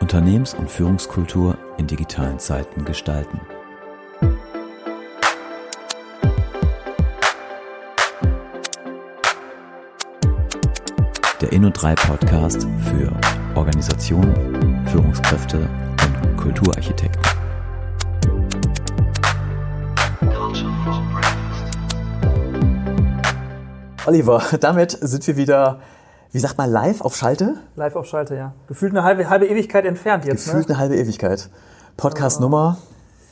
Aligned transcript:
Unternehmens- 0.00 0.54
und 0.54 0.70
Führungskultur 0.70 1.58
in 1.76 1.86
digitalen 1.86 2.38
Zeiten 2.38 2.84
gestalten. 2.84 3.40
Der 11.40 11.52
Inno3 11.52 11.94
Podcast 12.06 12.66
für 12.88 13.12
Organisationen, 13.54 14.86
Führungskräfte 14.86 15.58
und 15.58 16.36
Kulturarchitekten. 16.36 17.22
Oliver, 24.06 24.42
damit 24.60 24.92
sind 24.92 25.26
wir 25.26 25.36
wieder, 25.36 25.80
wie 26.32 26.38
sagt 26.38 26.58
man, 26.58 26.70
live 26.70 27.00
auf 27.00 27.16
Schalte? 27.16 27.56
Live 27.76 27.96
auf 27.96 28.06
Schalte, 28.06 28.34
ja. 28.36 28.52
Gefühlt 28.66 28.92
eine 28.92 29.02
halbe, 29.02 29.28
halbe 29.30 29.46
Ewigkeit 29.46 29.84
entfernt 29.84 30.24
jetzt, 30.24 30.44
Gefühlt 30.44 30.68
ne? 30.68 30.74
eine 30.74 30.80
halbe 30.82 30.96
Ewigkeit. 30.96 31.48
Podcast 31.96 32.40
Nummer 32.40 32.76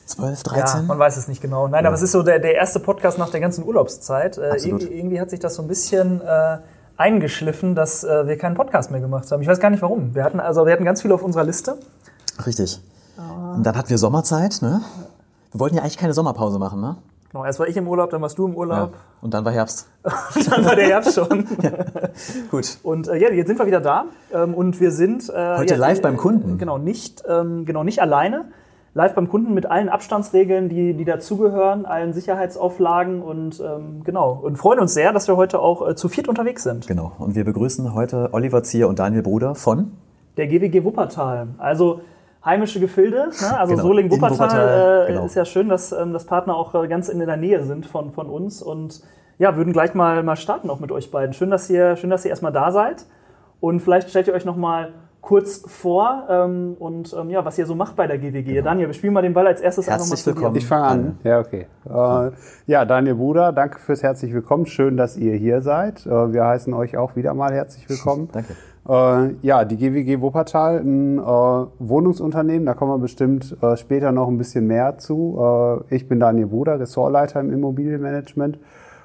12, 0.07 0.43
Ja, 0.47 0.53
13? 0.53 0.87
man 0.87 0.99
weiß 0.99 1.17
es 1.17 1.29
nicht 1.29 1.41
genau. 1.43 1.69
Nein, 1.69 1.85
aber 1.85 1.95
es 1.95 2.03
ist 2.03 2.13
so 2.13 2.23
der, 2.23 2.39
der 2.39 2.55
erste 2.55 2.81
Podcast 2.81 3.19
nach 3.19 3.31
der 3.31 3.41
ganzen 3.41 3.65
Urlaubszeit. 3.65 4.39
Äh, 4.39 4.57
irgendwie, 4.65 4.87
irgendwie 4.87 5.21
hat 5.21 5.31
sich 5.31 5.41
das 5.41 5.55
so 5.57 5.63
ein 5.63 5.69
bisschen 5.69 6.21
äh, 6.21 6.59
eingeschliffen, 6.97 7.75
dass 7.75 8.05
äh, 8.05 8.27
wir 8.27 8.39
keinen 8.39 8.55
Podcast 8.55 8.91
mehr 8.91 9.01
gemacht 9.01 9.31
haben. 9.31 9.43
Ich 9.43 9.49
weiß 9.49 9.61
gar 9.61 9.71
nicht 9.71 9.83
warum. 9.83 10.15
Wir 10.15 10.25
hatten 10.25 10.41
also 10.41 10.65
wir 10.65 10.73
hatten 10.73 10.85
ganz 10.85 11.03
viel 11.03 11.13
auf 11.13 11.23
unserer 11.23 11.45
Liste. 11.45 11.77
Richtig. 12.47 12.81
Und 13.17 13.63
dann 13.65 13.77
hatten 13.77 13.89
wir 13.91 13.99
Sommerzeit, 13.99 14.59
ne? 14.63 14.83
Wir 15.53 15.61
wollten 15.61 15.77
ja 15.77 15.83
eigentlich 15.83 15.97
keine 15.99 16.13
Sommerpause 16.13 16.59
machen, 16.59 16.81
ne? 16.81 16.97
Genau, 17.37 17.45
erst 17.45 17.59
war 17.59 17.69
ich 17.69 17.77
im 17.77 17.87
Urlaub, 17.87 18.09
dann 18.09 18.23
warst 18.23 18.39
du 18.39 18.47
im 18.47 18.55
Urlaub, 18.55 18.95
Und 19.21 19.35
dann 19.35 19.45
war 19.45 19.53
Herbst. 19.53 19.91
dann 20.51 20.65
war 20.65 20.75
der 20.75 20.87
Herbst 20.87 21.15
schon. 21.15 21.45
Gut. 22.51 22.79
Und 22.83 23.09
äh, 23.09 23.19
ja, 23.19 23.31
jetzt 23.31 23.49
sind 23.49 23.59
wir 23.59 23.67
wieder 23.67 23.83
da 23.83 24.07
ähm, 24.33 24.55
und 24.55 24.81
wir 24.81 24.91
sind 24.91 25.29
äh, 25.29 25.59
Heute 25.59 25.75
ja, 25.75 25.79
live 25.79 25.99
äh, 25.99 26.01
beim 26.01 26.17
Kunden. 26.17 26.57
Genau, 26.57 26.79
nicht 26.79 27.25
ähm, 27.29 27.67
genau 27.67 27.85
nicht 27.85 28.01
alleine. 28.01 28.47
Live 28.95 29.15
beim 29.15 29.29
Kunden 29.29 29.53
mit 29.53 29.67
allen 29.67 29.91
Abstandsregeln, 29.91 30.71
die, 30.71 30.95
die 30.95 31.05
dazugehören, 31.05 31.85
allen 31.85 32.15
Sicherheitsauflagen 32.15 33.21
und 33.21 33.61
ähm, 33.61 34.01
genau 34.03 34.41
und 34.43 34.57
freuen 34.57 34.81
uns 34.81 34.95
sehr, 34.95 35.13
dass 35.13 35.29
wir 35.29 35.37
heute 35.37 35.59
auch 35.59 35.87
äh, 35.87 35.95
zu 35.95 36.09
viert 36.09 36.29
unterwegs 36.29 36.63
sind. 36.63 36.87
Genau. 36.87 37.13
Und 37.19 37.35
wir 37.35 37.45
begrüßen 37.45 37.93
heute 37.93 38.31
Oliver 38.33 38.63
Zier 38.63 38.89
und 38.89 38.99
Daniel 38.99 39.21
Bruder 39.21 39.55
von 39.55 39.93
Der 40.39 40.47
GWG 40.47 40.85
Wuppertal, 40.85 41.49
also 41.59 42.01
heimische 42.47 42.81
Gefilde, 42.81 43.29
ne? 43.41 43.59
also 43.59 43.75
Genau, 43.75 43.89
Soling 43.89 44.07
in 44.07 44.13
Wuppertal, 44.13 44.39
Wuppertal, 44.39 45.05
äh, 45.05 45.13
genau. 45.13 45.27
ist 45.27 45.35
ja 45.35 45.45
schön, 45.45 45.69
dass, 45.69 45.93
ähm, 45.93 46.13
dass 46.13 46.25
Partner 46.25 46.57
auch 46.57 46.75
äh, 46.75 46.89
ganz 46.89 47.09
in 47.09 47.19
der 47.19 47.37
Nähe 47.37 47.63
sind 47.65 47.85
von, 47.85 48.13
von 48.13 48.29
uns 48.29 48.63
und 48.63 49.03
ja, 49.39 49.57
würden 49.57 49.73
gleich 49.73 49.93
mal, 49.93 50.23
mal 50.23 50.37
starten 50.37 50.71
auch 50.71 50.81
mit 50.81 50.91
euch 50.91 51.11
beiden. 51.11 51.35
Schön, 51.35 51.51
dass 51.51 51.69
ihr, 51.69 51.97
schön, 51.97 52.09
dass 52.09 52.25
ihr 52.25 52.31
erstmal 52.31 52.53
da 52.53 52.73
seid 52.73 53.05
und 53.61 53.81
vielleicht 53.81 54.09
stellt 54.09 54.29
ihr 54.29 54.35
euch 54.35 54.47
noch 54.47 54.57
mal 54.57 54.95
kurz 55.21 55.65
vor 55.67 56.25
ähm, 56.31 56.77
und 56.79 57.13
ähm, 57.19 57.31
ja, 57.31 57.45
was 57.45 57.59
ihr 57.59 57.67
so 57.67 57.75
macht 57.75 57.97
bei 57.97 58.07
der 58.07 58.17
GWG. 58.17 58.63
Daniel, 58.63 58.87
wir 58.87 58.95
spielen 58.95 59.13
mal 59.13 59.23
den 59.23 59.35
Ball 59.35 59.49
als 59.49 59.61
erstes 59.61 59.89
einfach 59.89 60.07
mal 60.07 60.15
Genau. 60.15 60.17
Herzlich 60.17 60.25
zu 60.25 60.31
dir. 60.31 60.37
willkommen. 60.37 60.57
Ich 60.57 60.67
fange 60.67 60.87
an. 60.87 61.19
Ja, 61.25 61.41
okay. 61.41 61.67
Äh, 61.85 62.31
ja, 62.71 62.85
Daniel 62.85 63.17
Bruder, 63.17 63.53
danke 63.53 63.81
fürs 63.81 64.05
herzlich 64.05 64.33
willkommen. 64.33 64.67
Schön, 64.67 64.97
dass 64.97 65.17
ihr 65.17 65.35
hier 65.35 65.63
seid. 65.63 66.07
Äh, 66.07 66.33
wir 66.33 66.45
heißen 66.45 66.73
euch 66.75 66.97
auch 66.97 67.17
wieder 67.17 67.35
mal 67.35 67.53
herzlich 67.53 67.89
willkommen. 67.91 68.29
Danke. 68.33 68.55
Äh, 68.89 69.35
ja, 69.43 69.65
die 69.65 69.77
GWG 69.77 70.21
Wuppertal, 70.21 70.79
ein 70.79 71.19
äh, 71.19 71.23
Wohnungsunternehmen, 71.23 72.67
da 72.67 72.75
kommen 72.75 72.93
wir 72.93 72.99
bestimmt 72.99 73.57
äh, 73.63 73.77
später 73.77 74.13
noch 74.13 74.29
ein 74.29 74.39
bisschen 74.39 74.67
mehr 74.67 74.99
zu. 74.99 75.83
Äh, 75.91 75.95
ich 75.97 76.09
bin 76.09 76.21
Daniel 76.21 76.47
Bruder, 76.47 76.79
Ressortleiter 76.79 77.41
im 77.41 77.53
Immobilienmanagement 77.53 78.59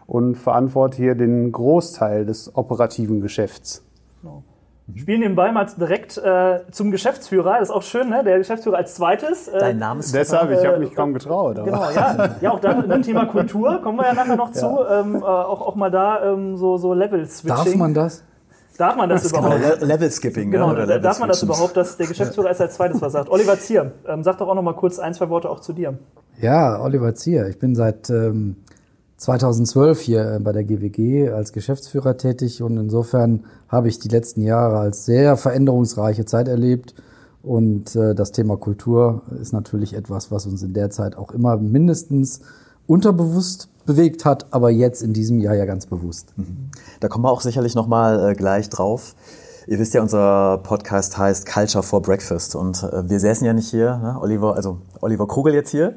und 0.08 0.36
verantworte 0.36 0.98
hier 0.98 1.16
den 1.16 1.52
Großteil 1.52 2.26
des 2.26 2.56
operativen 2.56 3.22
Geschäfts. 3.22 3.84
Spielen 4.96 5.22
den 5.22 5.36
Ball 5.36 5.54
mal 5.54 5.66
direkt 5.80 6.18
äh, 6.18 6.60
zum 6.72 6.92
Geschäftsführer. 6.92 7.54
Das 7.60 7.70
ist 7.70 7.76
auch 7.76 7.82
schön, 7.84 8.10
ne? 8.10 8.24
Der 8.26 8.38
Geschäftsführer 8.40 8.76
als 8.78 8.96
zweites. 8.96 9.48
Äh, 9.48 9.58
Dein 9.60 9.78
Name 9.78 10.02
ist 10.02 10.14
Deshalb, 10.14 10.52
ich 10.52 10.66
habe 10.66 10.76
Äh, 10.76 10.80
mich 10.80 10.94
kaum 10.94 11.14
getraut. 11.14 11.58
aber- 11.60 11.66
Genau, 11.66 11.90
ja. 11.92 12.30
Ja, 12.42 12.52
auch 12.52 12.60
da 12.60 12.74
beim 12.74 13.02
Thema 13.02 13.26
Kultur 13.26 13.80
kommen 13.82 14.00
wir 14.00 14.06
ja 14.08 14.14
nachher 14.14 14.36
noch 14.36 14.52
zu. 14.52 14.66
Ähm, 14.92 15.16
äh, 15.16 15.20
auch, 15.24 15.62
auch 15.62 15.76
mal 15.76 15.90
da 15.92 16.34
ähm, 16.34 16.58
so, 16.58 16.76
so 16.78 16.94
Level-Switching. 16.94 17.48
Darf 17.66 17.76
man 17.76 17.94
das? 17.94 18.24
Darf 18.78 18.96
man 18.96 19.10
das 19.10 19.32
Genau, 19.32 19.56
überhaupt? 19.56 19.82
Le 19.82 19.86
Level 19.86 20.12
Skipping. 20.12 20.52
Genau, 20.52 20.68
ne? 20.68 20.74
oder 20.74 20.86
Level 20.86 21.02
darf 21.02 21.20
man 21.20 21.30
das 21.30 21.44
überhaupt, 21.44 21.78
dass 21.78 21.98
der 21.98 22.08
Geschäftsführer 22.08 22.48
erst 22.50 22.62
als 22.62 22.76
zweites 22.76 23.02
was 23.02 23.14
sagt? 23.14 23.30
Oliver 23.30 23.60
Zier, 23.60 23.92
ähm, 24.08 24.24
sag 24.24 24.38
doch 24.38 24.48
auch 24.48 24.56
noch 24.56 24.62
mal 24.64 24.76
kurz 24.76 25.00
ein, 25.00 25.14
zwei 25.14 25.30
Worte 25.30 25.50
auch 25.50 25.60
zu 25.60 25.74
dir. 25.74 25.98
Ja, 26.40 26.82
Oliver 26.82 27.14
Zier. 27.14 27.48
Ich 27.48 27.60
bin 27.60 27.76
seit 27.76 28.10
ähm, 28.10 28.56
2012 29.18 30.00
hier 30.00 30.34
äh, 30.34 30.40
bei 30.40 30.52
der 30.52 30.64
GWG 30.64 31.30
als 31.30 31.54
Geschäftsführer 31.54 32.18
tätig 32.18 32.64
und 32.64 32.78
insofern 32.78 33.46
habe 33.68 33.88
ich 33.88 34.00
die 34.00 34.10
letzten 34.10 34.42
Jahre 34.42 34.80
als 34.80 35.06
sehr 35.06 35.38
veränderungsreiche 35.38 36.26
Zeit 36.26 36.48
erlebt. 36.48 36.96
Und 37.44 37.96
äh, 37.96 38.16
das 38.16 38.32
Thema 38.32 38.58
Kultur 38.58 39.22
ist 39.40 39.52
natürlich 39.52 39.94
etwas, 39.94 40.32
was 40.32 40.46
uns 40.46 40.64
in 40.64 40.74
der 40.74 40.90
Zeit 40.90 41.18
auch 41.18 41.32
immer 41.32 41.58
mindestens 41.58 42.42
unterbewusst 42.88 43.70
bewegt 43.86 44.26
hat, 44.26 44.48
aber 44.52 44.70
jetzt 44.70 45.02
in 45.02 45.14
diesem 45.14 45.40
Jahr 45.40 45.56
ja 45.56 45.66
ganz 45.66 45.86
bewusst. 45.86 46.34
Da 47.00 47.08
kommen 47.08 47.26
wir 47.26 47.32
auch 47.32 47.42
sicherlich 47.42 47.76
nochmal 47.76 48.32
äh, 48.32 48.36
gleich 48.36 48.70
drauf. 48.70 49.16
Ihr 49.68 49.78
wisst 49.80 49.94
ja, 49.94 50.02
unser 50.02 50.58
Podcast 50.64 51.18
heißt 51.18 51.46
Culture 51.46 51.84
for 51.84 52.02
Breakfast 52.02 52.56
und 52.56 52.84
äh, 52.84 53.10
wir 53.10 53.20
säßen 53.20 53.46
ja 53.46 53.54
nicht 53.54 53.70
hier, 53.70 53.98
ne? 53.98 54.18
Oliver, 54.20 54.56
also 54.56 54.80
Oliver 55.02 55.28
Krugel 55.28 55.54
jetzt 55.54 55.70
hier. 55.70 55.96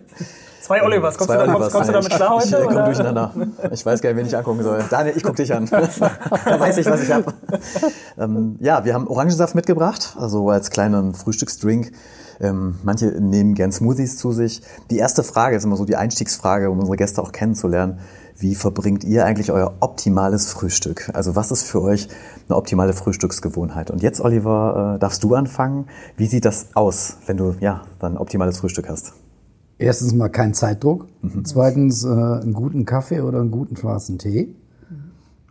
Zwei 0.61 0.83
Olivers, 0.83 1.19
kommst, 1.19 1.31
Zwei 1.31 1.41
du, 1.41 1.47
da, 1.47 1.55
Olivers. 1.55 1.73
kommst, 1.73 1.89
kommst 1.89 1.89
du 1.89 1.93
damit 1.93 2.11
klar 2.11 2.39
Ich, 2.39 2.53
heute? 2.53 2.63
ich 2.63 2.69
komme 2.69 2.77
oder? 2.77 2.85
durcheinander. 2.87 3.33
Ich 3.73 3.85
weiß 3.85 4.01
gar 4.01 4.11
nicht, 4.11 4.19
wen 4.19 4.27
ich 4.27 4.37
angucken 4.37 4.63
soll. 4.63 4.83
Daniel, 4.89 5.15
ich 5.15 5.23
gucke 5.23 5.37
dich 5.37 5.53
an. 5.53 5.67
da 5.71 6.61
weiß 6.61 6.79
ich, 6.79 6.87
was 6.87 7.03
ich 7.03 7.13
habe. 7.13 7.35
Ähm, 8.17 8.57
ja, 8.61 8.83
wir 8.85 8.95
haben 8.95 9.07
Orangensaft 9.07 9.55
mitgebracht, 9.55 10.17
also 10.19 10.49
als 10.49 10.71
kleinen 10.71 11.13
Frühstücksdrink. 11.13 11.93
Ähm, 12.41 12.77
manche 12.83 13.07
nehmen 13.07 13.55
gern 13.55 13.73
Smoothies 13.73 14.17
zu 14.17 14.33
sich. 14.33 14.63
Die 14.91 14.99
erste 14.99 15.23
Frage 15.23 15.57
ist 15.57 15.65
immer 15.65 15.77
so 15.77 15.85
die 15.85 15.97
Einstiegsfrage, 15.97 16.71
um 16.71 16.79
unsere 16.79 16.97
Gäste 16.97 17.23
auch 17.23 17.33
kennenzulernen. 17.33 17.99
Wie 18.37 18.55
verbringt 18.55 19.05
ihr 19.05 19.25
eigentlich 19.25 19.53
euer 19.53 19.75
optimales 19.81 20.51
Frühstück? 20.51 21.11
Also 21.15 21.37
was 21.37 21.53
ist 21.53 21.63
für 21.63 21.81
euch 21.83 22.09
eine 22.49 22.57
optimale 22.57 22.93
Frühstücksgewohnheit? 22.93 23.91
Und 23.91 24.03
jetzt, 24.03 24.21
Oliver, 24.21 24.95
äh, 24.97 24.99
darfst 24.99 25.23
du 25.23 25.35
anfangen. 25.35 25.87
Wie 26.17 26.27
sieht 26.27 26.45
das 26.45 26.69
aus, 26.75 27.19
wenn 27.27 27.37
du 27.37 27.55
ja 27.61 27.83
dann 28.01 28.15
ein 28.15 28.19
optimales 28.19 28.59
Frühstück 28.59 28.89
hast? 28.89 29.13
Erstens 29.79 30.15
mal 30.15 30.29
kein 30.29 30.55
Zeitdruck. 30.55 31.07
Zweitens 31.45 32.05
äh, 32.05 32.09
einen 32.09 32.53
guten 32.53 32.85
Kaffee 32.85 33.21
oder 33.21 33.41
einen 33.41 33.51
guten 33.51 33.77
schwarzen 33.77 34.19
Tee. 34.19 34.55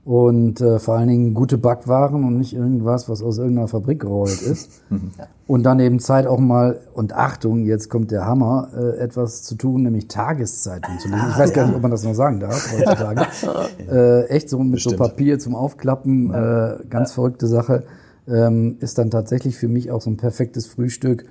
Und 0.05 0.59
äh, 0.59 0.79
vor 0.79 0.95
allen 0.95 1.07
Dingen 1.07 1.33
gute 1.33 1.57
Backwaren 1.57 2.25
und 2.25 2.37
nicht 2.37 2.53
irgendwas, 2.53 3.07
was 3.07 3.23
aus 3.23 3.37
irgendeiner 3.37 3.69
Fabrik 3.69 4.01
gerollt 4.01 4.41
ist. 4.41 4.81
und 5.47 5.63
dann 5.63 5.79
eben 5.79 5.99
Zeit 5.99 6.27
auch 6.27 6.39
mal, 6.39 6.81
und 6.93 7.13
Achtung, 7.13 7.63
jetzt 7.63 7.89
kommt 7.89 8.11
der 8.11 8.25
Hammer, 8.25 8.67
äh, 8.75 8.97
etwas 8.99 9.43
zu 9.43 9.55
tun, 9.55 9.83
nämlich 9.83 10.09
Tageszeitung 10.09 10.99
zu 10.99 11.07
lesen. 11.07 11.27
Ich 11.29 11.37
weiß 11.37 11.53
gar 11.53 11.67
nicht, 11.67 11.75
ob 11.75 11.81
man 11.81 11.91
das 11.91 12.03
noch 12.03 12.15
sagen 12.15 12.41
darf 12.41 12.69
heutzutage. 12.73 13.27
äh, 13.89 14.25
echt 14.27 14.49
so 14.49 14.57
mit 14.59 14.81
so 14.81 14.89
Bestimmt. 14.89 14.97
Papier 14.97 15.39
zum 15.39 15.55
Aufklappen, 15.55 16.33
äh, 16.33 16.75
ganz 16.89 17.13
verrückte 17.13 17.47
Sache. 17.47 17.83
Ähm, 18.27 18.77
ist 18.81 18.97
dann 18.97 19.09
tatsächlich 19.09 19.57
für 19.57 19.69
mich 19.69 19.89
auch 19.89 20.01
so 20.01 20.09
ein 20.09 20.17
perfektes 20.17 20.65
Frühstück 20.65 21.25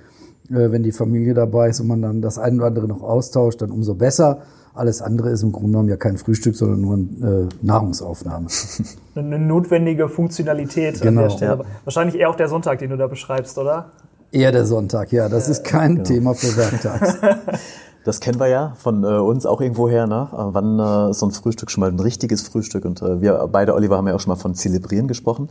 äh, 0.49 0.71
wenn 0.71 0.83
die 0.83 0.91
Familie 0.91 1.33
dabei 1.33 1.69
ist 1.69 1.79
und 1.79 1.87
man 1.87 2.01
dann 2.01 2.21
das 2.21 2.37
eine 2.37 2.57
oder 2.57 2.67
andere 2.67 2.87
noch 2.87 3.01
austauscht, 3.01 3.61
dann 3.61 3.71
umso 3.71 3.95
besser. 3.95 4.41
Alles 4.75 5.01
andere 5.01 5.29
ist 5.29 5.43
im 5.43 5.51
Grunde 5.51 5.69
genommen 5.69 5.89
ja 5.89 5.97
kein 5.97 6.17
Frühstück, 6.17 6.55
sondern 6.55 6.81
nur 6.81 6.95
eine 6.95 7.41
äh, 7.43 7.49
Nahrungsaufnahme. 7.61 8.47
Eine 9.15 9.37
notwendige 9.37 10.09
Funktionalität 10.09 10.95
an 10.95 11.07
Genau. 11.07 11.21
der 11.23 11.29
Stelle. 11.29 11.65
Wahrscheinlich 11.83 12.19
eher 12.19 12.31
auch 12.31 12.35
der 12.35 12.47
Sonntag, 12.47 12.79
den 12.79 12.89
du 12.89 12.97
da 12.97 13.05
beschreibst, 13.05 13.59
oder? 13.59 13.91
Eher 14.31 14.51
der 14.51 14.65
Sonntag, 14.65 15.11
ja, 15.11 15.29
das 15.29 15.47
ist 15.47 15.63
kein 15.63 16.03
Thema 16.03 16.33
für 16.33 16.57
Werktags. 16.57 17.17
Das 18.05 18.19
kennen 18.19 18.37
wir 18.37 18.47
ja 18.47 18.73
von 18.77 19.03
äh, 19.05 19.07
uns 19.07 19.45
auch 19.45 19.61
irgendwoher. 19.61 20.07
Ne? 20.07 20.27
Äh, 20.33 20.35
wann 20.35 20.77
äh, 20.77 21.11
ist 21.11 21.19
so 21.19 21.27
ein 21.27 21.31
Frühstück 21.31 21.71
schon 21.71 21.81
mal 21.81 21.89
ein 21.89 21.99
richtiges 21.99 22.41
Frühstück? 22.41 22.83
Und 22.83 23.01
äh, 23.01 23.21
wir 23.21 23.47
beide, 23.49 23.73
Oliver, 23.75 23.95
haben 23.95 24.07
ja 24.07 24.13
auch 24.15 24.19
schon 24.19 24.31
mal 24.31 24.35
von 24.35 24.55
Zelebrieren 24.55 25.07
gesprochen. 25.07 25.47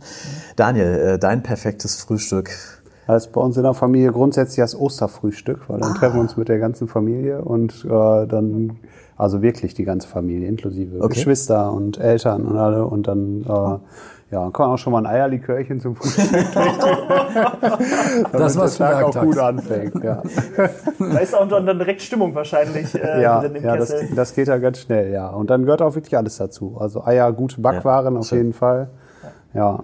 Daniel, 0.55 0.85
äh, 0.85 1.17
dein 1.17 1.41
perfektes 1.41 1.95
Frühstück. 1.95 2.51
Das 3.07 3.25
ist 3.25 3.31
bei 3.31 3.41
uns 3.41 3.57
in 3.57 3.63
der 3.63 3.73
Familie 3.73 4.11
grundsätzlich 4.11 4.57
das 4.57 4.79
Osterfrühstück, 4.79 5.67
weil 5.67 5.79
dann 5.79 5.95
treffen 5.95 6.17
wir 6.17 6.21
uns 6.21 6.37
mit 6.37 6.47
der 6.47 6.59
ganzen 6.59 6.87
Familie 6.87 7.41
und 7.41 7.83
äh, 7.85 8.27
dann, 8.27 8.77
also 9.17 9.41
wirklich 9.41 9.73
die 9.73 9.83
ganze 9.83 10.07
Familie, 10.07 10.47
inklusive 10.47 10.97
Okay. 11.01 11.13
Geschwister 11.15 11.71
und 11.71 11.97
Eltern 11.99 12.45
und 12.45 12.57
alle 12.57 12.85
und 12.85 13.07
dann, 13.07 13.41
äh, 13.41 14.33
ja, 14.33 14.49
kann 14.51 14.65
man 14.67 14.69
auch 14.71 14.77
schon 14.77 14.93
mal 14.93 14.99
ein 14.99 15.05
Eierlikörchen 15.05 15.79
zum 15.79 15.95
Frühstück. 15.95 16.29
Das 18.31 18.57
was 18.57 18.77
der 18.77 18.91
Tag 18.91 19.03
auch 19.03 19.21
gut 19.21 19.37
anfängt. 19.37 20.03
Ja, 20.03 20.21
Da 20.99 21.17
ist 21.19 21.35
auch 21.35 21.47
dann 21.47 21.65
direkt 21.65 22.01
Stimmung 22.01 22.33
wahrscheinlich 22.35 22.93
äh, 22.95 23.21
ja, 23.21 23.39
drin 23.41 23.55
im 23.55 23.63
ja 23.63 23.77
das, 23.77 23.91
Kessel. 23.91 24.15
das 24.15 24.33
geht 24.35 24.47
ja 24.47 24.57
ganz 24.57 24.79
schnell, 24.79 25.11
ja. 25.11 25.29
Und 25.29 25.49
dann 25.49 25.63
gehört 25.63 25.81
auch 25.81 25.95
wirklich 25.95 26.15
alles 26.17 26.37
dazu. 26.37 26.77
Also 26.79 27.03
Eier, 27.03 27.31
gute 27.31 27.61
Backwaren 27.61 28.17
auf 28.17 28.25
schön. 28.27 28.37
jeden 28.39 28.53
Fall. 28.53 28.89
Ja. 29.53 29.83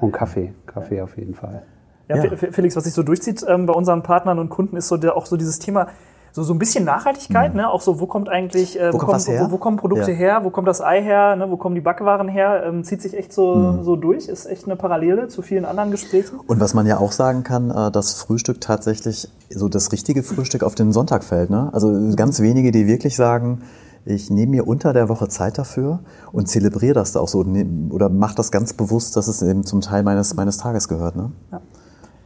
Und 0.00 0.12
Kaffee, 0.12 0.52
Kaffee 0.66 1.00
auf 1.00 1.16
jeden 1.16 1.34
Fall. 1.34 1.62
Ja, 2.08 2.16
Ja. 2.22 2.36
Fe- 2.36 2.52
Felix, 2.52 2.76
was 2.76 2.84
sich 2.84 2.92
so 2.92 3.02
durchzieht 3.02 3.44
ähm, 3.48 3.66
bei 3.66 3.72
unseren 3.72 4.02
Partnern 4.02 4.38
und 4.38 4.48
Kunden, 4.48 4.76
ist 4.76 4.88
so 4.88 4.96
der, 4.96 5.16
auch 5.16 5.26
so 5.26 5.36
dieses 5.36 5.58
Thema 5.58 5.88
so, 6.36 6.42
so 6.42 6.52
ein 6.52 6.58
bisschen 6.58 6.84
Nachhaltigkeit, 6.84 7.54
ne? 7.54 7.70
auch 7.70 7.80
so, 7.80 7.98
wo 7.98 8.04
kommt 8.04 8.28
eigentlich, 8.28 8.78
äh, 8.78 8.88
wo, 8.88 8.98
kommt 8.98 9.00
kommen, 9.04 9.12
was 9.14 9.26
her? 9.26 9.46
Wo, 9.48 9.52
wo 9.52 9.56
kommen 9.56 9.78
Produkte 9.78 10.10
Ja. 10.10 10.16
her, 10.18 10.40
wo 10.44 10.50
kommt 10.50 10.68
das 10.68 10.82
Ei 10.82 11.00
her, 11.02 11.34
ne? 11.34 11.50
wo 11.50 11.56
kommen 11.56 11.74
die 11.74 11.80
Backwaren 11.80 12.28
her, 12.28 12.62
ähm, 12.66 12.84
zieht 12.84 13.00
sich 13.00 13.16
echt 13.16 13.32
so, 13.32 13.54
Mhm. 13.54 13.84
so 13.84 13.96
durch, 13.96 14.28
ist 14.28 14.44
echt 14.44 14.66
eine 14.66 14.76
Parallele 14.76 15.28
zu 15.28 15.40
vielen 15.40 15.64
anderen 15.64 15.90
Gesprächen. 15.90 16.38
Und 16.46 16.60
was 16.60 16.74
man 16.74 16.84
ja 16.84 16.98
auch 16.98 17.12
sagen 17.12 17.42
kann, 17.42 17.70
äh, 17.70 17.90
dass 17.90 18.12
Frühstück 18.12 18.60
tatsächlich 18.60 19.30
so 19.48 19.70
das 19.70 19.90
richtige 19.92 20.22
Frühstück 20.22 20.62
auf 20.62 20.74
den 20.74 20.92
Sonntag 20.92 21.24
fällt. 21.24 21.48
Ne? 21.48 21.70
Also 21.72 21.90
ganz 22.16 22.38
wenige, 22.40 22.70
die 22.70 22.86
wirklich 22.86 23.16
sagen, 23.16 23.62
ich 24.04 24.28
nehme 24.28 24.50
mir 24.50 24.68
unter 24.68 24.92
der 24.92 25.08
Woche 25.08 25.28
Zeit 25.28 25.56
dafür 25.56 26.00
und 26.32 26.48
zelebriere 26.50 26.92
das 26.92 27.12
da 27.12 27.20
auch 27.20 27.28
so 27.28 27.46
oder 27.88 28.10
mache 28.10 28.34
das 28.34 28.52
ganz 28.52 28.74
bewusst, 28.74 29.16
dass 29.16 29.26
es 29.26 29.40
eben 29.40 29.64
zum 29.64 29.80
Teil 29.80 30.02
meines, 30.02 30.36
meines 30.36 30.58
Tages 30.58 30.86
gehört. 30.88 31.16
Ne? 31.16 31.32
Ja. 31.50 31.60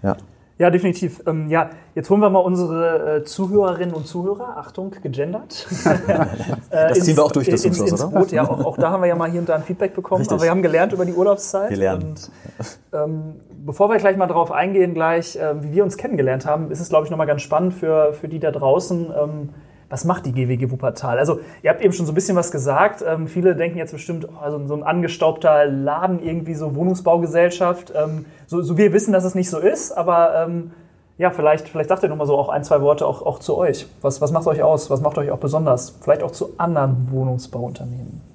Ja. 0.02 0.16
Ja, 0.60 0.68
definitiv. 0.68 1.22
Ähm, 1.26 1.48
ja, 1.48 1.70
jetzt 1.94 2.10
holen 2.10 2.20
wir 2.20 2.28
mal 2.28 2.40
unsere 2.40 3.16
äh, 3.16 3.24
Zuhörerinnen 3.24 3.94
und 3.94 4.06
Zuhörer, 4.06 4.58
Achtung, 4.58 4.90
gegendert. 5.02 5.66
Das 6.70 7.00
ziehen 7.00 7.16
wir 7.16 7.24
auch 7.24 7.32
durch 7.32 7.50
bis 7.50 7.62
zum 7.62 7.72
Schluss, 7.72 7.90
ins? 7.90 8.10
Boot. 8.10 8.30
Ja, 8.30 8.42
auch, 8.48 8.64
auch 8.64 8.76
da 8.76 8.90
haben 8.90 9.00
wir 9.00 9.08
ja 9.08 9.16
mal 9.16 9.30
hier 9.30 9.40
und 9.40 9.48
da 9.48 9.54
ein 9.54 9.62
Feedback 9.62 9.94
bekommen. 9.94 10.20
Richtig. 10.20 10.34
Aber 10.34 10.42
wir 10.42 10.50
haben 10.50 10.60
gelernt 10.60 10.92
über 10.92 11.06
die 11.06 11.14
Urlaubszeit. 11.14 11.70
Wir 11.70 11.78
lernen. 11.78 12.10
Und, 12.10 12.30
ähm, 12.92 13.40
bevor 13.64 13.88
wir 13.88 13.96
gleich 13.96 14.18
mal 14.18 14.26
darauf 14.26 14.52
eingehen, 14.52 14.92
gleich, 14.92 15.38
ähm, 15.40 15.62
wie 15.62 15.72
wir 15.72 15.82
uns 15.82 15.96
kennengelernt 15.96 16.44
haben, 16.44 16.70
ist 16.70 16.80
es, 16.80 16.90
glaube 16.90 17.06
ich, 17.06 17.10
nochmal 17.10 17.26
ganz 17.26 17.40
spannend 17.40 17.72
für, 17.72 18.12
für 18.12 18.28
die 18.28 18.38
da 18.38 18.50
draußen. 18.50 19.12
Ähm, 19.18 19.48
was 19.90 20.04
macht 20.04 20.24
die 20.24 20.32
GWG 20.32 20.70
Wuppertal? 20.70 21.18
Also, 21.18 21.40
ihr 21.62 21.70
habt 21.70 21.82
eben 21.82 21.92
schon 21.92 22.06
so 22.06 22.12
ein 22.12 22.14
bisschen 22.14 22.36
was 22.36 22.50
gesagt. 22.50 23.04
Ähm, 23.06 23.26
viele 23.26 23.56
denken 23.56 23.76
jetzt 23.76 23.92
bestimmt, 23.92 24.26
oh, 24.26 24.38
also 24.40 24.66
so 24.66 24.74
ein 24.74 24.84
angestaubter 24.84 25.66
Laden, 25.66 26.22
irgendwie 26.22 26.54
so 26.54 26.74
Wohnungsbaugesellschaft. 26.74 27.92
Ähm, 27.94 28.24
so, 28.46 28.62
so 28.62 28.78
wir 28.78 28.92
wissen, 28.92 29.12
dass 29.12 29.24
es 29.24 29.34
nicht 29.34 29.50
so 29.50 29.58
ist, 29.58 29.92
aber 29.92 30.46
ähm, 30.46 30.70
ja, 31.18 31.30
vielleicht, 31.30 31.68
vielleicht 31.68 31.90
sagt 31.90 32.02
ihr 32.02 32.08
noch 32.08 32.16
mal 32.16 32.26
so 32.26 32.38
auch 32.38 32.48
ein, 32.48 32.64
zwei 32.64 32.80
Worte 32.80 33.06
auch, 33.06 33.20
auch 33.20 33.40
zu 33.40 33.58
euch. 33.58 33.86
Was, 34.00 34.20
was 34.20 34.32
macht 34.32 34.46
euch 34.46 34.62
aus? 34.62 34.88
Was 34.88 35.00
macht 35.02 35.18
euch 35.18 35.30
auch 35.30 35.38
besonders? 35.38 35.98
Vielleicht 36.00 36.22
auch 36.22 36.30
zu 36.30 36.54
anderen 36.56 37.08
Wohnungsbauunternehmen. 37.10 38.29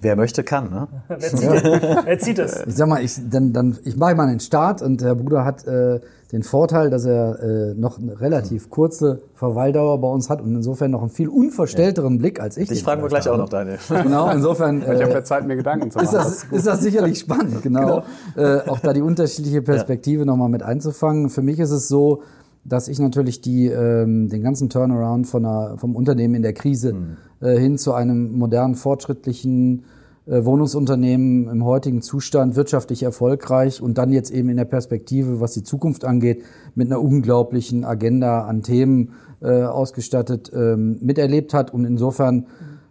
Wer 0.00 0.16
möchte, 0.16 0.44
kann. 0.44 0.70
Ne? 0.70 0.88
Wer 1.08 1.18
zieht, 1.18 1.50
wer 1.50 2.18
zieht 2.18 2.38
es? 2.38 2.64
Ich 2.66 2.76
sag 2.76 2.88
mal, 2.88 3.02
ich, 3.02 3.16
dann, 3.30 3.52
dann, 3.52 3.78
ich 3.84 3.96
mache 3.96 4.14
mal 4.14 4.28
den 4.28 4.40
Start 4.40 4.82
und 4.82 5.00
der 5.00 5.14
Bruder 5.14 5.44
hat 5.44 5.66
äh, 5.66 6.00
den 6.32 6.42
Vorteil, 6.42 6.90
dass 6.90 7.06
er 7.06 7.42
äh, 7.42 7.74
noch 7.74 7.98
eine 7.98 8.20
relativ 8.20 8.68
kurze 8.68 9.22
Verweildauer 9.34 10.00
bei 10.00 10.08
uns 10.08 10.28
hat 10.28 10.42
und 10.42 10.54
insofern 10.54 10.90
noch 10.90 11.00
einen 11.00 11.10
viel 11.10 11.28
unverstellteren 11.28 12.18
Blick 12.18 12.38
als 12.40 12.56
ich. 12.58 12.68
Dich 12.68 12.82
fragen 12.82 13.02
wir 13.02 13.08
gleich 13.08 13.28
auch 13.28 13.38
noch, 13.38 13.48
Daniel. 13.48 13.78
Genau, 13.88 14.30
insofern 14.30 14.82
Ich 14.82 14.88
habe 14.88 15.04
äh, 15.04 15.12
ja 15.12 15.24
Zeit, 15.24 15.46
mir 15.46 15.56
Gedanken 15.56 15.90
zu 15.90 15.98
machen. 15.98 16.06
ist 16.06 16.14
das, 16.14 16.44
ist 16.50 16.66
das 16.66 16.80
sicherlich 16.80 17.18
spannend, 17.18 17.62
genau. 17.62 18.02
Äh, 18.36 18.60
auch 18.68 18.80
da 18.80 18.92
die 18.92 19.02
unterschiedliche 19.02 19.62
Perspektive 19.62 20.26
nochmal 20.26 20.48
mit 20.48 20.62
einzufangen. 20.62 21.30
Für 21.30 21.42
mich 21.42 21.58
ist 21.58 21.70
es 21.70 21.88
so, 21.88 22.22
dass 22.68 22.88
ich 22.88 22.98
natürlich 22.98 23.40
die, 23.40 23.66
ähm, 23.66 24.28
den 24.28 24.42
ganzen 24.42 24.68
Turnaround 24.68 25.26
von 25.26 25.44
einer, 25.44 25.78
vom 25.78 25.96
Unternehmen 25.96 26.34
in 26.34 26.42
der 26.42 26.52
Krise 26.52 26.94
äh, 27.40 27.58
hin 27.58 27.78
zu 27.78 27.94
einem 27.94 28.38
modernen, 28.38 28.74
fortschrittlichen 28.74 29.84
äh, 30.26 30.44
Wohnungsunternehmen 30.44 31.48
im 31.48 31.64
heutigen 31.64 32.02
Zustand 32.02 32.54
wirtschaftlich 32.54 33.02
erfolgreich 33.02 33.80
und 33.80 33.96
dann 33.96 34.12
jetzt 34.12 34.30
eben 34.30 34.50
in 34.50 34.58
der 34.58 34.66
Perspektive, 34.66 35.40
was 35.40 35.54
die 35.54 35.62
Zukunft 35.62 36.04
angeht, 36.04 36.44
mit 36.74 36.88
einer 36.88 37.00
unglaublichen 37.00 37.84
Agenda 37.84 38.44
an 38.44 38.62
Themen 38.62 39.12
äh, 39.40 39.62
ausgestattet 39.62 40.50
ähm, 40.54 40.98
miterlebt 41.00 41.54
hat. 41.54 41.72
Und 41.72 41.84
insofern 41.84 42.46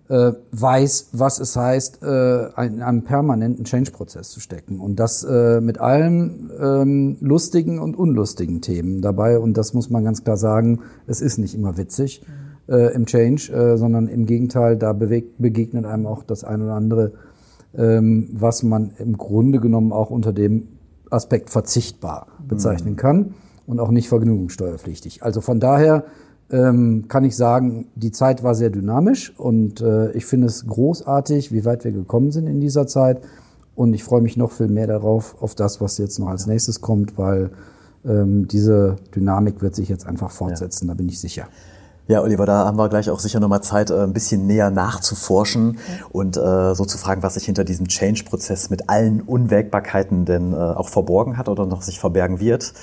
äh, 0.10 0.34
weiß, 0.52 1.10
was 1.14 1.40
es 1.40 1.56
heißt, 1.56 2.02
äh, 2.04 2.66
in 2.66 2.82
einem 2.82 3.04
permanenten 3.04 3.66
Change-Prozess 3.66 4.30
zu 4.30 4.40
stecken. 4.40 4.80
Und 4.80 4.98
das 5.00 5.24
äh, 5.24 5.60
mit 5.62 5.80
allen 5.80 6.50
ähm, 6.60 7.18
lustigen 7.20 7.80
und 7.80 7.98
unlustigen 7.98 8.62
Themen 8.62 9.02
dabei. 9.02 9.38
Und 9.40 9.58
das 9.58 9.74
muss 9.74 9.90
man 9.90 10.04
ganz 10.04 10.24
klar 10.24 10.38
sagen, 10.38 10.80
es 11.08 11.22
ist 11.22 11.38
nicht 11.38 11.56
immer 11.56 11.78
witzig 11.78 12.26
äh, 12.70 12.94
im 12.94 13.06
Change, 13.06 13.52
äh, 13.52 13.78
sondern 13.78 14.08
im 14.08 14.26
Gegenteil, 14.26 14.78
da 14.78 14.94
bewegt, 14.94 15.40
begegnet 15.40 15.86
einem 15.86 16.06
auch 16.06 16.24
das 16.24 16.44
ein 16.44 16.62
oder 16.62 16.74
andere, 16.74 17.14
ähm, 17.76 18.30
was 18.32 18.64
man 18.64 18.92
im 19.00 19.18
Grunde 19.18 19.60
genommen 19.60 19.92
auch 19.92 20.10
unter 20.10 20.34
dem 20.34 20.70
Aspekt 21.10 21.50
verzichtbar 21.50 22.28
bezeichnen 22.48 22.96
kann 22.96 23.34
und 23.66 23.80
auch 23.80 23.92
nicht 23.92 24.10
vergnügungssteuerpflichtig. 24.10 25.24
Also 25.24 25.42
von 25.42 25.60
daher 25.60 26.06
ähm, 26.52 27.06
kann 27.08 27.24
ich 27.24 27.36
sagen, 27.36 27.88
die 27.96 28.12
Zeit 28.12 28.44
war 28.44 28.56
sehr 28.56 28.70
dynamisch 28.70 29.34
und 29.38 29.82
äh, 29.82 30.12
ich 30.12 30.26
finde 30.26 30.48
es 30.48 30.66
großartig, 30.66 31.52
wie 31.52 31.66
weit 31.66 31.84
wir 31.84 31.92
gekommen 31.92 32.32
sind 32.32 32.48
in 32.48 32.62
dieser 32.62 32.88
Zeit. 32.88 33.22
Und 33.76 33.94
ich 33.94 34.04
freue 34.04 34.22
mich 34.22 34.38
noch 34.38 34.52
viel 34.52 34.70
mehr 34.70 34.88
darauf, 34.88 35.36
auf 35.40 35.54
das, 35.54 35.82
was 35.82 36.00
jetzt 36.00 36.18
noch 36.18 36.30
als 36.30 36.48
nächstes 36.48 36.82
kommt, 36.82 37.18
weil 37.18 37.52
ähm, 38.06 38.48
diese 38.48 38.96
Dynamik 39.14 39.62
wird 39.62 39.76
sich 39.76 39.88
jetzt 39.90 40.08
einfach 40.08 40.32
fortsetzen, 40.32 40.88
da 40.88 40.94
bin 40.96 41.10
ich 41.10 41.20
sicher. 41.20 41.48
Ja, 42.08 42.22
Oliver, 42.22 42.46
da 42.46 42.66
haben 42.66 42.78
wir 42.78 42.88
gleich 42.88 43.10
auch 43.10 43.20
sicher 43.20 43.42
nochmal 43.42 43.62
Zeit, 43.62 43.92
äh, 43.92 44.02
ein 44.02 44.14
bisschen 44.14 44.48
näher 44.48 44.72
nachzuforschen 44.72 45.78
und 46.10 46.38
äh, 46.38 46.74
so 46.74 46.86
zu 46.86 46.98
fragen, 46.98 47.22
was 47.22 47.34
sich 47.34 47.44
hinter 47.44 47.66
diesem 47.66 47.90
Change-Prozess 47.90 48.70
mit 48.70 48.90
allen 48.90 49.22
Unwägbarkeiten 49.22 50.24
denn 50.24 50.54
äh, 50.54 50.56
auch 50.56 50.88
verborgen 50.88 51.38
hat 51.38 51.50
oder 51.50 51.66
noch 51.66 51.82
sich 51.82 52.00
verbergen 52.00 52.40
wird. 52.40 52.74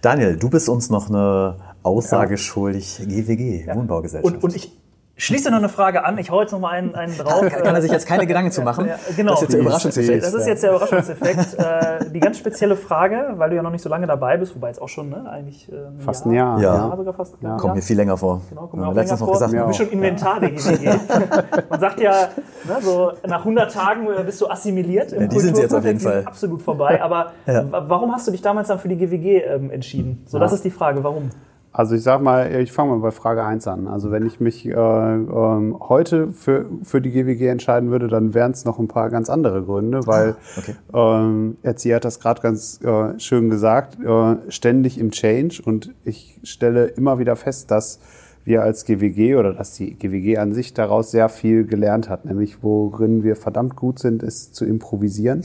Daniel, 0.00 0.36
du 0.36 0.50
bist 0.50 0.68
uns 0.68 0.90
noch 0.90 1.08
eine 1.08 1.54
Aussage 1.82 2.36
schuldig. 2.38 3.00
GWG, 3.06 3.66
Wohnbaugesellschaft. 3.74 4.34
Und, 4.36 4.42
und 4.44 4.56
ich 4.56 4.72
schließe 5.14 5.50
noch 5.50 5.58
eine 5.58 5.68
Frage 5.68 6.04
an. 6.04 6.16
Ich 6.18 6.30
hau 6.30 6.40
jetzt 6.40 6.52
noch 6.52 6.58
mal 6.58 6.70
einen, 6.70 6.94
einen 6.94 7.16
drauf. 7.16 7.40
kann, 7.48 7.62
kann 7.62 7.74
er 7.74 7.82
sich 7.82 7.92
jetzt 7.92 8.06
keine 8.06 8.26
Gedanken 8.26 8.50
zu 8.52 8.62
machen? 8.62 8.86
Ja, 8.86 8.96
genau. 9.14 9.32
Das 9.32 9.42
ist 9.42 9.42
jetzt 9.42 9.52
der 9.54 9.60
Überraschungseffekt. 9.60 10.24
Das 10.24 10.34
ist 10.34 10.46
jetzt 10.46 10.62
der 10.62 10.70
Überraschungseffekt. 10.70 11.54
äh, 11.58 12.10
die 12.10 12.18
ganz 12.18 12.38
spezielle 12.38 12.76
Frage, 12.76 13.34
weil 13.36 13.50
du 13.50 13.56
ja 13.56 13.62
noch 13.62 13.70
nicht 13.70 13.82
so 13.82 13.88
lange 13.88 14.06
dabei 14.06 14.36
bist, 14.38 14.54
wobei 14.56 14.68
jetzt 14.68 14.80
auch 14.80 14.88
schon, 14.88 15.10
ne, 15.10 15.28
eigentlich 15.30 15.70
äh, 15.70 15.74
ein 15.76 16.00
Fast 16.00 16.24
ein 16.26 16.32
Jahr, 16.32 16.58
Ja. 16.60 16.88
Ja, 16.88 16.96
sogar 16.96 17.12
fast 17.14 17.34
Jahr. 17.42 17.56
Kommt 17.58 17.74
mir 17.76 17.82
viel 17.82 17.96
länger 17.96 18.16
vor. 18.16 18.40
Genau, 18.48 18.62
kommt 18.62 18.72
wir 18.74 18.86
mir 18.86 18.88
auch 18.90 18.94
länger 18.94 19.10
noch 19.12 19.18
vor. 19.18 19.32
gesagt. 19.32 19.52
Du 19.52 19.66
bist 19.66 19.78
schon 19.78 19.90
Inventar 19.90 20.40
der 20.40 20.50
GWG. 20.50 20.86
Man 21.68 21.80
sagt 21.80 22.00
ja, 22.00 22.28
ne, 22.64 22.76
so 22.80 23.12
nach 23.26 23.40
100 23.40 23.70
Tagen 23.72 24.06
äh, 24.06 24.22
bist 24.24 24.40
du 24.40 24.48
assimiliert 24.48 25.12
im 25.12 25.22
Ja, 25.22 25.26
die 25.28 25.38
sind 25.40 25.56
sie 25.56 25.62
jetzt 25.62 25.74
auf 25.74 25.84
jeden 25.84 26.00
Fall. 26.00 26.22
absolut 26.24 26.62
vorbei. 26.62 27.00
Aber 27.02 27.32
Ja. 27.46 27.70
wa- 27.70 27.84
warum 27.86 28.12
hast 28.12 28.26
du 28.26 28.30
dich 28.32 28.40
damals 28.42 28.68
dann 28.68 28.78
für 28.78 28.88
die 28.88 28.96
GWG 28.96 29.42
ähm, 29.44 29.70
entschieden? 29.70 30.24
So, 30.26 30.38
das 30.38 30.52
ist 30.52 30.64
die 30.64 30.70
Frage. 30.70 31.04
Warum? 31.04 31.28
Also 31.72 31.94
ich 31.94 32.02
sag 32.02 32.20
mal, 32.20 32.54
ich 32.60 32.70
fange 32.70 32.90
mal 32.90 32.98
bei 32.98 33.10
Frage 33.10 33.44
1 33.44 33.66
an. 33.66 33.88
Also 33.88 34.10
wenn 34.10 34.26
ich 34.26 34.40
mich 34.40 34.66
äh, 34.66 34.72
ähm, 34.72 35.76
heute 35.80 36.30
für, 36.32 36.66
für 36.82 37.00
die 37.00 37.10
GWG 37.10 37.48
entscheiden 37.48 37.90
würde, 37.90 38.08
dann 38.08 38.34
wären 38.34 38.52
es 38.52 38.66
noch 38.66 38.78
ein 38.78 38.88
paar 38.88 39.08
ganz 39.08 39.30
andere 39.30 39.62
Gründe, 39.62 40.06
weil 40.06 40.36
okay. 40.58 40.74
ähm, 40.92 41.56
Erzieher 41.62 41.96
hat 41.96 42.04
das 42.04 42.20
gerade 42.20 42.42
ganz 42.42 42.80
äh, 42.82 43.18
schön 43.18 43.48
gesagt, 43.48 43.98
äh, 44.00 44.36
ständig 44.50 44.98
im 44.98 45.12
Change 45.12 45.62
und 45.64 45.94
ich 46.04 46.38
stelle 46.42 46.86
immer 46.86 47.18
wieder 47.18 47.36
fest, 47.36 47.70
dass 47.70 48.00
wir 48.44 48.62
als 48.62 48.84
GWG 48.84 49.36
oder 49.36 49.52
dass 49.52 49.74
die 49.74 49.94
GWG 49.94 50.38
an 50.38 50.52
sich 50.52 50.74
daraus 50.74 51.10
sehr 51.10 51.28
viel 51.28 51.64
gelernt 51.64 52.08
hat, 52.08 52.24
nämlich 52.24 52.62
worin 52.62 53.22
wir 53.22 53.36
verdammt 53.36 53.76
gut 53.76 53.98
sind, 53.98 54.22
ist 54.22 54.54
zu 54.54 54.64
improvisieren. 54.64 55.44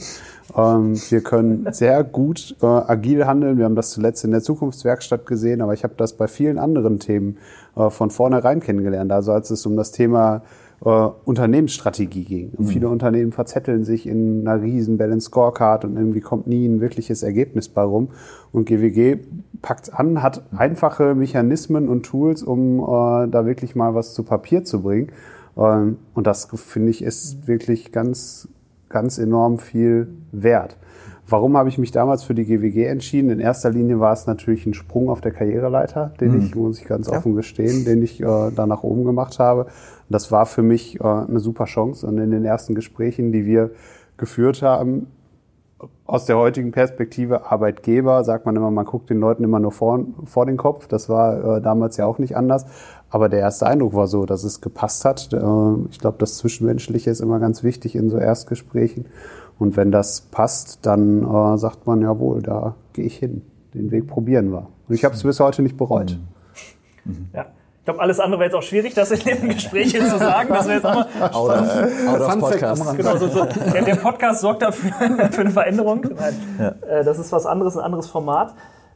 Ähm, 0.56 0.94
wir 1.08 1.20
können 1.22 1.66
sehr 1.72 2.02
gut 2.04 2.56
äh, 2.62 2.66
agil 2.66 3.26
handeln. 3.26 3.58
Wir 3.58 3.64
haben 3.64 3.76
das 3.76 3.90
zuletzt 3.90 4.24
in 4.24 4.32
der 4.32 4.42
Zukunftswerkstatt 4.42 5.26
gesehen, 5.26 5.60
aber 5.60 5.74
ich 5.74 5.84
habe 5.84 5.94
das 5.96 6.14
bei 6.14 6.26
vielen 6.26 6.58
anderen 6.58 6.98
Themen 6.98 7.38
äh, 7.76 7.90
von 7.90 8.10
vornherein 8.10 8.60
kennengelernt. 8.60 9.12
Also 9.12 9.32
als 9.32 9.50
es 9.50 9.64
um 9.66 9.76
das 9.76 9.92
Thema 9.92 10.42
äh, 10.84 10.88
Unternehmensstrategie 10.88 12.24
ging. 12.24 12.50
Und 12.56 12.66
Viele 12.66 12.88
Unternehmen 12.88 13.32
verzetteln 13.32 13.84
sich 13.84 14.06
in 14.06 14.46
einer 14.46 14.62
riesen 14.62 14.98
Balance 14.98 15.26
Scorecard 15.26 15.84
und 15.84 15.96
irgendwie 15.96 16.20
kommt 16.20 16.46
nie 16.46 16.66
ein 16.66 16.80
wirkliches 16.80 17.22
Ergebnis 17.22 17.68
bei 17.68 17.82
rum. 17.82 18.08
Und 18.52 18.66
GWG 18.66 19.18
packt 19.60 19.92
an, 19.92 20.22
hat 20.22 20.42
einfache 20.56 21.14
Mechanismen 21.14 21.88
und 21.88 22.04
Tools, 22.04 22.42
um 22.42 22.80
äh, 22.80 23.28
da 23.28 23.44
wirklich 23.44 23.74
mal 23.74 23.94
was 23.94 24.14
zu 24.14 24.22
Papier 24.22 24.64
zu 24.64 24.82
bringen. 24.82 25.08
Ähm, 25.56 25.96
und 26.14 26.26
das 26.26 26.48
finde 26.54 26.90
ich 26.90 27.02
ist 27.02 27.48
wirklich 27.48 27.92
ganz, 27.92 28.48
ganz 28.88 29.18
enorm 29.18 29.58
viel 29.58 30.08
wert. 30.32 30.76
Warum 31.30 31.58
habe 31.58 31.68
ich 31.68 31.76
mich 31.76 31.90
damals 31.90 32.22
für 32.22 32.34
die 32.34 32.46
GWG 32.46 32.86
entschieden? 32.86 33.28
In 33.28 33.38
erster 33.38 33.68
Linie 33.68 34.00
war 34.00 34.14
es 34.14 34.26
natürlich 34.26 34.64
ein 34.64 34.72
Sprung 34.72 35.10
auf 35.10 35.20
der 35.20 35.30
Karriereleiter, 35.30 36.12
den 36.20 36.40
ich, 36.40 36.54
muss 36.54 36.80
ich 36.80 36.86
ganz 36.86 37.06
offen 37.10 37.34
gestehen, 37.34 37.84
den 37.84 38.02
ich 38.02 38.22
äh, 38.22 38.50
da 38.54 38.66
nach 38.66 38.82
oben 38.82 39.04
gemacht 39.04 39.38
habe. 39.38 39.66
Und 40.08 40.14
das 40.14 40.32
war 40.32 40.46
für 40.46 40.62
mich 40.62 41.00
äh, 41.00 41.04
eine 41.04 41.38
super 41.38 41.66
Chance. 41.66 42.06
Und 42.06 42.18
in 42.18 42.30
den 42.30 42.44
ersten 42.44 42.74
Gesprächen, 42.74 43.32
die 43.32 43.44
wir 43.44 43.70
geführt 44.16 44.62
haben, 44.62 45.08
aus 46.06 46.24
der 46.24 46.38
heutigen 46.38 46.72
Perspektive 46.72 47.50
Arbeitgeber, 47.50 48.24
sagt 48.24 48.46
man 48.46 48.56
immer, 48.56 48.70
man 48.70 48.84
guckt 48.84 49.10
den 49.10 49.20
Leuten 49.20 49.44
immer 49.44 49.60
nur 49.60 49.70
vor, 49.70 50.04
vor 50.24 50.46
den 50.46 50.56
Kopf. 50.56 50.88
Das 50.88 51.08
war 51.08 51.58
äh, 51.58 51.60
damals 51.60 51.96
ja 51.98 52.06
auch 52.06 52.18
nicht 52.18 52.36
anders. 52.36 52.66
Aber 53.10 53.28
der 53.28 53.40
erste 53.40 53.66
Eindruck 53.66 53.94
war 53.94 54.06
so, 54.06 54.24
dass 54.24 54.44
es 54.44 54.60
gepasst 54.60 55.04
hat. 55.04 55.32
Äh, 55.32 55.36
ich 55.90 55.98
glaube, 55.98 56.16
das 56.18 56.38
Zwischenmenschliche 56.38 57.10
ist 57.10 57.20
immer 57.20 57.38
ganz 57.38 57.62
wichtig 57.62 57.94
in 57.94 58.08
so 58.08 58.16
Erstgesprächen. 58.16 59.06
Und 59.58 59.76
wenn 59.76 59.92
das 59.92 60.22
passt, 60.22 60.86
dann 60.86 61.22
äh, 61.22 61.58
sagt 61.58 61.86
man, 61.86 62.00
jawohl, 62.00 62.42
da 62.42 62.74
gehe 62.94 63.04
ich 63.04 63.18
hin. 63.18 63.42
Den 63.74 63.90
Weg 63.90 64.06
probieren 64.06 64.50
wir. 64.50 64.68
Und 64.88 64.94
ich 64.94 65.04
habe 65.04 65.14
es 65.14 65.22
bis 65.22 65.38
heute 65.38 65.62
nicht 65.62 65.76
bereut. 65.76 66.18
Ja. 67.34 67.46
Ich 67.88 67.90
glaube, 67.90 68.02
alles 68.02 68.20
andere 68.20 68.40
wäre 68.40 68.50
jetzt 68.50 68.54
auch 68.54 68.62
schwierig, 68.62 68.92
das 68.92 69.10
in 69.12 69.20
dem 69.20 69.48
Gespräch 69.48 69.92
jetzt 69.92 70.10
zu 70.10 70.18
sagen. 70.18 70.50
Das 70.50 70.66
wäre 70.66 70.74
jetzt 70.74 70.84
auch 70.84 70.94
mal 70.94 71.30
Out 71.32 71.50
of, 71.50 72.06
out 72.06 72.20
of 72.20 72.32
Fun 72.32 72.40
Fact 72.40 72.60
Podcast. 72.60 72.96
Genau, 72.98 73.16
so, 73.16 73.28
so. 73.28 73.46
Der, 73.72 73.80
der 73.80 73.96
Podcast 73.96 74.42
sorgt 74.42 74.60
dafür 74.60 74.92
für 75.30 75.40
eine 75.40 75.50
Veränderung. 75.50 76.02
Nein, 76.02 76.74
äh, 76.86 77.02
das 77.02 77.18
ist 77.18 77.32
was 77.32 77.46
anderes, 77.46 77.78
ein 77.78 77.82
anderes 77.82 78.06
Format. 78.06 78.52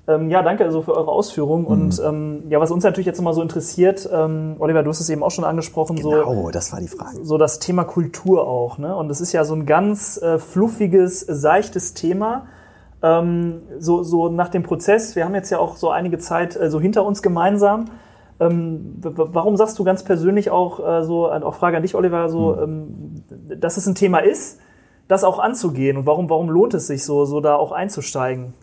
Ähm, 0.07 0.29
ja, 0.29 0.43
danke 0.43 0.65
also 0.65 0.83
für 0.83 0.95
eure 0.95 1.11
Ausführungen. 1.11 1.65
Und 1.65 2.03
ähm, 2.05 2.43
ja, 2.51 2.61
was 2.61 2.71
uns 2.71 2.85
natürlich 2.85 3.07
jetzt 3.07 3.17
nochmal 3.17 3.33
so 3.33 3.41
interessiert, 3.41 4.07
ähm, 4.13 4.57
Oliver, 4.59 4.83
du 4.83 4.91
hast 4.91 5.01
es 5.01 5.09
eben 5.09 5.23
auch 5.23 5.31
schon 5.31 5.45
angesprochen, 5.45 5.97
so 5.97 6.11
Genau, 6.11 6.51
das 6.51 6.71
war 6.71 6.81
die 6.81 6.89
Frage. 6.89 7.25
so 7.25 7.39
das 7.39 7.61
Thema 7.61 7.85
Kultur 7.85 8.47
auch. 8.47 8.77
Ne? 8.77 8.95
Und 8.95 9.09
es 9.09 9.23
ist 9.23 9.33
ja 9.33 9.47
so 9.47 9.55
ein 9.55 9.65
ganz 9.65 10.21
äh, 10.21 10.39
fluffiges, 10.39 11.21
seichtes 11.21 11.95
Thema. 11.95 12.45
Ähm, 13.03 13.63
so, 13.79 14.03
so 14.03 14.29
nach 14.29 14.51
dem 14.51 14.63
Prozess, 14.63 15.17
wir 15.17 15.25
haben 15.25 15.35
jetzt 15.35 15.49
ja 15.49 15.59
auch 15.59 15.77
so 15.77 15.89
einige 15.89 16.19
Zeit 16.19 16.57
äh, 16.57 16.69
so 16.69 16.79
hinter 16.79 17.07
uns 17.07 17.23
gemeinsam. 17.23 17.87
Ähm, 18.49 18.97
warum 19.03 19.57
sagst 19.57 19.79
du 19.79 19.85
ganz 19.85 20.05
persönlich 20.05 20.51
auch 20.51 20.81
äh, 20.81 21.05
so, 21.05 21.29
äh, 21.29 21.43
auch 21.43 21.55
Frage 21.55 21.77
an 21.77 21.83
dich, 21.83 21.95
Oliver, 21.95 22.29
so, 22.29 22.61
ähm, 22.61 23.23
dass 23.59 23.77
es 23.77 23.87
ein 23.87 23.95
Thema 23.95 24.19
ist, 24.19 24.59
das 25.09 25.25
auch 25.25 25.39
anzugehen 25.39 25.97
und 25.97 26.07
warum, 26.07 26.31
warum 26.31 26.49
lohnt 26.49 26.75
es 26.75 26.87
sich 26.87 27.05
so, 27.05 27.25
so 27.25 27.41
da 27.41 27.57
auch 27.57 27.73
einzusteigen? 27.73 28.55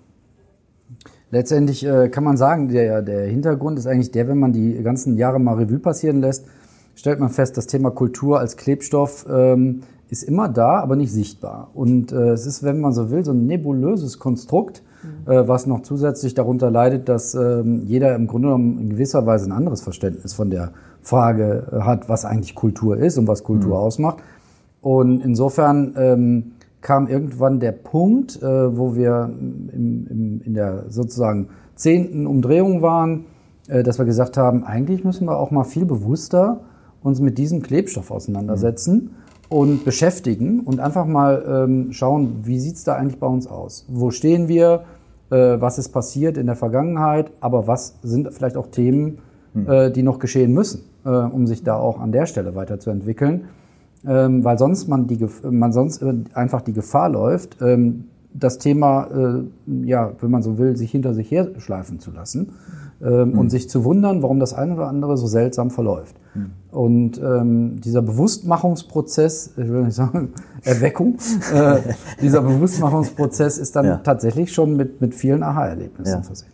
Letztendlich 1.31 1.85
äh, 1.85 2.09
kann 2.09 2.23
man 2.23 2.37
sagen, 2.37 2.69
der, 2.69 3.01
der 3.03 3.27
Hintergrund 3.27 3.77
ist 3.77 3.85
eigentlich 3.85 4.11
der, 4.11 4.27
wenn 4.27 4.39
man 4.39 4.51
die 4.51 4.81
ganzen 4.81 5.15
Jahre 5.17 5.39
mal 5.39 5.55
Revue 5.55 5.79
passieren 5.79 6.21
lässt, 6.21 6.47
stellt 6.95 7.19
man 7.19 7.29
fest, 7.29 7.55
das 7.55 7.67
Thema 7.67 7.91
Kultur 7.91 8.39
als 8.39 8.57
Klebstoff 8.57 9.27
ähm, 9.31 9.83
ist 10.09 10.23
immer 10.23 10.49
da, 10.49 10.79
aber 10.79 10.95
nicht 10.95 11.13
sichtbar. 11.13 11.69
Und 11.75 12.11
äh, 12.11 12.31
es 12.31 12.47
ist, 12.47 12.63
wenn 12.63 12.81
man 12.81 12.93
so 12.93 13.11
will, 13.11 13.23
so 13.23 13.31
ein 13.31 13.45
nebulöses 13.45 14.17
Konstrukt, 14.17 14.81
äh, 15.25 15.47
was 15.47 15.65
noch 15.65 15.81
zusätzlich 15.81 16.33
darunter 16.33 16.71
leidet, 16.71 17.09
dass 17.09 17.35
ähm, 17.35 17.83
jeder 17.85 18.15
im 18.15 18.27
Grunde 18.27 18.47
genommen 18.47 18.79
in 18.79 18.89
gewisser 18.89 19.25
Weise 19.25 19.45
ein 19.45 19.51
anderes 19.51 19.81
Verständnis 19.81 20.33
von 20.33 20.49
der 20.49 20.71
Frage 21.01 21.67
äh, 21.71 21.79
hat, 21.81 22.09
was 22.09 22.25
eigentlich 22.25 22.55
Kultur 22.55 22.97
ist 22.97 23.17
und 23.17 23.27
was 23.27 23.43
Kultur 23.43 23.79
ausmacht. 23.79 24.17
Und 24.81 25.21
insofern 25.23 25.93
ähm, 25.97 26.51
kam 26.81 27.07
irgendwann 27.07 27.59
der 27.59 27.73
Punkt, 27.73 28.41
äh, 28.41 28.77
wo 28.77 28.95
wir 28.95 29.29
im, 29.29 30.07
im, 30.09 30.41
in 30.43 30.53
der 30.53 30.85
sozusagen 30.89 31.49
zehnten 31.75 32.27
Umdrehung 32.27 32.81
waren, 32.81 33.25
äh, 33.67 33.83
dass 33.83 33.97
wir 33.97 34.05
gesagt 34.05 34.37
haben, 34.37 34.63
eigentlich 34.63 35.03
müssen 35.03 35.27
wir 35.27 35.37
auch 35.37 35.51
mal 35.51 35.63
viel 35.63 35.85
bewusster 35.85 36.61
uns 37.01 37.21
mit 37.21 37.37
diesem 37.37 37.61
Klebstoff 37.61 38.11
auseinandersetzen 38.11 39.11
und 39.49 39.83
beschäftigen 39.83 40.61
und 40.61 40.79
einfach 40.79 41.05
mal 41.05 41.43
ähm, 41.47 41.91
schauen, 41.91 42.41
wie 42.43 42.59
sieht's 42.59 42.83
da 42.83 42.95
eigentlich 42.95 43.19
bei 43.19 43.27
uns 43.27 43.47
aus? 43.47 43.85
Wo 43.89 44.11
stehen 44.11 44.47
wir? 44.47 44.83
Äh, 45.31 45.59
was 45.59 45.77
ist 45.77 45.89
passiert 45.89 46.37
in 46.37 46.45
der 46.45 46.55
Vergangenheit? 46.55 47.31
Aber 47.41 47.67
was 47.67 47.95
sind 48.03 48.31
vielleicht 48.33 48.57
auch 48.57 48.67
Themen, 48.67 49.19
äh, 49.67 49.91
die 49.91 50.03
noch 50.03 50.19
geschehen 50.19 50.53
müssen, 50.53 50.81
äh, 51.03 51.09
um 51.09 51.47
sich 51.47 51.63
da 51.63 51.75
auch 51.77 51.99
an 51.99 52.11
der 52.11 52.25
Stelle 52.27 52.55
weiterzuentwickeln? 52.55 53.45
ähm, 54.07 54.43
weil 54.43 54.57
sonst 54.57 54.87
man 54.87 55.07
die 55.07 55.25
man 55.43 55.73
sonst 55.73 56.03
einfach 56.33 56.61
die 56.61 56.73
Gefahr 56.73 57.09
läuft, 57.09 57.57
ähm, 57.61 58.05
das 58.33 58.57
Thema, 58.59 59.07
äh, 59.07 59.87
ja, 59.87 60.11
wenn 60.21 60.31
man 60.31 60.41
so 60.43 60.57
will, 60.57 60.75
sich 60.77 60.91
hinter 60.91 61.13
sich 61.13 61.31
herschleifen 61.31 61.99
zu 61.99 62.11
lassen 62.11 62.51
ähm, 63.01 63.37
und 63.37 63.49
sich 63.49 63.69
zu 63.69 63.83
wundern, 63.83 64.21
warum 64.21 64.39
das 64.39 64.53
eine 64.53 64.73
oder 64.75 64.87
andere 64.87 65.17
so 65.17 65.27
seltsam 65.27 65.71
verläuft. 65.71 66.15
Und 66.71 67.17
ähm, 67.17 67.81
dieser 67.81 68.03
Bewusstmachungsprozess, 68.03 69.53
ich 69.57 69.67
will 69.69 69.83
nicht 69.85 69.95
sagen 69.95 70.29
Erweckung, 70.63 71.17
äh, 71.53 71.77
dieser 72.21 72.41
Bewusstmachungsprozess 72.41 73.57
ist 73.57 73.75
dann 73.75 73.85
Ja. 73.85 73.97
tatsächlich 73.97 74.53
schon 74.53 74.77
mit, 74.77 75.01
mit 75.01 75.15
vielen 75.15 75.41
Aha-Erlebnissen 75.41 76.13
Ja. 76.17 76.21
versehen. 76.21 76.49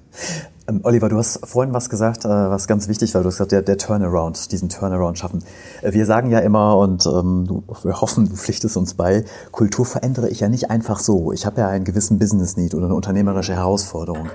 Ähm, 0.67 0.79
Oliver, 0.83 1.09
du 1.09 1.17
hast 1.17 1.45
vorhin 1.45 1.73
was 1.73 1.89
gesagt, 1.89 2.25
äh, 2.25 2.29
was 2.29 2.67
ganz 2.67 2.87
wichtig 2.87 3.13
war. 3.13 3.21
Du 3.21 3.27
hast 3.27 3.35
gesagt, 3.35 3.51
der, 3.51 3.61
der 3.61 3.77
Turnaround, 3.77 4.51
diesen 4.51 4.69
Turnaround 4.69 5.17
schaffen. 5.19 5.43
Äh, 5.81 5.93
wir 5.93 6.05
sagen 6.05 6.31
ja 6.31 6.39
immer 6.39 6.77
und 6.77 7.05
ähm, 7.05 7.63
wir 7.83 8.01
hoffen, 8.01 8.29
du 8.29 8.35
pflichtest 8.35 8.75
uns 8.75 8.95
bei, 8.95 9.25
Kultur 9.51 9.85
verändere 9.85 10.29
ich 10.29 10.39
ja 10.39 10.49
nicht 10.49 10.71
einfach 10.71 10.99
so. 10.99 11.31
Ich 11.31 11.45
habe 11.45 11.61
ja 11.61 11.67
einen 11.67 11.85
gewissen 11.85 12.17
Business 12.17 12.57
Need 12.57 12.73
oder 12.73 12.85
eine 12.85 12.95
unternehmerische 12.95 13.53
Herausforderung. 13.53 14.29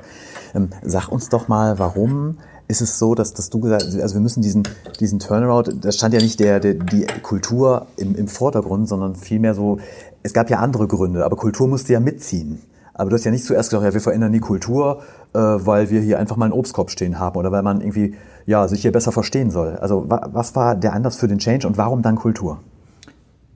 Ähm, 0.55 0.71
sag 0.83 1.09
uns 1.09 1.29
doch 1.31 1.49
mal, 1.49 1.79
warum 1.79 2.39
ist 2.69 2.81
es 2.81 3.01
so, 3.01 3.17
dass, 3.17 3.35
dass 3.35 3.51
du 3.51 3.59
gesagt 3.59 3.83
hast, 3.85 4.01
also 4.01 4.15
wir 4.15 4.21
müssen 4.21 4.43
diesen, 4.43 4.63
diesen 5.01 5.19
Turnaround, 5.19 5.85
da 5.85 5.91
stand 5.91 6.15
ja 6.15 6.21
nicht 6.21 6.39
der, 6.39 6.61
der, 6.61 6.75
die 6.75 7.07
Kultur 7.23 7.87
im, 7.97 8.15
im 8.15 8.29
Vordergrund, 8.29 8.89
sondern 8.89 9.17
vielmehr 9.17 9.55
so, 9.55 9.79
es 10.23 10.33
gab 10.33 10.49
ja 10.49 10.59
andere 10.61 10.87
Gründe, 10.87 11.25
aber 11.25 11.35
Kultur 11.35 11.67
musste 11.67 11.93
ja 11.93 11.99
mitziehen. 11.99 12.61
Aber 13.01 13.09
du 13.09 13.17
hast 13.17 13.25
ja 13.25 13.31
nicht 13.31 13.45
zuerst 13.45 13.71
gesagt, 13.71 13.83
ja, 13.83 13.95
wir 13.95 14.01
verändern 14.01 14.33
die 14.33 14.41
Kultur, 14.41 15.01
weil 15.39 15.91
wir 15.91 16.01
hier 16.01 16.19
einfach 16.19 16.37
mal 16.37 16.47
einen 16.47 16.55
Obstkorb 16.55 16.91
stehen 16.91 17.19
haben 17.19 17.37
oder 17.37 17.53
weil 17.53 17.63
man 17.63 17.81
irgendwie 17.81 18.15
ja, 18.47 18.67
sich 18.69 18.83
hier 18.83 18.93
besser 18.93 19.13
verstehen 19.13 19.51
soll. 19.51 19.77
Also 19.77 20.09
wa 20.09 20.29
was 20.33 20.57
war 20.57 20.75
der 20.75 20.93
Anlass 20.93 21.17
für 21.17 21.29
den 21.29 21.39
Change 21.39 21.67
und 21.67 21.79
warum 21.79 22.03
dann 22.03 22.17
Kultur? 22.17 22.59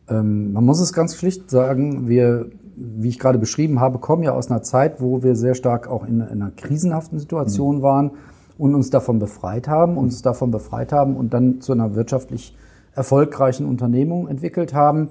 Ähm, 0.09 0.52
man 0.52 0.64
muss 0.64 0.81
es 0.81 0.93
ganz 0.93 1.16
schlicht 1.16 1.50
sagen, 1.50 2.09
wir, 2.09 2.47
wie 2.76 3.09
ich 3.09 3.19
gerade 3.19 3.38
beschrieben 3.38 3.81
habe, 3.81 3.99
kommen 3.99 4.23
ja 4.23 4.33
aus 4.33 4.50
einer 4.50 4.62
Zeit, 4.62 5.00
wo 5.00 5.23
wir 5.23 5.35
sehr 5.37 5.54
stark 5.54 5.88
auch 5.88 6.04
in, 6.04 6.21
in 6.21 6.43
einer 6.43 6.50
krisenhaften 6.50 7.19
Situation 7.19 7.83
waren 7.83 8.12
und 8.59 8.75
uns 8.75 8.90
davon 8.90 9.19
befreit 9.19 9.69
haben, 9.69 9.97
uns 9.97 10.23
davon 10.23 10.50
befreit 10.50 10.93
haben 10.93 11.16
und 11.16 11.35
dann 11.35 11.61
zu 11.61 11.73
einer 11.73 11.95
wirtschaftlich 11.95 12.57
erfolgreichen 12.95 13.66
Unternehmung 13.66 14.28
entwickelt 14.28 14.75
haben. 14.75 15.09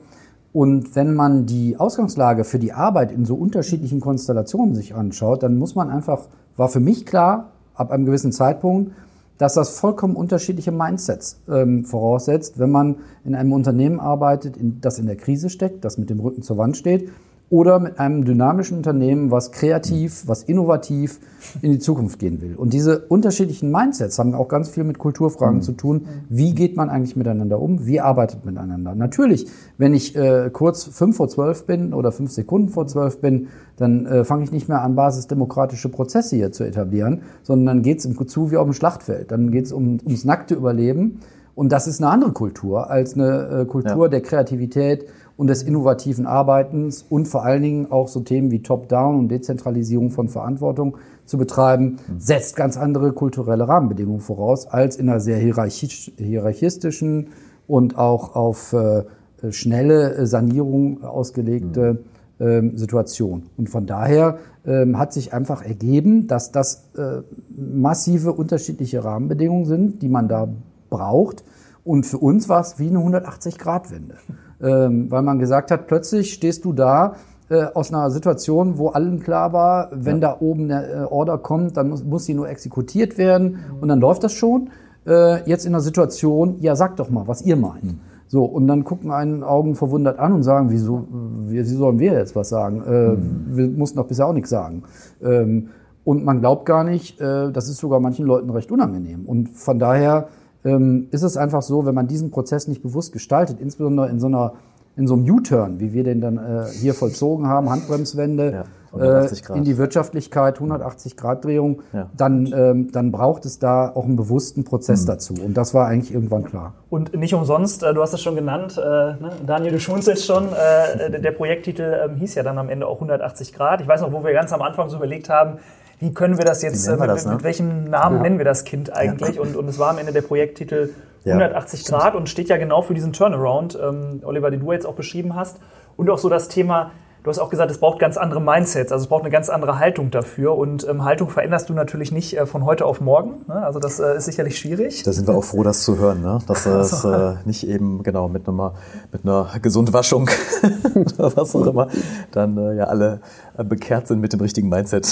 Und 0.53 0.95
wenn 0.95 1.15
man 1.15 1.47
die 1.47 1.77
Ausgangslage 1.77 2.43
für 2.43 2.59
die 2.59 2.73
Arbeit 2.73 3.11
in 3.11 3.25
so 3.25 3.35
unterschiedlichen 3.35 3.99
Konstellationen 3.99 4.75
sich 4.75 4.93
anschaut, 4.93 5.41
dann 5.41 5.57
muss 5.57 5.73
man 5.73 5.89
einfach, 5.89 6.27
war 6.57 6.69
für 6.69 6.79
mich 6.79 7.05
klar, 7.05 7.51
ab 7.75 7.91
einem 7.91 8.05
gewissen 8.05 8.31
Zeitpunkt, 8.31 8.91
dass 9.37 9.55
das 9.55 9.79
vollkommen 9.79 10.15
unterschiedliche 10.15 10.71
Mindsets 10.71 11.41
ähm, 11.49 11.85
voraussetzt, 11.85 12.59
wenn 12.59 12.71
man 12.71 12.97
in 13.25 13.35
einem 13.35 13.51
Unternehmen 13.51 13.99
arbeitet, 13.99 14.57
in, 14.57 14.79
das 14.79 14.99
in 14.99 15.07
der 15.07 15.15
Krise 15.15 15.49
steckt, 15.49 15.83
das 15.83 15.97
mit 15.97 16.09
dem 16.09 16.19
Rücken 16.19 16.43
zur 16.43 16.57
Wand 16.57 16.77
steht, 16.77 17.09
oder 17.53 17.79
mit 17.79 17.99
einem 17.99 18.25
dynamischen 18.25 18.77
Unternehmen, 18.77 19.29
was 19.29 19.51
kreativ, 19.51 20.23
was 20.25 20.41
innovativ 20.41 21.19
in 21.61 21.71
die 21.71 21.77
Zukunft 21.77 22.17
gehen 22.17 22.41
will. 22.41 22.55
Und 22.55 22.73
diese 22.73 23.01
unterschiedlichen 23.09 23.69
Mindsets 23.69 24.17
haben 24.17 24.33
auch 24.33 24.47
ganz 24.47 24.69
viel 24.69 24.83
mit 24.83 24.97
Kulturfragen 24.97 25.61
zu 25.61 25.73
tun. 25.73 26.07
Wie 26.29 26.55
geht 26.55 26.75
man 26.75 26.89
eigentlich 26.89 27.15
miteinander 27.15 27.61
um? 27.61 27.85
Wie 27.85 27.99
arbeitet 28.01 28.43
man 28.43 28.55
miteinander? 28.55 28.95
Natürlich, 28.95 29.45
wenn 29.77 29.93
ich 29.93 30.15
äh, 30.15 30.49
kurz 30.51 30.85
fünf 30.85 31.17
vor 31.17 31.27
zwölf 31.27 31.67
bin 31.67 31.93
oder 31.93 32.11
fünf 32.11 32.31
Sekunden 32.31 32.69
vor 32.69 32.87
zwölf 32.87 33.21
bin, 33.21 33.49
dann 33.77 34.07
äh, 34.07 34.23
fange 34.23 34.45
ich 34.45 34.51
nicht 34.51 34.67
mehr 34.67 34.81
an, 34.81 34.95
basisdemokratische 34.95 35.89
Prozesse 35.89 36.35
hier 36.35 36.51
zu 36.51 36.63
etablieren, 36.63 37.21
sondern 37.43 37.67
dann 37.67 37.83
geht 37.83 37.99
es 37.99 38.05
im 38.05 38.17
zu 38.27 38.49
wie 38.49 38.57
auf 38.57 38.65
dem 38.65 38.73
Schlachtfeld. 38.73 39.29
Dann 39.29 39.51
geht 39.51 39.65
es 39.65 39.71
um, 39.71 39.99
ums 40.03 40.25
nackte 40.25 40.55
Überleben. 40.55 41.19
Und 41.55 41.71
das 41.71 41.85
ist 41.85 42.01
eine 42.01 42.09
andere 42.09 42.31
Kultur 42.31 42.89
als 42.89 43.13
eine 43.13 43.61
äh, 43.61 43.65
Kultur 43.65 44.05
Ja. 44.05 44.07
der 44.07 44.21
Kreativität 44.21 45.05
und 45.35 45.47
des 45.47 45.63
innovativen 45.63 46.25
Arbeitens 46.27 47.03
und 47.09 47.27
vor 47.27 47.43
allen 47.43 47.63
Dingen 47.63 47.91
auch 47.91 48.07
so 48.07 48.19
Themen 48.19 48.51
wie 48.51 48.61
Top-Down 48.61 49.17
und 49.17 49.29
Dezentralisierung 49.29 50.11
von 50.11 50.29
Verantwortung 50.29 50.97
zu 51.25 51.37
betreiben, 51.37 51.97
setzt 52.17 52.55
ganz 52.55 52.77
andere 52.77 53.13
kulturelle 53.13 53.67
Rahmenbedingungen 53.67 54.21
voraus 54.21 54.67
als 54.67 54.97
in 54.97 55.09
einer 55.09 55.19
sehr 55.19 55.37
hierarchistischen 55.37 57.29
und 57.67 57.97
auch 57.97 58.35
auf 58.35 58.73
äh, 58.73 59.03
schnelle 59.51 60.13
äh, 60.15 60.25
Sanierung 60.25 61.03
ausgelegte 61.03 62.03
ähm, 62.39 62.77
Situation. 62.77 63.43
Und 63.57 63.69
von 63.69 63.85
daher 63.85 64.37
ähm, 64.65 64.97
hat 64.97 65.13
sich 65.13 65.33
einfach 65.33 65.63
ergeben, 65.63 66.27
dass 66.27 66.51
das 66.51 66.89
äh, 66.97 67.21
massive 67.55 68.33
unterschiedliche 68.33 69.03
Rahmenbedingungen 69.03 69.65
sind, 69.65 70.01
die 70.01 70.09
man 70.09 70.27
da 70.27 70.47
braucht. 70.89 71.43
Und 71.83 72.05
für 72.05 72.17
uns 72.17 72.49
war 72.49 72.61
es 72.61 72.79
wie 72.79 72.87
eine 72.87 72.99
180-Grad-Wende. 72.99 74.15
Ähm, 74.63 75.11
weil 75.11 75.21
man 75.21 75.39
gesagt 75.39 75.71
hat, 75.71 75.87
plötzlich 75.87 76.33
stehst 76.33 76.63
du 76.63 76.73
da 76.73 77.15
äh, 77.49 77.65
aus 77.73 77.93
einer 77.93 78.09
Situation, 78.09 78.77
wo 78.77 78.87
allen 78.89 79.19
klar 79.19 79.51
war, 79.51 79.89
wenn 79.91 80.21
da 80.21 80.37
oben 80.39 80.71
eine 80.71 80.87
äh, 80.87 81.03
Order 81.03 81.37
kommt, 81.37 81.75
dann 81.75 81.89
muss, 81.89 82.03
muss 82.03 82.25
sie 82.25 82.33
nur 82.33 82.47
exekutiert 82.47 83.17
werden 83.17 83.59
und 83.81 83.89
dann 83.89 83.99
läuft 83.99 84.23
das 84.23 84.33
schon. 84.33 84.69
Äh, 85.05 85.47
jetzt 85.49 85.65
in 85.65 85.73
einer 85.73 85.81
Situation, 85.81 86.55
ja, 86.59 86.75
sag 86.75 86.95
doch 86.95 87.09
mal, 87.09 87.27
was 87.27 87.41
ihr 87.41 87.57
meint. 87.57 87.95
So, 88.27 88.45
und 88.45 88.67
dann 88.67 88.83
gucken 88.83 89.11
einen 89.11 89.43
Augen 89.43 89.75
verwundert 89.75 90.17
an 90.17 90.33
und 90.33 90.43
sagen, 90.43 90.71
wieso, 90.71 91.07
wie, 91.47 91.59
wie 91.59 91.63
sollen 91.63 91.99
wir 91.99 92.13
jetzt 92.13 92.35
was 92.35 92.49
sagen? 92.49 92.81
Äh, 92.81 93.55
Wir 93.55 93.67
mussten 93.67 93.97
doch 93.97 94.07
bisher 94.07 94.25
auch 94.25 94.33
nichts 94.33 94.49
sagen. 94.49 94.83
Ähm, 95.21 95.69
und 96.03 96.25
man 96.25 96.39
glaubt 96.39 96.65
gar 96.65 96.83
nicht, 96.83 97.19
äh, 97.21 97.51
das 97.51 97.69
ist 97.69 97.77
sogar 97.77 97.99
manchen 97.99 98.25
Leuten 98.25 98.49
recht 98.49 98.71
unangenehm. 98.71 99.25
Und 99.25 99.49
von 99.49 99.77
daher 99.77 100.29
ähm, 100.65 101.07
ist 101.11 101.23
es 101.23 101.37
einfach 101.37 101.61
so, 101.61 101.85
wenn 101.85 101.95
man 101.95 102.07
diesen 102.07 102.31
Prozess 102.31 102.67
nicht 102.67 102.81
bewusst 102.81 103.11
gestaltet, 103.13 103.57
insbesondere 103.59 104.09
in 104.09 104.19
so 104.19 104.27
einer 104.27 104.53
in 104.95 105.07
so 105.07 105.15
einem 105.15 105.27
U-Turn, 105.27 105.79
wie 105.79 105.91
wir 105.91 106.03
den 106.03 106.21
dann 106.21 106.37
äh, 106.37 106.65
hier 106.71 106.93
vollzogen 106.93 107.47
haben, 107.47 107.67
Handbremswende 107.71 108.51
Ja, 108.51 108.63
180 108.91 109.49
äh, 109.49 109.57
in 109.57 109.63
die 109.63 109.79
Wirtschaftlichkeit, 109.79 110.57
180 110.57 111.17
Grad 111.17 111.43
Drehung, 111.43 111.81
Ja. 111.93 112.11
dann, 112.15 112.53
ähm, 112.55 112.91
dann 112.91 113.11
braucht 113.11 113.43
es 113.45 113.57
da 113.57 113.89
auch 113.89 114.05
einen 114.05 114.17
bewussten 114.17 114.63
Prozess 114.65 115.05
dazu. 115.05 115.33
Und 115.43 115.55
das 115.57 115.73
war 115.73 115.87
eigentlich 115.87 116.13
irgendwann 116.13 116.43
klar. 116.43 116.75
Und 116.91 117.15
nicht 117.17 117.33
umsonst, 117.33 117.81
äh, 117.81 117.91
du 117.91 118.03
hast 118.03 118.13
es 118.13 118.21
schon 118.21 118.35
genannt, 118.35 118.77
äh, 118.77 118.81
ne? 118.83 119.31
Daniel, 119.47 119.71
du 119.71 119.79
schmunzelst 119.79 120.27
schon, 120.27 120.49
äh, 120.49 121.09
der- 121.09 121.19
der 121.21 121.31
Projekttitel 121.31 122.01
ähm, 122.05 122.15
hieß 122.17 122.35
ja 122.35 122.43
dann 122.43 122.59
am 122.59 122.69
Ende 122.69 122.85
auch 122.85 122.97
180 122.99 123.51
Grad. 123.51 123.81
Ich 123.81 123.87
weiß 123.87 124.01
noch, 124.01 124.11
wo 124.13 124.23
wir 124.23 124.31
ganz 124.33 124.53
am 124.53 124.61
Anfang 124.61 124.89
so 124.89 124.97
überlegt 124.97 125.27
haben, 125.27 125.57
wie 126.03 126.13
können 126.13 126.37
wir 126.37 126.43
das 126.43 126.61
jetzt, 126.61 126.85
wir 126.85 126.95
äh, 126.95 126.97
mit, 126.97 127.09
das, 127.09 127.25
ne? 127.25 127.33
mit 127.33 127.43
welchem 127.43 127.85
Namen 127.85 128.21
nennen 128.21 128.37
wir 128.37 128.45
das 128.45 128.65
Kind 128.65 128.93
eigentlich? 128.93 129.39
Und, 129.39 129.55
und 129.55 129.69
es 129.69 129.79
war 129.79 129.89
am 129.89 129.97
Ende 129.97 130.11
der 130.11 130.21
Projekttitel 130.21 130.89
Ja, 131.23 131.35
180 131.35 131.85
Grad 131.85 132.15
und 132.15 132.27
steht 132.27 132.49
ja 132.49 132.57
genau 132.57 132.81
für 132.81 132.93
diesen 132.93 133.13
Turnaround, 133.13 133.79
ähm, 133.81 134.21
Oliver, 134.25 134.51
den 134.51 134.59
du 134.59 134.73
jetzt 134.73 134.85
auch 134.85 134.95
beschrieben 134.95 135.35
hast. 135.35 135.57
Und 135.95 136.09
auch 136.09 136.17
so 136.17 136.27
das 136.27 136.49
Thema, 136.49 136.91
Du 137.23 137.29
hast 137.29 137.39
auch 137.39 137.49
gesagt, 137.49 137.71
es 137.71 137.77
braucht 137.77 137.99
ganz 137.99 138.17
andere 138.17 138.41
Mindsets, 138.41 138.91
also 138.91 139.03
es 139.03 139.07
braucht 139.07 139.21
eine 139.21 139.31
ganz 139.31 139.47
andere 139.47 139.79
Haltung 139.79 140.11
dafür. 140.11 140.57
Und 140.57 140.85
ähm, 140.85 141.05
Haltung 141.05 141.29
veränderst 141.29 141.69
du 141.69 141.73
natürlich 141.73 142.11
nicht 142.11 142.37
äh, 142.37 142.45
von 142.45 142.65
heute 142.65 142.85
auf 142.85 142.99
morgen. 142.99 143.45
Ne? 143.47 143.55
Also 143.63 143.79
das 143.79 144.01
äh, 144.01 144.17
ist 144.17 144.25
sicherlich 144.25 144.59
schwierig. 144.59 145.03
Da 145.03 145.13
sind 145.13 145.29
wir 145.29 145.33
auch 145.33 145.43
froh, 145.45 145.63
das 145.63 145.83
zu 145.83 145.97
hören, 145.97 146.21
ne? 146.21 146.39
dass 146.47 146.65
es 146.65 147.05
äh, 147.05 147.35
nicht 147.45 147.65
eben 147.65 148.03
genau 148.03 148.27
mit 148.27 148.45
einer, 148.49 148.73
mit 149.13 149.23
einer 149.23 149.47
Gesundwaschung 149.61 150.29
oder 150.95 151.33
was 151.37 151.55
auch 151.55 151.65
immer 151.65 151.87
dann 152.31 152.57
äh, 152.57 152.75
ja 152.75 152.83
alle 152.87 153.21
äh, 153.57 153.63
bekehrt 153.63 154.07
sind 154.09 154.19
mit 154.19 154.33
dem 154.33 154.41
richtigen 154.41 154.67
Mindset. 154.67 155.07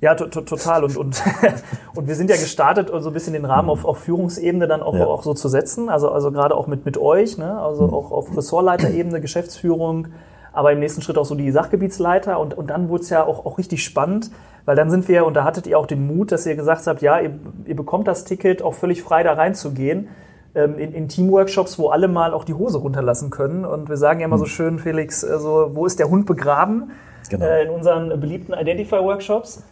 Ja, 0.00 0.14
to 0.14 0.26
to 0.26 0.42
total. 0.42 0.84
Und, 0.84 0.96
und, 0.96 1.22
und 1.94 2.06
wir 2.06 2.14
sind 2.14 2.28
ja 2.28 2.36
gestartet, 2.36 2.90
so 2.98 3.08
ein 3.08 3.12
bisschen 3.14 3.32
den 3.32 3.44
Rahmen 3.46 3.70
auf, 3.70 3.84
auf 3.84 3.98
Führungsebene 3.98 4.66
dann 4.68 4.82
auch, 4.82 4.94
Ja. 4.94 5.06
auch 5.06 5.22
so 5.22 5.32
zu 5.34 5.48
setzen. 5.48 5.88
Also, 5.88 6.10
also 6.10 6.30
gerade 6.32 6.54
auch 6.54 6.66
mit, 6.66 6.84
mit 6.84 6.98
euch, 6.98 7.38
ne? 7.38 7.58
also 7.60 7.84
auch 7.84 8.10
auf 8.12 8.36
Ressortleiterebene, 8.36 9.20
Geschäftsführung, 9.22 10.08
aber 10.52 10.72
im 10.72 10.80
nächsten 10.80 11.00
Schritt 11.02 11.16
auch 11.18 11.24
so 11.24 11.34
die 11.34 11.50
Sachgebietsleiter. 11.50 12.38
Und, 12.38 12.54
und 12.56 12.68
dann 12.68 12.88
wurde 12.90 13.02
es 13.04 13.10
ja 13.10 13.24
auch, 13.24 13.46
auch 13.46 13.56
richtig 13.58 13.82
spannend, 13.84 14.30
weil 14.66 14.76
dann 14.76 14.90
sind 14.90 15.08
wir, 15.08 15.24
und 15.24 15.34
da 15.34 15.44
hattet 15.44 15.66
ihr 15.66 15.78
auch 15.78 15.86
den 15.86 16.06
Mut, 16.06 16.30
dass 16.32 16.44
ihr 16.46 16.56
gesagt 16.56 16.86
habt, 16.86 17.00
ja, 17.00 17.18
ihr, 17.20 17.30
ihr 17.64 17.76
bekommt 17.76 18.06
das 18.06 18.24
Ticket, 18.24 18.62
auch 18.62 18.74
völlig 18.74 19.02
frei 19.02 19.22
da 19.22 19.32
reinzugehen. 19.32 20.08
ähm, 20.54 20.78
In, 20.78 20.92
in 20.92 21.08
Teamworkshops, 21.08 21.78
wo 21.78 21.88
alle 21.88 22.08
mal 22.08 22.34
auch 22.34 22.44
die 22.44 22.54
Hose 22.54 22.78
runterlassen 22.78 23.30
können. 23.30 23.64
Und 23.64 23.88
wir 23.88 23.96
sagen 23.96 24.20
ja 24.20 24.26
immer 24.26 24.38
so 24.38 24.44
schön, 24.46 24.78
Felix, 24.78 25.22
äh, 25.22 25.38
so, 25.38 25.70
wo 25.74 25.86
ist 25.86 25.98
der 26.00 26.10
Hund 26.10 26.26
begraben? 26.26 26.90
Genau. 27.30 27.44
Äh, 27.46 27.64
in 27.64 27.70
unseren 27.70 28.20
beliebten 28.20 28.52
Identify-Workshops. 28.54 29.62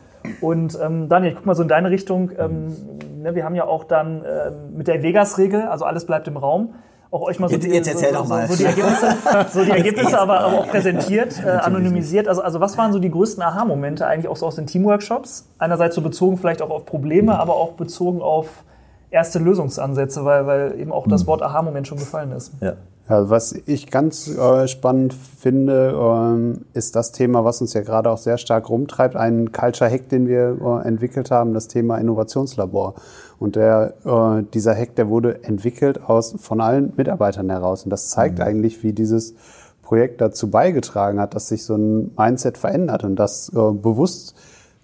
Und 0.40 0.78
ähm, 0.82 1.08
Daniel, 1.08 1.32
ich 1.32 1.36
guck 1.36 1.46
mal 1.46 1.54
so 1.54 1.62
in 1.62 1.68
deine 1.68 1.90
Richtung. 1.90 2.30
Ähm, 2.38 2.76
ne, 3.22 3.34
wir 3.34 3.44
haben 3.44 3.54
ja 3.54 3.64
auch 3.66 3.84
dann 3.84 4.24
ähm, 4.24 4.76
mit 4.76 4.88
der 4.88 5.02
Vegas-Regel, 5.02 5.62
also 5.62 5.84
alles 5.84 6.06
bleibt 6.06 6.28
im 6.28 6.36
Raum, 6.36 6.74
auch 7.10 7.22
euch 7.22 7.38
mal 7.38 7.48
so 7.48 7.54
Jetzt- 7.54 7.64
die, 7.66 7.70
jetzt 7.70 7.98
so, 7.98 8.12
doch 8.12 8.26
mal. 8.26 8.46
So, 8.48 8.54
so 8.54 8.58
die 8.58 8.64
Ergebnisse, 8.64 9.16
so 9.52 9.64
die 9.64 9.70
Ergebnisse 9.76 10.18
aber, 10.18 10.40
aber 10.40 10.58
auch 10.58 10.68
präsentiert, 10.68 11.40
äh, 11.44 11.48
anonymisiert. 11.48 12.26
Also, 12.26 12.42
also 12.42 12.60
was 12.60 12.76
waren 12.78 12.92
so 12.92 12.98
die 12.98 13.10
größten 13.10 13.42
Aha-Momente 13.42 14.06
eigentlich 14.06 14.28
auch 14.28 14.36
so 14.36 14.46
aus 14.46 14.56
den 14.56 14.66
Teamworkshops? 14.66 15.48
Einerseits 15.58 15.94
so 15.94 16.00
bezogen 16.00 16.38
vielleicht 16.38 16.62
auch 16.62 16.70
auf 16.70 16.86
Probleme, 16.86 17.38
aber 17.38 17.54
auch 17.54 17.72
bezogen 17.72 18.20
auf 18.20 18.64
erste 19.14 19.38
Lösungsansätze, 19.38 20.24
weil, 20.24 20.46
weil 20.46 20.80
eben 20.80 20.92
auch 20.92 21.06
das 21.06 21.26
Wort 21.26 21.40
Aha-Moment 21.40 21.86
schon 21.86 21.98
gefallen 21.98 22.32
ist. 22.32 22.52
Ja. 22.60 22.74
Ja, 23.06 23.28
was 23.28 23.52
ich 23.66 23.90
ganz 23.90 24.28
äh, 24.28 24.66
spannend 24.66 25.12
finde, 25.12 25.94
ähm, 25.94 26.64
ist 26.72 26.96
das 26.96 27.12
Thema, 27.12 27.44
was 27.44 27.60
uns 27.60 27.74
ja 27.74 27.82
gerade 27.82 28.08
auch 28.10 28.16
sehr 28.16 28.38
stark 28.38 28.70
rumtreibt, 28.70 29.14
ein 29.14 29.52
Culture 29.52 29.90
Hack, 29.90 30.08
den 30.08 30.26
wir 30.26 30.56
äh, 30.58 30.88
entwickelt 30.88 31.30
haben, 31.30 31.52
das 31.52 31.68
Thema 31.68 31.98
Innovationslabor. 31.98 32.94
Und 33.38 33.56
der, 33.56 33.92
äh, 34.06 34.42
dieser 34.54 34.74
Hack, 34.74 34.94
der 34.96 35.10
wurde 35.10 35.44
entwickelt 35.44 36.02
aus 36.08 36.34
von 36.38 36.62
allen 36.62 36.94
Mitarbeitern 36.96 37.50
heraus. 37.50 37.84
Und 37.84 37.90
das 37.90 38.08
zeigt 38.08 38.40
eigentlich, 38.40 38.82
wie 38.82 38.94
dieses 38.94 39.34
Projekt 39.82 40.22
dazu 40.22 40.48
beigetragen 40.48 41.20
hat, 41.20 41.34
dass 41.34 41.48
sich 41.48 41.62
so 41.64 41.76
ein 41.76 42.10
Mindset 42.16 42.56
verändert 42.56 43.04
und 43.04 43.16
das 43.16 43.50
äh, 43.50 43.72
bewusst 43.72 44.34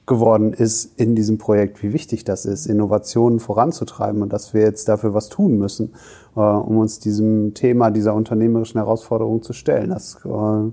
geworden 0.07 0.52
ist 0.52 0.99
in 0.99 1.14
diesem 1.14 1.38
Projekt, 1.38 1.83
wie 1.83 1.92
wichtig 1.92 2.25
das 2.25 2.45
ist, 2.45 2.66
Innovationen 2.66 3.38
voranzutreiben 3.38 4.23
und 4.23 4.33
dass 4.33 4.54
wir 4.54 4.62
jetzt 4.62 4.88
dafür 4.88 5.14
was 5.14 5.28
tun 5.28 5.59
müssen, 5.59 5.92
äh, 6.37 6.40
um 6.40 6.78
uns 6.78 6.99
diesem 6.99 7.54
Thema, 7.54 7.90
dieser 7.90 8.14
unternehmerischen 8.14 8.78
Herausforderung 8.78 9.42
zu 9.42 9.52
stellen. 9.52 9.90
Das 9.90 10.19
äh, 10.25 10.71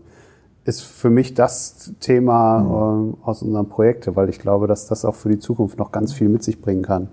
ist 0.66 0.82
für 0.82 1.10
mich 1.10 1.34
das 1.34 1.94
Thema 2.00 3.14
äh, 3.24 3.28
aus 3.28 3.44
unserem 3.44 3.70
Projekt, 3.70 4.16
weil 4.16 4.30
ich 4.30 4.40
glaube, 4.40 4.68
dass 4.68 4.88
das 4.88 5.06
auch 5.06 5.16
für 5.16 5.30
die 5.30 5.40
Zukunft 5.40 5.78
noch 5.78 5.92
ganz 5.92 6.14
viel 6.14 6.30
mit 6.30 6.44
sich 6.44 6.62
bringen 6.62 6.82
kann. 6.82 7.10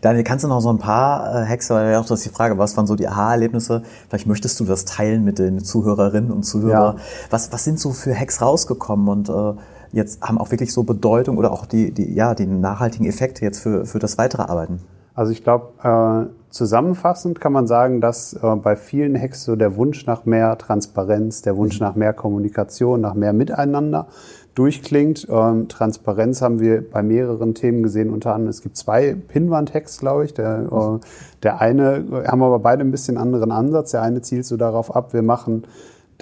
Daniel, 0.00 0.22
kannst 0.22 0.44
du 0.44 0.48
noch 0.48 0.60
so 0.60 0.70
ein 0.70 0.78
paar 0.78 1.42
äh, 1.42 1.46
Hacks, 1.46 1.70
weil 1.70 1.90
ja 1.90 2.00
auch 2.00 2.06
das 2.06 2.20
ist 2.20 2.26
die 2.26 2.34
Frage, 2.34 2.56
was 2.58 2.76
waren 2.76 2.86
so 2.86 2.94
die 2.94 3.08
Aha-Erlebnisse? 3.08 3.82
Vielleicht 4.08 4.26
möchtest 4.28 4.60
du 4.60 4.64
das 4.64 4.84
teilen 4.84 5.24
mit 5.24 5.40
den 5.40 5.58
Zuhörerinnen 5.58 6.30
und 6.30 6.44
Zuhörern. 6.44 6.98
Ja. 6.98 7.02
Was, 7.30 7.52
was 7.52 7.64
sind 7.64 7.80
so 7.80 7.90
für 7.90 8.14
Hacks 8.14 8.40
rausgekommen 8.40 9.08
und 9.08 9.28
äh, 9.28 9.60
jetzt 9.92 10.22
haben 10.22 10.38
auch 10.38 10.50
wirklich 10.50 10.72
so 10.72 10.82
Bedeutung 10.82 11.38
oder 11.38 11.52
auch 11.52 11.66
die, 11.66 11.92
die, 11.92 12.14
ja, 12.14 12.34
die 12.34 12.46
nachhaltigen 12.46 13.06
Effekte 13.06 13.44
jetzt 13.44 13.60
für, 13.60 13.86
für 13.86 13.98
das 13.98 14.18
weitere 14.18 14.42
Arbeiten? 14.42 14.80
Also 15.14 15.32
ich 15.32 15.42
glaube, 15.42 15.72
äh, 15.82 16.32
zusammenfassend 16.50 17.40
kann 17.40 17.52
man 17.52 17.66
sagen, 17.66 18.00
dass 18.00 18.32
äh, 18.34 18.56
bei 18.56 18.76
vielen 18.76 19.20
Hacks 19.20 19.44
so 19.44 19.56
der 19.56 19.76
Wunsch 19.76 20.06
nach 20.06 20.24
mehr 20.24 20.56
Transparenz, 20.56 21.42
der 21.42 21.56
Wunsch 21.56 21.80
nach 21.80 21.94
mehr 21.94 22.12
Kommunikation, 22.12 23.00
nach 23.00 23.14
mehr 23.14 23.32
Miteinander 23.32 24.06
durchklingt. 24.54 25.26
Ähm, 25.30 25.68
Transparenz 25.68 26.42
haben 26.42 26.60
wir 26.60 26.88
bei 26.88 27.02
mehreren 27.02 27.54
Themen 27.54 27.82
gesehen. 27.82 28.10
Unter 28.10 28.34
anderem, 28.34 28.50
es 28.50 28.62
gibt 28.62 28.76
zwei 28.76 29.14
Pinwand-Hacks, 29.14 29.98
glaube 29.98 30.24
ich. 30.24 30.34
Der, 30.34 30.68
äh, 30.70 31.06
der 31.42 31.60
eine, 31.60 31.96
äh, 31.96 32.26
haben 32.26 32.42
aber 32.42 32.58
beide 32.58 32.82
ein 32.82 32.90
bisschen 32.90 33.16
anderen 33.16 33.52
Ansatz. 33.52 33.92
Der 33.92 34.02
eine 34.02 34.22
zielt 34.22 34.46
so 34.46 34.56
darauf 34.56 34.94
ab, 34.94 35.12
wir 35.12 35.22
machen 35.22 35.64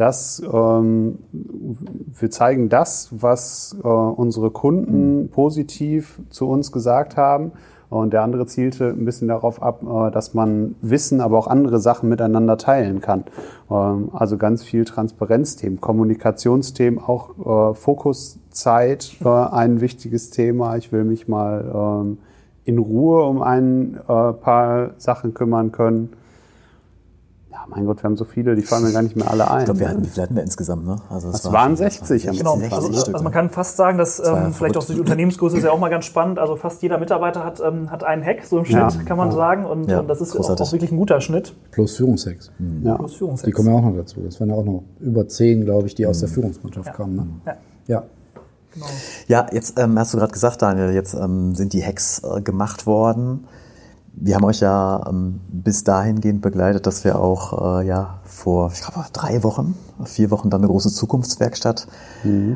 das, 0.01 0.43
ähm, 0.53 1.19
wir 1.33 2.31
zeigen 2.31 2.69
das, 2.69 3.09
was 3.11 3.77
äh, 3.83 3.87
unsere 3.87 4.51
Kunden 4.51 5.29
positiv 5.31 6.21
zu 6.31 6.49
uns 6.49 6.73
gesagt 6.73 7.17
haben. 7.17 7.53
Und 7.91 8.13
der 8.13 8.23
andere 8.23 8.45
zielte 8.45 8.91
ein 8.91 9.07
bisschen 9.07 9.29
darauf 9.29 9.63
ab, 9.63 9.83
äh, 9.83 10.11
dass 10.11 10.35
man 10.35 10.77
Wissen, 10.83 11.21
aber 11.21 11.39
auch 11.39 11.47
andere 11.47 11.81
Sachen 11.81 12.09
miteinander 12.09 12.59
teilen 12.59 13.01
kann. 13.01 13.25
Ähm, 13.71 14.11
also 14.13 14.37
ganz 14.37 14.63
viel 14.63 14.85
Transparenzthemen, 14.85 15.81
Kommunikationsthemen, 15.81 17.01
auch 17.03 17.71
äh, 17.71 17.75
Fokuszeit, 17.75 19.17
äh, 19.25 19.29
ein 19.29 19.81
wichtiges 19.81 20.31
Thema. 20.31 20.77
Ich 20.77 20.93
will 20.93 21.05
mich 21.05 21.29
mal 21.29 22.03
ähm, 22.05 22.19
in 22.65 22.79
Ruhe 22.79 23.25
um 23.25 23.41
ein 23.43 23.95
äh, 23.97 24.33
paar 24.33 24.91
Sachen 24.99 25.33
kümmern 25.33 25.73
können. 25.73 26.11
Ja, 27.59 27.65
mein 27.75 27.87
Gott, 27.87 27.99
wir 27.99 28.05
haben 28.05 28.17
so 28.17 28.25
viele, 28.25 28.55
die 28.55 28.63
fallen 28.63 28.85
mir 28.85 28.93
gar 28.93 29.03
nicht 29.03 29.17
mehr 29.17 29.29
alle 29.29 29.51
ein. 29.51 29.59
Ich 29.61 29.65
glaube, 29.65 29.81
wir 29.81 29.89
hatten, 29.89 30.05
wie 30.05 30.09
viel 30.09 30.23
hatten 30.23 30.37
wir 30.37 30.43
insgesamt, 30.45 30.87
ne? 30.87 30.97
Also 31.11 31.33
Das 31.33 31.45
war 31.47 31.53
waren 31.55 31.71
schon- 31.77 31.77
60 31.91 32.29
am 32.29 32.37
Genau, 32.37 32.57
60 32.57 32.73
also, 32.73 32.89
also 32.89 33.13
man 33.13 33.25
ne? 33.25 33.31
kann 33.31 33.51
fast 33.51 33.77
sagen, 33.77 33.99
dass 33.99 34.19
ja 34.19 34.47
ähm, 34.47 34.53
vielleicht 34.53 34.77
auch 34.77 34.85
die 34.85 35.01
Unternehmensgröße 35.01 35.57
ist 35.57 35.65
ja 35.65 35.73
auch 35.73 35.79
mal 35.81 35.89
ganz 35.89 36.05
spannend. 36.05 36.39
Also 36.39 36.55
fast 36.55 36.83
jeder 36.83 36.99
Mitarbeiter 36.99 37.45
hat, 37.45 37.61
ähm, 37.61 37.91
hat 37.91 38.05
einen 38.05 38.25
Hack, 38.25 38.45
so 38.45 38.59
im 38.59 38.65
Schnitt, 38.65 38.79
Ja. 38.95 39.03
kann 39.05 39.17
man 39.17 39.33
sagen. 39.33 39.65
Und, 39.65 39.89
Ja, 39.91 40.01
und 40.01 40.09
das 40.09 40.21
ist 40.21 40.37
auch, 40.37 40.49
auch 40.49 40.73
wirklich 40.73 40.93
ein 40.93 40.99
guter 40.99 41.21
Schnitt. 41.21 41.55
Plus 41.73 41.97
Führungshacks. 41.97 42.53
Ja. 42.85 42.95
Plus 42.97 43.15
Führungshacks. 43.17 43.45
Die 43.47 43.51
kommen 43.53 43.69
ja 43.69 43.75
auch 43.75 43.83
noch 43.83 43.97
dazu. 43.97 44.21
Das 44.21 44.39
waren 44.41 44.51
ja 44.51 44.55
auch 44.55 44.65
noch 44.65 44.85
über 45.01 45.27
zehn, 45.27 45.65
glaube 45.65 45.89
ich, 45.89 45.95
die 45.97 46.07
aus 46.07 46.21
der 46.21 46.29
Führungsmannschaft 46.29 46.95
kamen. 46.95 47.17
Ne? 47.17 47.27
Ja. 47.47 47.57
Ja. 47.87 48.03
Ja, 49.27 49.47
jetzt 49.53 49.79
ähm, 49.81 49.99
hast 49.99 50.15
du 50.15 50.19
gerade 50.19 50.33
gesagt, 50.33 50.63
Daniel, 50.63 50.93
jetzt 50.93 51.15
ähm, 51.15 51.55
sind 51.55 51.73
die 51.73 51.85
Hacks 51.85 52.23
äh, 52.23 52.41
gemacht 52.41 52.87
worden. 52.87 53.45
Wir 54.21 54.35
haben 54.35 54.45
euch 54.45 54.61
ja 54.61 55.05
ähm, 55.09 55.41
bis 55.49 55.85
dahingehend 55.85 56.43
begleitet, 56.43 56.87
dass 56.87 57.05
wir 57.05 57.19
auch 57.21 57.81
äh, 57.81 57.87
ja 57.87 58.19
vor, 58.25 58.71
ich 58.73 58.81
glaube, 58.81 59.07
drei 59.13 59.43
Wochen, 59.43 59.75
vier 60.05 60.31
Wochen 60.31 60.51
dann 60.51 60.61
eine 60.61 60.69
große 60.69 60.91
Zukunftswerkstatt 60.91 61.87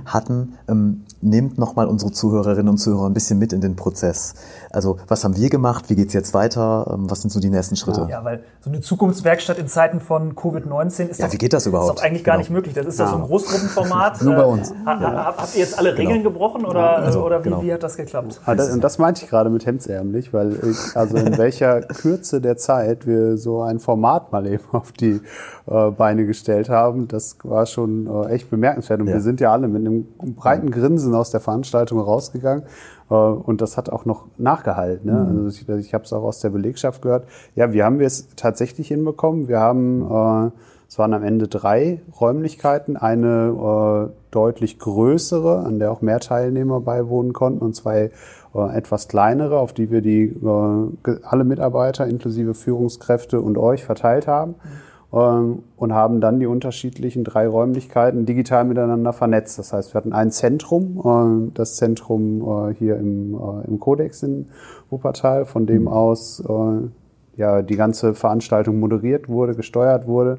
hatten. 0.05 0.55
Ähm, 0.69 1.05
nehmt 1.23 1.57
nochmal 1.59 1.87
unsere 1.87 2.11
Zuhörerinnen 2.13 2.69
und 2.69 2.79
Zuhörer 2.79 3.07
ein 3.07 3.15
bisschen 3.15 3.39
mit 3.39 3.53
in 3.53 3.61
den 3.61 3.77
Prozess. 3.77 4.35
Also, 4.71 4.97
was 5.09 5.25
haben 5.25 5.37
wir 5.37 5.49
gemacht? 5.51 5.89
Wie 5.89 5.95
geht's 5.97 6.13
jetzt 6.13 6.35
weiter? 6.35 6.91
Ähm, 6.93 7.11
was 7.11 7.23
sind 7.23 7.31
so 7.31 7.41
die 7.41 7.49
nächsten 7.51 7.77
Schritte? 7.77 8.07
Ja, 8.11 8.25
weil 8.25 8.43
so 8.61 8.71
eine 8.71 8.81
Zukunftswerkstatt 8.81 9.59
in 9.59 9.69
Zeiten 9.69 10.01
von 10.01 10.35
Covid-19 10.35 11.09
ist, 11.09 11.21
Ja, 11.21 11.27
doch- 11.27 11.33
wie 11.33 11.39
geht 11.39 11.53
das 11.53 11.67
überhaupt? 11.67 11.91
ist 11.95 11.99
doch 12.01 12.05
eigentlich 12.05 12.25
gar 12.25 12.35
Genau. 12.35 12.41
nicht 12.43 12.51
möglich. 12.51 12.75
Das 12.75 12.87
ist 12.87 12.99
doch 13.01 13.09
so 13.09 13.17
ein 13.17 13.23
Großgruppenformat. 13.23 14.23
Nur 14.23 14.35
bei 14.35 14.43
Äh, 14.43 14.47
uns. 14.47 14.73
ha- 14.85 15.01
ha- 15.01 15.35
Habt 15.37 15.55
ihr 15.55 15.61
jetzt 15.61 15.79
alle 15.79 15.97
Regeln 15.97 16.23
gebrochen 16.23 16.65
oder, 16.65 16.97
also, 16.99 17.25
oder 17.25 17.41
wie, 17.41 17.51
genau. 17.51 17.63
wie 17.63 17.73
hat 17.73 17.83
das 17.83 17.97
geklappt? 17.97 18.41
Ah, 18.47 18.55
das, 18.55 18.71
und 18.71 18.83
das 18.83 18.99
meinte 18.99 19.23
ich 19.25 19.31
gerade 19.31 19.51
mit 19.51 19.65
hemdsärmlich, 19.67 20.33
weil 20.33 20.59
ich, 20.71 20.97
also 20.97 21.17
in 21.17 21.39
welcher 21.39 21.81
Kürze 21.83 22.41
der 22.41 22.57
Zeit 22.57 23.07
wir 23.07 23.37
so 23.37 23.63
ein 23.63 23.79
Format 23.79 24.33
mal 24.33 24.47
eben 24.47 24.65
auf 24.73 24.93
die 24.93 25.21
äh, 25.67 25.91
Beine 25.91 26.27
gestellt 26.27 26.69
haben, 26.69 27.07
das 27.09 27.37
war 27.45 27.67
schon 27.67 28.07
äh, 28.07 28.31
echt 28.33 28.51
bemerkenswert. 28.51 29.01
Und 29.01 29.07
Ja. 29.09 29.15
wir 29.15 29.21
sind 29.21 29.41
ja 29.41 29.53
alle 29.53 29.69
mit 29.69 29.87
einem 29.87 30.07
breiten 30.35 30.71
Grinsen 30.71 31.12
aus 31.15 31.31
der 31.31 31.41
Veranstaltung 31.41 32.01
rausgegangen. 32.01 32.65
Äh, 33.11 33.15
und 33.15 33.61
das 33.61 33.77
hat 33.77 33.91
auch 33.91 34.05
noch 34.05 34.27
nachgehalten. 34.39 35.11
Ne? 35.11 35.45
Also 35.45 35.49
ich, 35.49 35.69
ich 35.87 35.95
habe 35.95 36.05
es 36.05 36.13
auch 36.13 36.23
aus 36.23 36.41
der 36.41 36.51
Belegschaft 36.51 37.03
gehört. 37.03 37.27
Ja, 37.55 37.73
wir 37.73 37.85
haben 37.85 38.01
es 38.01 38.29
tatsächlich 38.37 38.89
hinbekommen. 38.89 39.49
Wir 39.49 39.61
haben 39.61 40.51
äh, 40.51 40.51
es 40.93 40.99
waren 40.99 41.15
am 41.15 41.23
Ende 41.23 41.49
drei 41.49 42.03
Räumlichkeiten, 42.21 42.99
eine 42.99 44.11
äh, 44.11 44.15
deutlich 44.31 44.79
größere, 44.79 45.61
an 45.61 45.79
der 45.79 45.91
auch 45.91 46.03
mehr 46.03 46.21
Teilnehmer 46.21 46.81
beiwohnen 46.81 47.33
konnten, 47.33 47.61
und 47.65 47.75
zwei 47.75 48.11
äh, 48.55 48.77
etwas 48.77 49.09
kleinere, 49.09 49.59
auf 49.59 49.73
die 49.73 49.91
wir 49.91 50.03
die 50.03 50.25
äh, 50.25 51.17
alle 51.23 51.45
Mitarbeiter 51.45 52.07
inklusive 52.07 52.53
Führungskräfte 52.53 53.41
und 53.41 53.57
euch 53.57 53.87
verteilt 53.87 54.27
haben. 54.27 54.55
Ähm, 54.55 54.73
und 55.13 55.93
haben 55.93 56.23
dann 56.23 56.41
die 56.41 56.47
unterschiedlichen 56.47 57.23
drei 57.23 57.47
Räumlichkeiten 57.47 58.25
digital 58.25 58.65
miteinander 58.65 59.13
vernetzt. 59.13 59.59
Das 59.59 59.75
heißt, 59.75 59.93
wir 59.93 59.99
hatten 59.99 60.15
ein 60.15 60.31
Zentrum, 60.31 61.51
äh, 61.51 61.53
das 61.53 61.77
Zentrum 61.77 62.71
äh, 62.71 62.75
hier 62.75 62.97
im, 62.97 63.35
äh, 63.35 63.69
im 63.69 63.79
Codex 63.79 64.23
in 64.23 64.47
Wuppertal, 64.89 65.45
von 65.45 65.67
dem 65.67 65.87
aus 65.87 66.41
äh, 66.41 66.89
ja 67.37 67.61
die 67.61 67.77
ganze 67.77 68.15
Veranstaltung 68.15 68.81
moderiert 68.81 69.29
wurde, 69.29 69.55
gesteuert 69.55 70.07
wurde. 70.07 70.39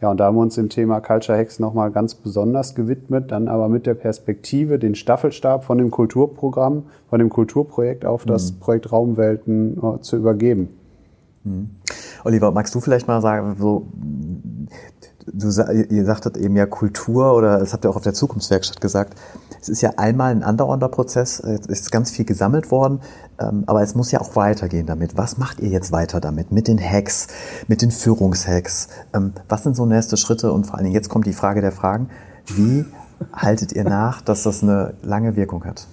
Ja, 0.00 0.12
und 0.12 0.20
da 0.20 0.26
haben 0.26 0.36
wir 0.36 0.42
uns 0.42 0.54
dem 0.54 0.68
Thema 0.68 1.00
Culture 1.00 1.36
Hacks 1.36 1.58
nochmal 1.58 1.90
ganz 1.90 2.14
besonders 2.14 2.76
gewidmet, 2.76 3.32
dann 3.32 3.48
aber 3.48 3.68
mit 3.68 3.84
der 3.84 3.94
Perspektive, 3.94 4.78
den 4.78 4.94
Staffelstab 4.94 5.64
von 5.64 5.78
dem 5.78 5.90
Kulturprogramm, 5.90 6.84
von 7.08 7.18
dem 7.18 7.30
Kulturprojekt 7.30 8.04
auf 8.04 8.26
das 8.26 8.52
Projekt 8.52 8.92
Raumwelten 8.92 9.76
äh, 9.82 10.00
zu 10.02 10.16
übergeben. 10.16 10.68
Oliver, 12.24 12.50
magst 12.50 12.74
du 12.74 12.80
vielleicht 12.80 13.06
mal 13.06 13.20
sagen, 13.20 13.56
so, 13.58 13.86
du, 15.26 15.48
ihr 15.90 16.04
sagtet 16.04 16.36
eben 16.36 16.56
ja 16.56 16.66
Kultur 16.66 17.34
oder 17.34 17.58
das 17.58 17.72
habt 17.72 17.84
ihr 17.84 17.90
auch 17.90 17.96
auf 17.96 18.02
der 18.02 18.14
Zukunftswerkstatt 18.14 18.80
gesagt. 18.80 19.18
Es 19.60 19.68
ist 19.68 19.82
ja 19.82 19.92
einmal 19.96 20.30
ein 20.30 20.42
andauernder 20.42 20.88
Prozess, 20.88 21.40
es 21.40 21.66
ist 21.66 21.92
ganz 21.92 22.10
viel 22.10 22.24
gesammelt 22.24 22.70
worden, 22.70 23.00
ähm, 23.38 23.64
aber 23.66 23.82
es 23.82 23.94
muss 23.94 24.10
ja 24.10 24.20
auch 24.20 24.36
weitergehen 24.36 24.86
damit. 24.86 25.16
Was 25.16 25.38
macht 25.38 25.60
ihr 25.60 25.68
jetzt 25.68 25.92
weiter 25.92 26.20
damit? 26.20 26.52
Mit 26.52 26.68
den 26.68 26.78
Hacks, 26.78 27.28
mit 27.68 27.82
den 27.82 27.90
Führungshacks? 27.90 28.88
Ähm, 29.14 29.32
Was 29.48 29.62
sind 29.62 29.76
so 29.76 29.86
nächste 29.86 30.16
Schritte? 30.16 30.52
Und 30.52 30.66
vor 30.66 30.76
allen 30.76 30.84
Dingen 30.84 30.94
jetzt 30.94 31.08
kommt 31.08 31.26
die 31.26 31.32
Frage 31.32 31.60
der 31.60 31.72
Fragen. 31.72 32.08
Wie 32.46 32.84
haltet 33.32 33.72
ihr 33.72 33.84
nach, 33.84 34.20
dass 34.20 34.42
das 34.42 34.62
eine 34.62 34.94
lange 35.02 35.36
Wirkung 35.36 35.64
hat? 35.64 35.86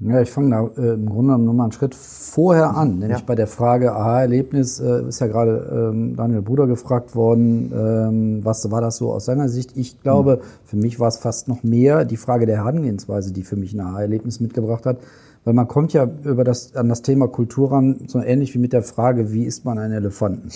Ja, 0.00 0.20
ich 0.20 0.30
fange 0.30 0.50
da 0.50 0.80
äh, 0.80 0.94
im 0.94 1.06
Grunde 1.06 1.28
genommen 1.32 1.44
nochmal 1.44 1.64
einen 1.64 1.72
Schritt 1.72 1.94
vorher 1.94 2.76
an, 2.76 3.00
nämlich 3.00 3.18
Ja. 3.18 3.24
bei 3.26 3.34
der 3.34 3.48
Frage 3.48 3.92
Aha-Erlebnis, 3.92 4.78
äh, 4.78 5.08
ist 5.08 5.20
ja 5.20 5.26
gerade 5.26 5.90
ähm, 5.92 6.14
Daniel 6.14 6.42
Bruder 6.42 6.68
gefragt 6.68 7.16
worden, 7.16 7.72
ähm, 7.74 8.44
was 8.44 8.70
war 8.70 8.80
das 8.80 8.96
so 8.98 9.12
aus 9.12 9.24
seiner 9.24 9.48
Sicht? 9.48 9.76
Ich 9.76 10.00
glaube, 10.00 10.40
für 10.64 10.76
mich 10.76 11.00
war 11.00 11.08
es 11.08 11.16
fast 11.16 11.48
noch 11.48 11.64
mehr 11.64 12.04
die 12.04 12.16
Frage 12.16 12.46
der 12.46 12.58
Herangehensweise, 12.58 13.32
die 13.32 13.42
für 13.42 13.56
mich 13.56 13.74
ein 13.74 13.80
Aha-Erlebnis 13.80 14.38
mitgebracht 14.38 14.86
hat, 14.86 14.98
weil 15.44 15.54
man 15.54 15.66
kommt 15.66 15.92
ja 15.92 16.06
über 16.24 16.44
das, 16.44 16.76
an 16.76 16.88
das 16.88 17.02
Thema 17.02 17.26
Kultur 17.26 17.72
ran, 17.72 17.96
so 18.06 18.20
ähnlich 18.20 18.54
wie 18.54 18.58
mit 18.58 18.72
der 18.72 18.82
Frage, 18.84 19.32
wie 19.32 19.44
isst 19.46 19.64
man 19.64 19.78
einen 19.78 19.94
Elefanten? 19.94 20.50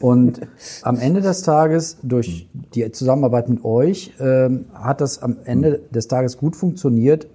Und 0.00 0.40
am 0.82 0.98
Ende 0.98 1.22
des 1.22 1.42
Tages, 1.42 1.96
durch 2.02 2.48
die 2.74 2.90
Zusammenarbeit 2.92 3.48
mit 3.48 3.64
euch, 3.64 4.12
ähm, 4.20 4.66
hat 4.74 5.00
das 5.00 5.22
am 5.22 5.36
Ende 5.44 5.80
des 5.94 6.08
Tages 6.08 6.36
gut 6.36 6.56
funktioniert, 6.56 7.28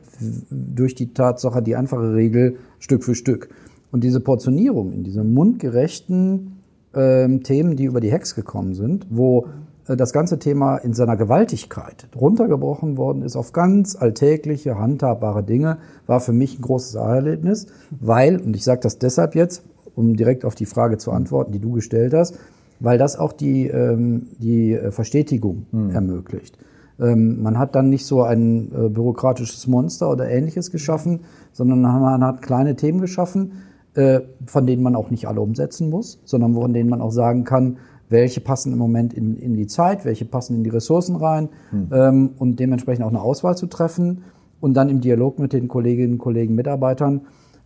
durch 0.50 0.96
die 0.96 1.14
Tatsache, 1.14 1.62
die 1.62 1.76
einfache 1.76 2.14
Regel 2.14 2.58
Stück 2.80 3.04
für 3.04 3.16
Stück. 3.16 3.50
Und 3.92 4.04
diese 4.04 4.20
Portionierung 4.20 4.92
in 4.92 5.04
diese 5.04 5.24
mundgerechten 5.24 6.60
ähm, 6.94 7.44
Themen, 7.44 7.76
die 7.76 7.86
über 7.86 8.02
die 8.02 8.12
Hex 8.12 8.36
gekommen 8.36 8.74
sind, 8.74 9.08
wo 9.10 9.48
äh, 9.88 9.96
das 9.96 10.14
ganze 10.14 10.40
Thema 10.40 10.78
in 10.78 10.94
seiner 10.94 11.18
Gewaltigkeit 11.18 12.08
runtergebrochen 12.16 12.98
worden 12.98 13.24
ist 13.24 13.36
auf 13.36 13.52
ganz 13.52 13.96
alltägliche, 13.96 14.78
handhabbare 14.78 15.44
Dinge, 15.44 15.78
war 16.06 16.20
für 16.20 16.34
mich 16.34 16.60
ein 16.60 16.62
großes 16.62 16.96
Erlebnis, 16.96 17.68
weil, 18.00 18.40
und 18.40 18.56
ich 18.56 18.64
sage 18.64 18.82
das 18.82 19.00
deshalb 19.00 19.36
jetzt, 19.36 19.64
um 19.96 20.16
direkt 20.16 20.46
auf 20.46 20.56
die 20.56 20.66
Frage 20.66 20.98
zu 20.98 21.12
antworten, 21.12 21.52
die 21.52 21.60
du 21.60 21.74
gestellt 21.74 22.14
hast, 22.14 22.38
weil 22.80 22.98
das 22.98 23.18
auch 23.18 23.34
die, 23.34 23.68
ähm, 23.68 24.28
die 24.38 24.74
äh, 24.74 24.92
Verstetigung 24.92 25.66
ermöglicht. 25.92 26.58
Ähm, 27.00 27.42
man 27.42 27.58
hat 27.58 27.76
dann 27.76 27.90
nicht 27.90 28.06
so 28.06 28.24
ein 28.24 28.72
äh, 28.74 28.90
bürokratisches 28.90 29.68
Monster 29.68 30.10
oder 30.10 30.30
ähnliches 30.30 30.72
geschaffen, 30.72 31.22
sondern 31.52 31.82
man 31.82 32.24
hat 32.24 32.42
kleine 32.42 32.76
Themen 32.76 33.00
geschaffen, 33.00 33.64
äh, 33.96 34.22
von 34.46 34.66
denen 34.66 34.84
man 34.84 34.96
auch 34.96 35.10
nicht 35.10 35.28
alle 35.28 35.42
umsetzen 35.42 35.90
muss, 35.90 36.20
sondern 36.26 36.54
von 36.54 36.74
denen 36.74 36.90
man 36.90 37.02
auch 37.02 37.12
sagen 37.12 37.44
kann, 37.44 37.78
welche 38.10 38.42
passen 38.42 38.74
im 38.74 38.80
Moment 38.80 39.14
in, 39.14 39.38
in 39.38 39.56
die 39.56 39.68
Zeit, 39.68 40.04
welche 40.04 40.26
passen 40.26 40.56
in 40.56 40.64
die 40.64 40.72
Ressourcen 40.72 41.16
rein 41.16 41.50
ähm, 41.92 42.32
und 42.38 42.60
dementsprechend 42.60 43.06
auch 43.06 43.10
eine 43.10 43.22
Auswahl 43.22 43.56
zu 43.56 43.68
treffen 43.68 44.24
und 44.60 44.74
dann 44.74 44.90
im 44.90 45.00
Dialog 45.00 45.38
mit 45.40 45.54
den 45.54 45.68
Kolleginnen, 45.68 46.18
Kollegen, 46.18 46.56
Mitarbeitern 46.56 47.22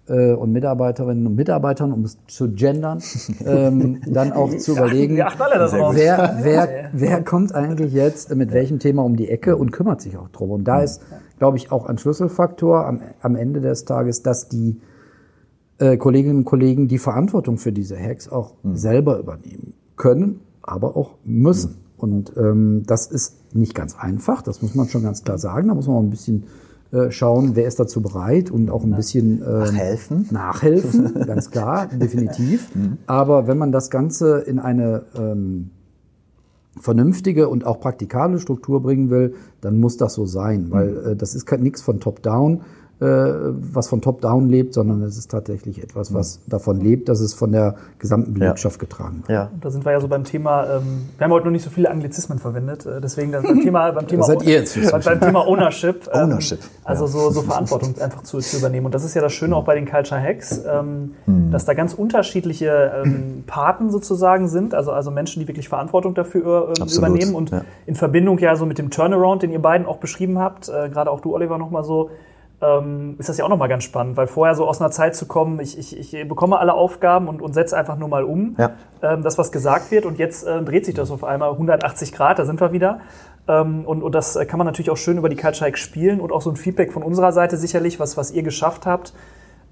äh, 0.07 0.33
und 0.33 0.51
Mitarbeiterinnen 0.51 1.25
und 1.27 1.35
Mitarbeitern, 1.35 1.91
um 1.91 2.03
es 2.03 2.17
zu 2.27 2.51
gendern, 2.51 3.01
ähm, 3.45 4.01
dann 4.05 4.31
auch 4.33 4.55
zu 4.57 4.73
überlegen, 4.73 5.17
darauf. 5.17 5.95
wer, 5.95 6.39
wer, 6.41 6.89
wer 6.93 7.23
kommt 7.23 7.55
eigentlich 7.55 7.93
jetzt 7.93 8.35
mit 8.35 8.51
welchem 8.51 8.79
Thema 8.79 9.03
um 9.03 9.15
die 9.15 9.29
Ecke 9.29 9.55
und 9.55 9.71
kümmert 9.71 10.01
sich 10.01 10.17
auch 10.17 10.29
drum. 10.29 10.51
Und 10.51 10.65
da 10.65 10.81
ist, 10.81 11.01
glaube 11.39 11.57
ich, 11.57 11.71
auch 11.71 11.85
ein 11.85 11.97
Schlüsselfaktor 11.97 12.85
am, 12.85 13.01
am 13.21 13.35
Ende 13.35 13.61
des 13.61 13.85
Tages, 13.85 14.23
dass 14.23 14.49
die 14.49 14.79
äh, 15.79 15.97
Kolleginnen 15.97 16.39
und 16.39 16.45
Kollegen 16.45 16.87
die 16.87 16.99
Verantwortung 16.99 17.57
für 17.57 17.71
diese 17.71 17.97
Hacks 17.97 18.29
auch 18.29 18.53
selber 18.63 19.19
übernehmen 19.19 19.73
können, 19.95 20.41
aber 20.61 20.95
auch 20.97 21.15
müssen. 21.23 21.77
Und 21.97 22.33
ähm, 22.35 22.83
das 22.85 23.07
ist 23.07 23.55
nicht 23.55 23.73
ganz 23.73 23.95
einfach, 23.97 24.41
das 24.41 24.61
muss 24.61 24.75
man 24.75 24.87
schon 24.89 25.03
ganz 25.03 25.23
klar 25.23 25.37
sagen. 25.37 25.69
Da 25.69 25.73
muss 25.73 25.87
man 25.87 25.95
auch 25.95 26.01
ein 26.01 26.09
bisschen 26.09 26.43
äh, 26.93 27.11
schauen, 27.11 27.55
wer 27.55 27.65
ist 27.65 27.79
dazu 27.79 28.01
bereit 28.01 28.51
und 28.51 28.69
auch 28.69 28.83
ein 28.83 28.95
bisschen 28.95 29.41
ähm, 29.41 29.59
Nachhelfen. 29.59 30.27
Nachhelfen, 30.29 31.13
ganz 31.25 31.49
klar, 31.49 31.87
definitiv. 31.87 32.69
Aber 33.07 33.47
wenn 33.47 33.57
man 33.57 33.71
das 33.71 33.89
Ganze 33.89 34.37
in 34.41 34.59
eine 34.59 35.01
ähm, 35.17 35.71
vernünftige 36.79 37.49
und 37.49 37.65
auch 37.65 37.79
praktikable 37.79 38.39
Struktur 38.39 38.81
bringen 38.83 39.09
will, 39.09 39.33
dann 39.61 39.79
muss 39.79 39.97
das 39.97 40.13
so 40.13 40.27
sein, 40.27 40.67
weil 40.69 40.97
äh, 40.97 41.15
das 41.15 41.33
ist 41.33 41.51
nichts 41.59 41.81
von 41.81 41.99
Top-Down, 41.99 42.57
äh, 42.57 42.61
was 43.03 43.87
von 43.87 44.01
Top-Down 44.01 44.49
lebt, 44.49 44.73
sondern 44.73 45.01
es 45.03 45.17
ist 45.17 45.31
tatsächlich 45.31 45.81
etwas, 45.83 46.13
was 46.13 46.39
davon 46.47 46.79
lebt, 46.79 47.09
dass 47.09 47.19
es 47.19 47.33
von 47.33 47.51
der 47.51 47.75
gesamten 47.99 48.33
Belegschaft 48.33 48.79
getragen 48.79 49.23
wird. 49.27 49.29
Ja. 49.29 49.51
Da 49.59 49.69
sind 49.69 49.85
wir 49.85 49.91
ja 49.91 49.99
so 49.99 50.07
beim 50.07 50.23
Thema, 50.23 50.77
ähm, 50.77 51.09
wir 51.17 51.25
haben 51.25 51.31
heute 51.31 51.45
noch 51.45 51.51
nicht 51.51 51.63
so 51.63 51.69
viele 51.69 51.89
Anglizismen 51.89 52.39
verwendet, 52.39 52.85
äh, 52.85 53.01
deswegen 53.01 53.31
das 53.31 53.43
beim 53.43 53.61
Thema, 53.61 53.91
beim 53.91 54.07
Thema, 54.07 54.23
seid 54.25 54.43
ihr 54.43 54.53
jetzt 54.53 54.91
beim, 54.91 55.01
beim 55.01 55.19
Thema 55.19 55.47
Ownership. 55.47 56.09
ähm, 56.13 56.23
Ownership, 56.23 56.59
Also 56.83 57.07
so, 57.07 57.29
so 57.29 57.41
Verantwortung 57.53 57.95
einfach 57.99 58.23
zu, 58.23 58.39
zu 58.39 58.57
übernehmen. 58.57 58.85
Und 58.85 58.95
das 58.95 59.03
ist 59.03 59.13
ja 59.13 59.21
das 59.21 59.33
Schöne 59.33 59.55
auch 59.55 59.65
bei 59.65 59.75
den 59.75 59.89
Culture 59.89 60.21
Hacks, 60.21 60.61
ähm, 60.65 61.13
dass 61.51 61.65
da 61.65 61.73
ganz 61.73 61.93
unterschiedliche 61.93 63.03
ähm, 63.03 63.43
Paten 63.47 63.89
sozusagen 63.89 64.47
sind, 64.47 64.73
also, 64.73 64.91
also 64.91 65.11
Menschen, 65.11 65.41
die 65.41 65.47
wirklich 65.47 65.69
Verantwortung 65.69 66.13
dafür 66.13 66.73
ähm, 66.79 66.87
übernehmen 66.87 67.35
und 67.35 67.51
ja. 67.51 67.61
in 67.85 67.95
Verbindung 67.95 68.39
ja 68.39 68.55
so 68.55 68.65
mit 68.65 68.77
dem 68.77 68.89
Turnaround, 68.89 69.43
den 69.43 69.51
ihr 69.51 69.61
beiden 69.61 69.87
auch 69.87 69.97
beschrieben 69.97 70.39
habt, 70.39 70.69
äh, 70.69 70.89
gerade 70.89 71.11
auch 71.11 71.19
du, 71.19 71.33
Oliver, 71.33 71.57
nochmal 71.57 71.83
so, 71.83 72.09
ähm, 72.63 73.15
ist 73.19 73.29
das 73.29 73.37
ja 73.37 73.45
auch 73.45 73.49
nochmal 73.49 73.67
ganz 73.69 73.83
spannend, 73.83 74.15
weil 74.15 74.27
vorher 74.27 74.55
so 74.55 74.65
aus 74.67 74.79
einer 74.79 74.91
Zeit 74.91 75.15
zu 75.15 75.25
kommen, 75.25 75.59
ich, 75.59 75.77
ich, 75.77 76.13
ich 76.13 76.27
bekomme 76.27 76.57
alle 76.59 76.73
Aufgaben 76.73 77.27
und, 77.27 77.41
und 77.41 77.53
setze 77.53 77.75
einfach 77.77 77.97
nur 77.97 78.07
mal 78.07 78.23
um, 78.23 78.55
Ja. 78.57 78.71
ähm, 79.01 79.21
das, 79.23 79.37
was 79.37 79.51
gesagt 79.51 79.91
wird 79.91 80.05
und 80.05 80.17
jetzt 80.17 80.45
äh, 80.47 80.61
dreht 80.63 80.85
sich 80.85 80.95
das 80.95 81.11
auf 81.11 81.23
einmal 81.23 81.51
180 81.51 82.13
Grad, 82.13 82.39
da 82.39 82.45
sind 82.45 82.61
wir 82.61 82.71
wieder. 82.71 83.01
Ähm, 83.47 83.83
und, 83.85 84.01
und 84.03 84.15
das 84.15 84.39
kann 84.47 84.57
man 84.57 84.65
natürlich 84.65 84.89
auch 84.89 84.97
schön 84.97 85.17
über 85.17 85.29
die 85.29 85.37
Hacks 85.37 85.79
spielen 85.79 86.21
und 86.21 86.31
auch 86.31 86.41
so 86.41 86.49
ein 86.49 86.55
Feedback 86.55 86.93
von 86.93 87.03
unserer 87.03 87.33
Seite 87.33 87.57
sicherlich, 87.57 87.99
was, 87.99 88.15
was 88.15 88.31
ihr 88.31 88.43
geschafft 88.43 88.85
habt, 88.85 89.13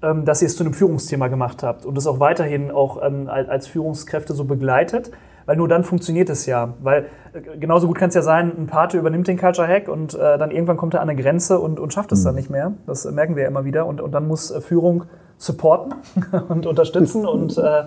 ähm, 0.02 0.24
dass 0.24 0.42
ihr 0.42 0.46
es 0.46 0.56
zu 0.56 0.64
einem 0.64 0.74
Führungsthema 0.74 1.28
gemacht 1.28 1.62
habt 1.62 1.86
und 1.86 1.96
es 1.96 2.06
auch 2.06 2.20
weiterhin 2.20 2.70
auch 2.70 3.02
ähm, 3.02 3.28
als 3.28 3.66
Führungskräfte 3.68 4.34
so 4.34 4.44
begleitet. 4.44 5.10
Weil 5.46 5.56
nur 5.56 5.68
dann 5.68 5.84
funktioniert 5.84 6.30
es 6.30 6.46
ja. 6.46 6.74
Weil 6.82 7.06
äh, 7.32 7.58
genauso 7.58 7.86
gut 7.86 7.98
kann 7.98 8.08
es 8.08 8.14
ja 8.14 8.22
sein, 8.22 8.52
ein 8.56 8.66
Pate 8.66 8.98
übernimmt 8.98 9.28
den 9.28 9.38
Culture 9.38 9.66
Hack 9.66 9.88
und 9.88 10.14
äh, 10.14 10.38
dann 10.38 10.50
irgendwann 10.50 10.76
kommt 10.76 10.94
er 10.94 11.00
an 11.00 11.08
eine 11.08 11.20
Grenze 11.20 11.58
und, 11.58 11.80
und 11.80 11.92
schafft 11.92 12.12
es 12.12 12.22
dann 12.22 12.34
nicht 12.34 12.50
mehr. 12.50 12.72
Das 12.86 13.04
merken 13.04 13.36
wir 13.36 13.44
ja 13.44 13.48
immer 13.48 13.64
wieder. 13.64 13.86
Und, 13.86 14.00
und 14.00 14.12
dann 14.12 14.26
muss 14.26 14.50
äh, 14.50 14.60
Führung 14.60 15.04
supporten 15.38 15.94
und 16.48 16.66
unterstützen 16.66 17.26
und 17.26 17.58
äh, 17.58 17.84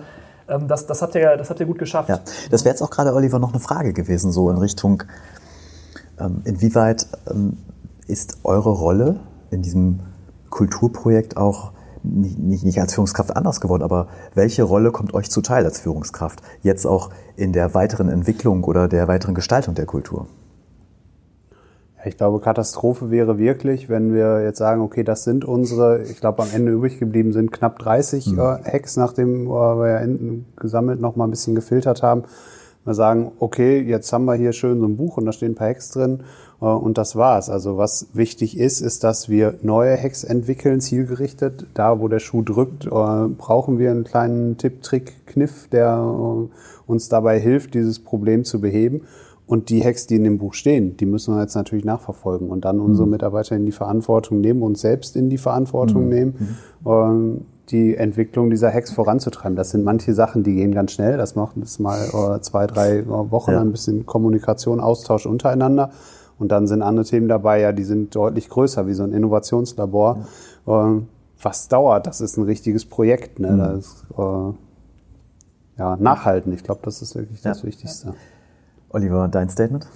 ähm, 0.48 0.68
das, 0.68 0.86
das, 0.86 1.02
habt 1.02 1.14
ihr, 1.14 1.36
das 1.36 1.50
habt 1.50 1.60
ihr 1.60 1.66
gut 1.66 1.78
geschafft. 1.78 2.08
Ja, 2.08 2.20
das 2.50 2.64
wäre 2.64 2.72
jetzt 2.72 2.82
auch 2.82 2.90
gerade, 2.90 3.14
Oliver, 3.14 3.38
noch 3.38 3.52
eine 3.52 3.60
Frage 3.60 3.92
gewesen, 3.92 4.32
so 4.32 4.50
in 4.50 4.58
Richtung, 4.58 5.02
ähm, 6.18 6.42
inwieweit 6.44 7.06
ähm, 7.30 7.56
ist 8.06 8.38
eure 8.44 8.70
Rolle 8.70 9.20
in 9.50 9.62
diesem 9.62 10.00
Kulturprojekt 10.50 11.36
auch 11.36 11.72
nicht, 12.06 12.38
nicht, 12.38 12.64
nicht 12.64 12.80
als 12.80 12.94
Führungskraft 12.94 13.36
anders 13.36 13.60
geworden, 13.60 13.82
aber 13.82 14.08
welche 14.34 14.62
Rolle 14.62 14.92
kommt 14.92 15.14
euch 15.14 15.30
zuteil 15.30 15.64
als 15.64 15.80
Führungskraft 15.80 16.42
jetzt 16.62 16.86
auch 16.86 17.10
in 17.36 17.52
der 17.52 17.74
weiteren 17.74 18.08
Entwicklung 18.08 18.64
oder 18.64 18.88
der 18.88 19.08
weiteren 19.08 19.34
Gestaltung 19.34 19.74
der 19.74 19.86
Kultur? 19.86 20.26
Ich 22.04 22.16
glaube, 22.16 22.38
Katastrophe 22.38 23.10
wäre 23.10 23.36
wirklich, 23.36 23.88
wenn 23.88 24.14
wir 24.14 24.42
jetzt 24.42 24.58
sagen, 24.58 24.80
okay, 24.80 25.02
das 25.02 25.24
sind 25.24 25.44
unsere, 25.44 26.02
ich 26.02 26.20
glaube, 26.20 26.42
am 26.42 26.48
Ende 26.52 26.70
übrig 26.70 27.00
geblieben 27.00 27.32
sind 27.32 27.50
knapp 27.50 27.80
30 27.80 28.28
äh, 28.28 28.36
Hacks, 28.38 28.96
nachdem 28.96 29.46
äh, 29.46 29.50
wir 29.50 29.88
ja 29.88 29.98
hinten 29.98 30.46
gesammelt 30.56 31.00
noch 31.00 31.16
mal 31.16 31.24
ein 31.24 31.30
bisschen 31.30 31.56
gefiltert 31.56 32.04
haben. 32.04 32.22
Wir 32.84 32.94
sagen, 32.94 33.32
okay, 33.40 33.80
jetzt 33.80 34.12
haben 34.12 34.26
wir 34.26 34.34
hier 34.34 34.52
schön 34.52 34.78
so 34.78 34.86
ein 34.86 34.96
Buch 34.96 35.16
und 35.16 35.26
da 35.26 35.32
stehen 35.32 35.52
ein 35.52 35.54
paar 35.56 35.68
Hacks 35.68 35.90
drin 35.90 36.22
und 36.64 36.96
das 36.96 37.16
war's. 37.16 37.50
Also 37.50 37.76
was 37.76 38.08
wichtig 38.14 38.58
ist, 38.58 38.80
ist, 38.80 39.04
dass 39.04 39.28
wir 39.28 39.54
neue 39.62 39.96
Hacks 40.00 40.24
entwickeln, 40.24 40.80
zielgerichtet. 40.80 41.66
Da, 41.74 42.00
wo 42.00 42.08
der 42.08 42.18
Schuh 42.20 42.42
drückt, 42.42 42.86
äh, 42.86 42.88
brauchen 42.90 43.78
wir 43.78 43.90
einen 43.90 44.04
kleinen 44.04 44.56
Tipp, 44.56 44.82
Trick, 44.82 45.26
Kniff, 45.26 45.68
der 45.68 45.96
äh, 45.98 46.48
uns 46.90 47.08
dabei 47.08 47.38
hilft, 47.38 47.74
dieses 47.74 47.98
Problem 47.98 48.44
zu 48.44 48.60
beheben. 48.60 49.02
Und 49.46 49.68
die 49.70 49.84
Hacks, 49.84 50.08
die 50.08 50.16
in 50.16 50.24
dem 50.24 50.38
Buch 50.38 50.54
stehen, 50.54 50.96
die 50.96 51.06
müssen 51.06 51.34
wir 51.34 51.40
jetzt 51.40 51.54
natürlich 51.54 51.84
nachverfolgen 51.84 52.48
und 52.50 52.64
dann 52.64 52.80
unsere 52.80 53.06
Mitarbeiter 53.06 53.54
in 53.54 53.64
die 53.64 53.70
Verantwortung 53.70 54.40
nehmen, 54.40 54.60
uns 54.62 54.80
selbst 54.80 55.14
in 55.14 55.30
die 55.30 55.38
Verantwortung 55.38 56.08
nehmen, 56.08 56.56
ähm, 56.84 57.42
die 57.68 57.96
Entwicklung 57.96 58.50
dieser 58.50 58.72
Hacks 58.72 58.92
voranzutreiben. 58.92 59.54
Das 59.54 59.70
sind 59.70 59.84
manche 59.84 60.14
Sachen, 60.14 60.42
die 60.42 60.54
gehen 60.54 60.72
ganz 60.72 60.92
schnell. 60.92 61.16
Das 61.16 61.36
macht 61.36 61.52
das 61.56 61.78
mal 61.78 61.98
äh, 62.36 62.40
zwei, 62.40 62.66
drei 62.66 62.98
äh, 62.98 63.06
Wochen 63.06 63.52
Ja. 63.52 63.60
ein 63.60 63.70
bisschen 63.70 64.04
Kommunikation, 64.04 64.80
Austausch 64.80 65.26
untereinander. 65.26 65.90
Und 66.38 66.52
dann 66.52 66.66
sind 66.66 66.82
andere 66.82 67.06
Themen 67.06 67.28
dabei, 67.28 67.60
ja, 67.60 67.72
die 67.72 67.84
sind 67.84 68.14
deutlich 68.14 68.48
größer, 68.48 68.86
wie 68.86 68.94
so 68.94 69.02
ein 69.02 69.12
Innovationslabor. 69.12 70.26
Ähm, 70.66 71.08
was 71.42 71.68
dauert? 71.68 72.06
Das 72.06 72.20
ist 72.20 72.36
ein 72.36 72.44
richtiges 72.44 72.84
Projekt. 72.84 73.38
Ne? 73.38 73.56
Das 73.56 73.78
ist, 73.78 74.04
äh, 74.18 75.78
ja, 75.78 75.96
nachhalten. 75.96 76.52
Ich 76.52 76.64
glaube, 76.64 76.80
das 76.84 77.02
ist 77.02 77.14
wirklich 77.14 77.42
das 77.42 77.60
Ja. 77.60 77.68
Wichtigste. 77.68 78.14
Oliver, 78.90 79.28
dein 79.28 79.48
Statement? 79.48 79.86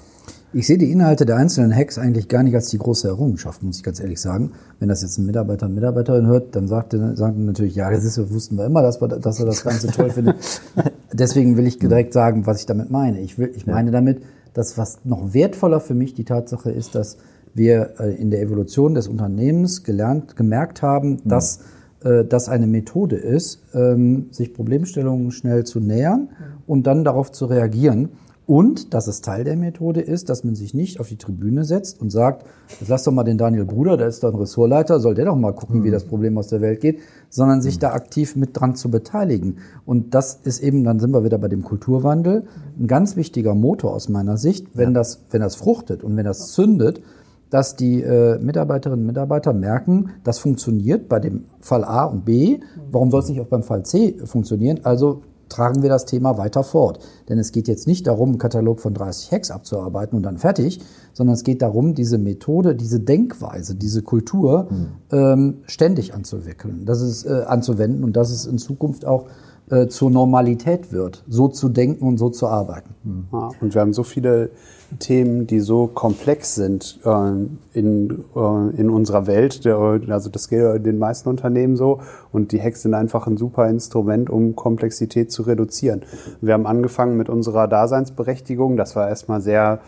Ich 0.53 0.67
sehe 0.67 0.79
die 0.79 0.91
Inhalte 0.91 1.27
der 1.27 1.37
einzelnen 1.37 1.75
Hacks 1.75 1.97
eigentlich 1.97 2.27
gar 2.27 2.43
nicht 2.43 2.55
als 2.57 2.71
die 2.71 2.79
große 2.79 3.07
Errungenschaft, 3.07 3.63
muss 3.63 3.77
ich 3.77 3.85
ganz 3.85 4.01
ehrlich 4.01 4.21
sagen. 4.21 4.51
Wenn 4.81 4.89
das 4.89 5.03
jetzt 5.03 5.17
ein 5.17 5.27
Mitarbeiter, 5.27 5.67
eine 5.67 5.77
Mitarbeiterin 5.77 6.27
hört, 6.27 6.57
dann 6.57 6.67
sagt 6.67 6.93
er, 6.93 7.17
sagt 7.17 7.37
er 7.37 7.41
natürlich, 7.41 7.77
ja, 7.77 7.89
das 7.89 8.05
ist, 8.05 8.33
wussten 8.33 8.57
wir 8.57 8.67
immer, 8.67 8.83
dass 8.83 9.01
wir, 9.01 9.07
dass 9.07 9.39
er 9.39 9.47
das 9.47 9.63
Ganze 9.63 9.87
toll 9.89 10.11
findet. 10.11 10.37
deswegen 11.13 11.57
will 11.57 11.69
ich 11.69 11.79
direkt 11.79 12.13
sagen, 12.13 12.47
was 12.47 12.59
ich 12.59 12.67
damit 12.67 12.91
meine. 12.91 13.21
Ich, 13.21 13.39
will, 13.39 13.53
ich 13.55 13.67
meine 13.67 13.93
damit, 13.93 14.23
dass 14.55 14.79
was 14.79 15.05
noch 15.05 15.33
wertvoller 15.35 15.81
für 15.81 15.95
mich 15.95 16.15
die 16.15 16.25
Tatsache 16.25 16.71
ist, 16.71 16.95
dass 16.95 17.19
wir 17.55 17.95
äh, 17.99 18.15
in 18.15 18.31
der 18.31 18.43
Evolution 18.43 18.95
des 18.95 19.09
Unternehmens 19.09 19.83
gelernt, 19.83 20.37
gemerkt 20.37 20.83
haben, 20.83 21.21
dass 21.25 21.61
äh, 22.03 22.25
das 22.25 22.49
eine 22.49 22.67
Methode 22.67 23.17
ist, 23.17 23.63
ähm, 23.75 24.29
sich 24.31 24.55
Problemstellungen 24.55 25.31
schnell 25.33 25.65
zu 25.65 25.81
nähern 25.81 26.31
und 26.67 26.87
dann 26.87 27.05
darauf 27.05 27.33
zu 27.33 27.47
reagieren. 27.47 28.11
Und 28.51 28.95
dass 28.95 29.07
es 29.07 29.21
Teil 29.21 29.45
der 29.45 29.57
Methode 29.57 30.01
ist, 30.01 30.29
dass 30.29 30.43
man 30.43 30.57
sich 30.57 30.75
nicht 30.75 30.99
auf 30.99 31.07
die 31.07 31.17
Tribüne 31.17 31.63
setzt 31.63 32.01
und 32.01 32.11
sagt, 32.11 32.45
jetzt 32.81 32.89
lass 32.89 33.05
doch 33.05 33.13
mal 33.13 33.23
den 33.23 33.39
Daniel 33.39 33.65
Bruder, 33.65 33.97
der 33.97 34.09
ist 34.09 34.25
doch 34.25 34.33
ein 34.35 34.41
Ressortleiter, 34.41 34.99
soll 34.99 35.15
der 35.15 35.27
doch 35.27 35.37
mal 35.37 35.55
gucken, 35.55 35.85
wie 35.85 35.93
das 35.93 36.03
Problem 36.03 36.37
aus 36.37 36.49
der 36.49 36.61
Welt 36.61 36.81
geht, 36.81 36.99
sondern 37.29 37.63
sich 37.63 37.79
da 37.79 37.93
aktiv 37.93 38.35
mit 38.35 38.59
dran 38.59 38.75
zu 38.75 38.91
beteiligen. 38.91 39.59
Und 39.87 40.17
das 40.17 40.41
ist 40.43 40.65
eben, 40.65 40.83
dann 40.83 40.99
sind 40.99 41.13
wir 41.13 41.23
wieder 41.23 41.39
bei 41.39 41.47
dem 41.47 41.63
Kulturwandel, 41.63 42.43
ein 42.77 42.89
ganz 42.89 43.15
wichtiger 43.15 43.55
Motor 43.55 43.95
aus 43.95 44.09
meiner 44.09 44.37
Sicht, 44.37 44.67
wenn 44.75 44.95
das, 44.95 45.21
wenn 45.31 45.43
das 45.43 45.55
fruchtet 45.55 46.03
und 46.03 46.17
wenn 46.17 46.25
das 46.25 46.49
zündet, 46.49 47.03
dass 47.51 47.77
die 47.77 48.03
äh, 48.03 48.41
Mitarbeiterinnen 48.41 49.05
und 49.05 49.07
Mitarbeiter 49.07 49.53
merken, 49.53 50.11
das 50.25 50.41
funktioniert 50.41 51.09
bei 51.09 51.21
dem 51.21 51.45
Fall 51.61 51.85
A 51.85 52.07
und 52.07 52.25
B. 52.25 52.59
Warum 52.91 53.13
soll 53.13 53.21
es 53.21 53.29
nicht 53.29 53.41
auch 53.41 53.47
beim 53.47 53.63
Fall 53.63 53.85
C 53.85 54.17
funktionieren? 54.25 54.81
Also 54.83 55.23
tragen 55.51 55.83
wir 55.83 55.91
das 55.91 56.07
Thema 56.07 56.39
weiter 56.39 56.63
fort. 56.63 57.01
Denn 57.29 57.39
es 57.39 57.53
geht 57.53 57.69
jetzt 57.69 57.87
nicht 57.87 58.07
darum, 58.07 58.31
einen 58.31 58.39
Katalog 58.39 58.81
von 58.81 58.95
30 58.95 59.33
Hacks 59.33 59.51
abzuarbeiten 59.51 60.17
und 60.17 60.23
dann 60.23 60.39
fertig, 60.39 60.81
sondern 61.13 61.35
es 61.35 61.45
geht 61.45 61.61
darum, 61.61 61.95
diese 61.95 62.17
Methode, 62.17 62.75
diese 62.75 63.01
Denkweise, 63.01 63.75
diese 63.75 64.03
Kultur 64.03 64.69
ähm, 65.13 65.59
ständig 65.67 66.15
anzuwickeln, 66.15 66.87
das 66.87 67.03
ist, 67.03 67.27
äh, 67.27 67.43
anzuwenden 67.47 68.05
und 68.05 68.17
dass 68.17 68.31
es 68.31 68.47
in 68.47 68.59
Zukunft 68.59 69.05
auch 69.05 69.27
äh, 69.71 69.87
zur 69.87 70.11
Normalität 70.11 70.93
wird, 70.93 71.23
so 71.29 71.47
zu 71.47 71.69
denken 71.69 72.05
und 72.05 72.19
so 72.19 72.29
zu 72.29 72.49
arbeiten. 72.49 73.29
Ja, 73.33 73.51
und 73.61 73.73
wir 73.73 73.81
haben 73.81 73.93
so 73.93 74.03
viele 74.03 74.51
Themen, 74.99 75.47
die 75.47 75.61
so 75.61 75.87
komplex 75.87 76.57
sind 76.57 76.99
äh, 77.05 77.79
in, 77.79 78.25
äh, 78.35 78.81
in 78.81 78.91
unserer 78.91 79.29
Welt. 79.29 79.65
Der, 79.65 79.79
also 80.09 80.29
das 80.29 80.49
geht 80.49 80.85
den 80.85 80.99
meisten 80.99 81.29
Unternehmen 81.29 81.77
so. 81.77 82.01
Und 82.33 82.51
die 82.51 82.61
Hacks 82.61 82.83
sind 82.83 82.95
einfach 82.95 83.29
ein 83.29 83.37
super 83.37 83.69
Instrument, 83.69 84.29
um 84.29 84.57
Komplexität 84.57 85.31
zu 85.31 85.43
reduzieren. 85.43 86.03
Wir 86.41 86.55
haben 86.55 86.67
angefangen 86.67 87.17
mit 87.17 87.29
unserer 87.29 87.69
Daseinsberechtigung. 87.69 88.77
Das 88.77 88.97
war 88.97 89.09
erstmal 89.09 89.41
sehr 89.41 89.81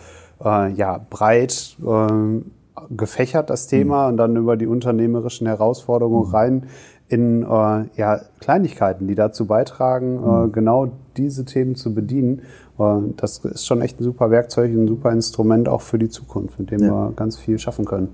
äh, 0.44 0.72
ja, 0.72 1.04
breit 1.10 1.76
gefächert, 2.90 3.50
das 3.50 3.66
Thema. 3.66 4.06
Und 4.06 4.16
dann 4.16 4.36
über 4.36 4.56
die 4.56 4.66
unternehmerischen 4.66 5.46
Herausforderungen 5.48 6.30
rein 6.30 6.66
in 7.12 7.42
äh, 7.42 7.84
ja, 7.96 8.20
Kleinigkeiten, 8.40 9.06
die 9.06 9.14
dazu 9.14 9.46
beitragen, 9.46 10.46
äh, 10.46 10.48
genau 10.48 10.92
diese 11.18 11.44
Themen 11.44 11.74
zu 11.76 11.94
bedienen. 11.94 12.40
Äh, 12.78 13.00
das 13.16 13.44
ist 13.44 13.66
schon 13.66 13.82
echt 13.82 14.00
ein 14.00 14.04
super 14.04 14.30
Werkzeug, 14.30 14.72
ein 14.72 14.88
super 14.88 15.12
Instrument 15.12 15.68
auch 15.68 15.82
für 15.82 15.98
die 15.98 16.08
Zukunft, 16.08 16.58
mit 16.58 16.70
dem 16.70 16.80
wir 16.80 17.12
ganz 17.14 17.36
viel 17.36 17.58
schaffen 17.58 17.84
können. 17.84 18.08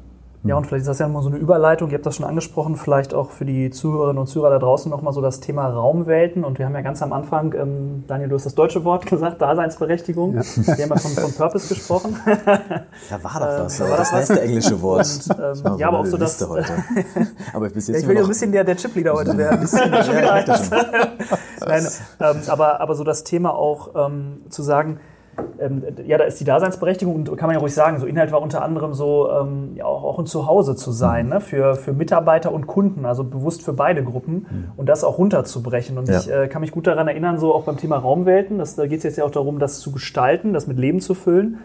Ja, 0.45 0.57
und 0.57 0.67
vielleicht 0.67 0.83
ist 0.83 0.89
das 0.89 1.01
ja 1.01 1.09
mal 1.09 1.21
so 1.21 1.29
eine 1.29 1.37
Überleitung, 1.39 1.91
ihr 1.91 1.97
habt 1.97 2.07
das 2.07 2.15
schon 2.17 2.25
angesprochen, 2.25 2.77
vielleicht 2.77 3.13
auch 3.13 3.31
für 3.31 3.45
die 3.45 3.71
Zuhörerinnen 3.71 4.19
und 4.19 4.29
Zuhörer 4.29 4.51
da 4.51 4.59
draußen 4.61 4.89
nochmal 4.89 5.13
so 5.13 5.21
das 5.21 5.41
Thema 5.41 5.67
Raumwelten. 5.69 6.45
Und 6.45 6.59
wir 6.61 6.67
haben 6.67 6.75
ja 6.75 6.81
ganz 6.81 7.03
am 7.03 7.13
Anfang, 7.13 7.55
ähm, 7.55 8.05
Daniel, 8.07 8.29
du 8.29 8.37
hast 8.37 8.47
das 8.47 8.55
deutsche 8.55 8.85
Wort 8.85 9.05
gesagt, 9.07 9.43
Daseinsberechtigung. 9.43 10.35
Wir 10.35 10.43
haben 10.43 10.79
ja 10.79 10.97
von, 10.97 11.11
von 11.11 11.33
Purpose 11.33 11.69
gesprochen. 11.69 12.17
Da 12.25 13.23
war 13.25 13.41
doch 13.41 13.65
was. 13.65 13.79
da 13.79 13.85
aber 13.85 13.91
war 13.91 13.99
das 13.99 14.13
nächste 14.13 14.41
englische 14.41 14.81
Wort. 14.81 15.07
Und, 15.29 15.39
ähm, 15.39 15.53
Ich 15.55 15.65
mach 15.65 15.79
ja, 15.79 15.89
aber 15.89 15.99
auch 16.01 16.07
so 16.07 16.17
das- 16.17 16.49
heute. 16.49 16.73
Aber 17.53 17.69
bis 17.71 17.89
Ja, 17.89 17.95
jetzt 17.95 18.03
ich 18.03 18.09
will 18.09 18.17
ja 18.17 18.23
ein 18.23 18.29
bisschen 18.29 18.53
der, 18.53 18.63
der 18.65 18.77
Chipleader 18.77 19.15
heute 19.15 19.37
werden. 19.37 19.69
Nein, 21.67 21.87
ähm, 22.21 22.37
aber, 22.49 22.81
aber 22.81 22.95
so 22.95 23.03
das 23.05 23.25
Thema 23.25 23.55
auch 23.55 23.91
ähm, 24.07 24.43
zu 24.49 24.63
sagen, 24.63 25.01
ähm, 25.61 25.83
ja, 26.07 26.19
da 26.19 26.25
ist 26.25 26.41
die 26.41 26.45
Daseinsberechtigung 26.45 27.15
und 27.15 27.37
kann 27.37 27.49
man 27.49 27.55
ja 27.55 27.61
ruhig 27.61 27.75
sagen, 27.75 27.99
so 27.99 28.07
Inhalt 28.07 28.33
war 28.33 28.43
unter 28.43 28.63
anderem 28.63 28.95
so, 28.95 29.31
ähm, 29.31 29.73
ja, 29.75 29.85
auch, 29.85 30.05
auch 30.05 30.19
ein 30.19 30.27
Zuhause 30.27 30.77
zu 30.77 30.93
sein, 30.93 31.29
ne? 31.29 31.41
für, 31.41 31.75
für 31.77 31.93
Mitarbeiter 31.93 32.53
und 32.53 32.67
Kunden, 32.67 33.05
also 33.05 33.25
bewusst 33.25 33.63
für 33.63 33.73
beide 33.73 34.03
Gruppen 34.05 34.71
und 34.77 34.89
das 34.89 35.05
auch 35.05 35.19
runterzubrechen. 35.19 35.99
Und 35.99 36.09
Ja. 36.09 36.19
ich 36.19 36.31
äh, 36.31 36.49
kann 36.49 36.61
mich 36.61 36.71
gut 36.73 36.87
daran 36.87 37.09
erinnern, 37.09 37.39
so 37.39 37.55
auch 37.55 37.65
beim 37.65 37.77
Thema 37.77 37.97
Raumwelten, 37.97 38.59
das, 38.59 38.77
da 38.77 38.87
geht 38.87 38.99
es 38.99 39.05
jetzt 39.05 39.19
ja 39.19 39.25
auch 39.25 39.31
darum, 39.31 39.59
das 39.59 39.81
zu 39.81 39.93
gestalten, 39.93 40.53
das 40.53 40.67
mit 40.67 40.79
Leben 40.79 41.01
zu 41.01 41.15
füllen. 41.15 41.59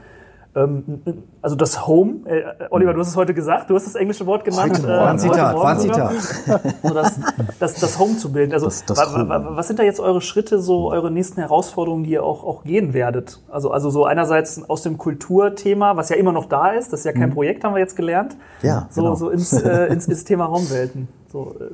Ähm, 0.55 1.01
also 1.41 1.55
das 1.55 1.87
Home, 1.87 2.27
äh, 2.29 2.43
Oliver, 2.69 2.93
du 2.93 2.99
hast 2.99 3.07
es 3.07 3.15
heute 3.15 3.33
gesagt, 3.33 3.69
du 3.71 3.75
hast 3.75 3.87
das 3.87 3.95
englische 3.95 4.25
Wort 4.27 4.45
genannt. 4.45 4.73
Heute 4.73 4.81
äh, 4.83 4.85
Morgen. 4.85 4.99
War 5.01 5.09
ein 5.09 5.19
Zitat, 5.19 5.55
heute 5.55 5.63
war 5.63 5.71
ein 5.71 5.79
sogar 5.79 6.11
Zitat. 6.11 6.61
so 6.83 6.93
das, 6.93 7.19
das, 7.59 7.73
das 7.79 7.97
Home 7.99 8.17
zu 8.17 8.31
bilden. 8.31 8.53
Also 8.53 8.67
Das- 8.67 8.85
das 8.85 8.97
wa, 8.99 9.27
wa, 9.29 9.55
was 9.55 9.67
sind 9.67 9.79
da 9.79 9.83
jetzt 9.83 9.99
eure 9.99 10.21
Schritte, 10.21 10.59
so 10.59 10.91
eure 10.91 11.09
nächsten 11.09 11.39
Herausforderungen, 11.41 12.03
die 12.03 12.11
ihr 12.11 12.23
auch, 12.23 12.43
auch 12.43 12.63
gehen 12.63 12.93
werdet? 12.93 13.39
Also, 13.49 13.71
also 13.71 13.89
so 13.89 14.05
einerseits 14.05 14.69
aus 14.69 14.83
dem 14.83 14.97
Kulturthema, 14.99 15.97
was 15.97 16.09
ja 16.09 16.17
immer 16.17 16.31
noch 16.31 16.45
da 16.45 16.69
ist, 16.71 16.93
das 16.93 16.99
ist 16.99 17.05
ja 17.05 17.13
kein 17.13 17.31
Projekt, 17.31 17.63
haben 17.63 17.73
wir 17.73 17.79
jetzt 17.79 17.95
gelernt. 17.95 18.37
Ja, 18.61 18.87
So, 18.91 19.01
genau. 19.01 19.15
so 19.15 19.29
ins, 19.31 19.53
äh, 19.53 19.87
ins, 19.87 20.07
ins 20.07 20.23
Thema 20.23 20.45
Raumwelten. 20.45 21.07
So, 21.31 21.55
äh, 21.59 21.65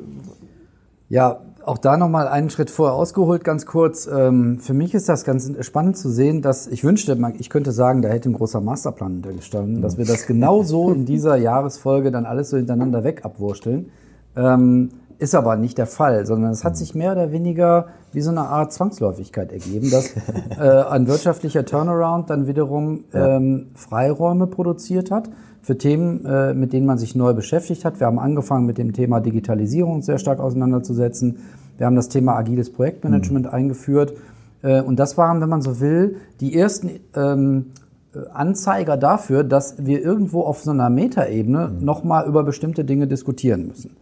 Ja, 1.09 1.41
auch 1.69 1.77
da 1.77 1.97
nochmal 1.97 2.27
einen 2.27 2.49
Schritt 2.49 2.71
vorher 2.71 2.95
ausgeholt, 2.95 3.43
ganz 3.43 3.67
kurz. 3.67 4.07
Ähm, 4.07 4.57
für 4.57 4.73
mich 4.73 4.95
ist 4.95 5.07
das 5.07 5.23
ganz 5.23 5.51
spannend 5.61 5.97
zu 5.97 6.09
sehen, 6.09 6.41
dass 6.41 6.67
ich 6.67 6.83
wünschte, 6.83 7.17
ich 7.37 7.49
könnte 7.49 7.71
sagen, 7.71 8.01
da 8.01 8.09
hätte 8.09 8.29
ein 8.29 8.33
großer 8.33 8.59
Masterplan 8.59 9.13
hintergestanden, 9.13 9.81
dass 9.81 9.97
wir 9.97 10.05
das 10.05 10.25
genau 10.25 10.63
so 10.63 10.91
in 10.91 11.05
dieser 11.05 11.35
Jahresfolge 11.37 12.11
dann 12.11 12.25
alles 12.25 12.49
so 12.49 12.57
hintereinander 12.57 13.03
weg 13.03 13.23
abwursteln. 13.23 13.91
Ähm, 14.35 14.89
ist 15.19 15.35
aber 15.35 15.57
nicht 15.57 15.77
der 15.77 15.85
Fall, 15.85 16.25
sondern 16.25 16.51
es 16.51 16.63
hat 16.63 16.75
sich 16.75 16.95
mehr 16.95 17.11
oder 17.11 17.31
weniger 17.31 17.87
wie 18.13 18.21
so 18.21 18.31
eine 18.31 18.41
Art 18.41 18.73
Zwangsläufigkeit 18.73 19.51
ergeben, 19.51 19.91
dass 19.91 20.15
äh, 20.59 20.63
ein 20.89 21.07
wirtschaftlicher 21.07 21.65
Turnaround 21.65 22.29
dann 22.31 22.47
wiederum 22.47 23.03
ähm, 23.13 23.67
Freiräume 23.75 24.47
produziert 24.47 25.11
hat 25.11 25.29
für 25.61 25.77
Themen, 25.77 26.25
äh, 26.25 26.53
mit 26.53 26.73
denen 26.73 26.85
man 26.85 26.97
sich 26.97 27.15
neu 27.15 27.33
beschäftigt 27.33 27.85
hat. 27.85 27.99
Wir 27.99 28.07
haben 28.07 28.17
angefangen 28.17 28.65
mit 28.65 28.77
dem 28.77 28.93
Thema 28.93 29.19
Digitalisierung 29.19 30.01
sehr 30.01 30.17
stark 30.17 30.39
auseinanderzusetzen. 30.39 31.37
Wir 31.79 31.85
haben 31.85 31.95
das 31.95 32.09
Thema 32.09 32.35
agiles 32.35 32.71
Projektmanagement 32.71 33.47
eingeführt. 33.47 34.13
Äh, 34.61 34.81
und 34.81 34.99
das 34.99 35.17
waren, 35.17 35.41
wenn 35.41 35.49
man 35.49 35.61
so 35.61 35.79
will, 35.79 36.17
die 36.41 36.53
ersten 36.53 36.91
ähm, 37.15 37.67
äh, 38.13 38.19
Anzeiger 38.33 38.97
dafür, 38.97 39.45
dass 39.45 39.85
wir 39.85 40.03
irgendwo 40.03 40.41
auf 40.41 40.61
so 40.61 40.71
einer 40.71 40.89
Metaebene 40.89 41.71
nochmal 41.79 42.27
über 42.27 42.43
bestimmte 42.43 42.83
Dinge 42.83 43.07
diskutieren 43.07 43.67
müssen. 43.67 43.95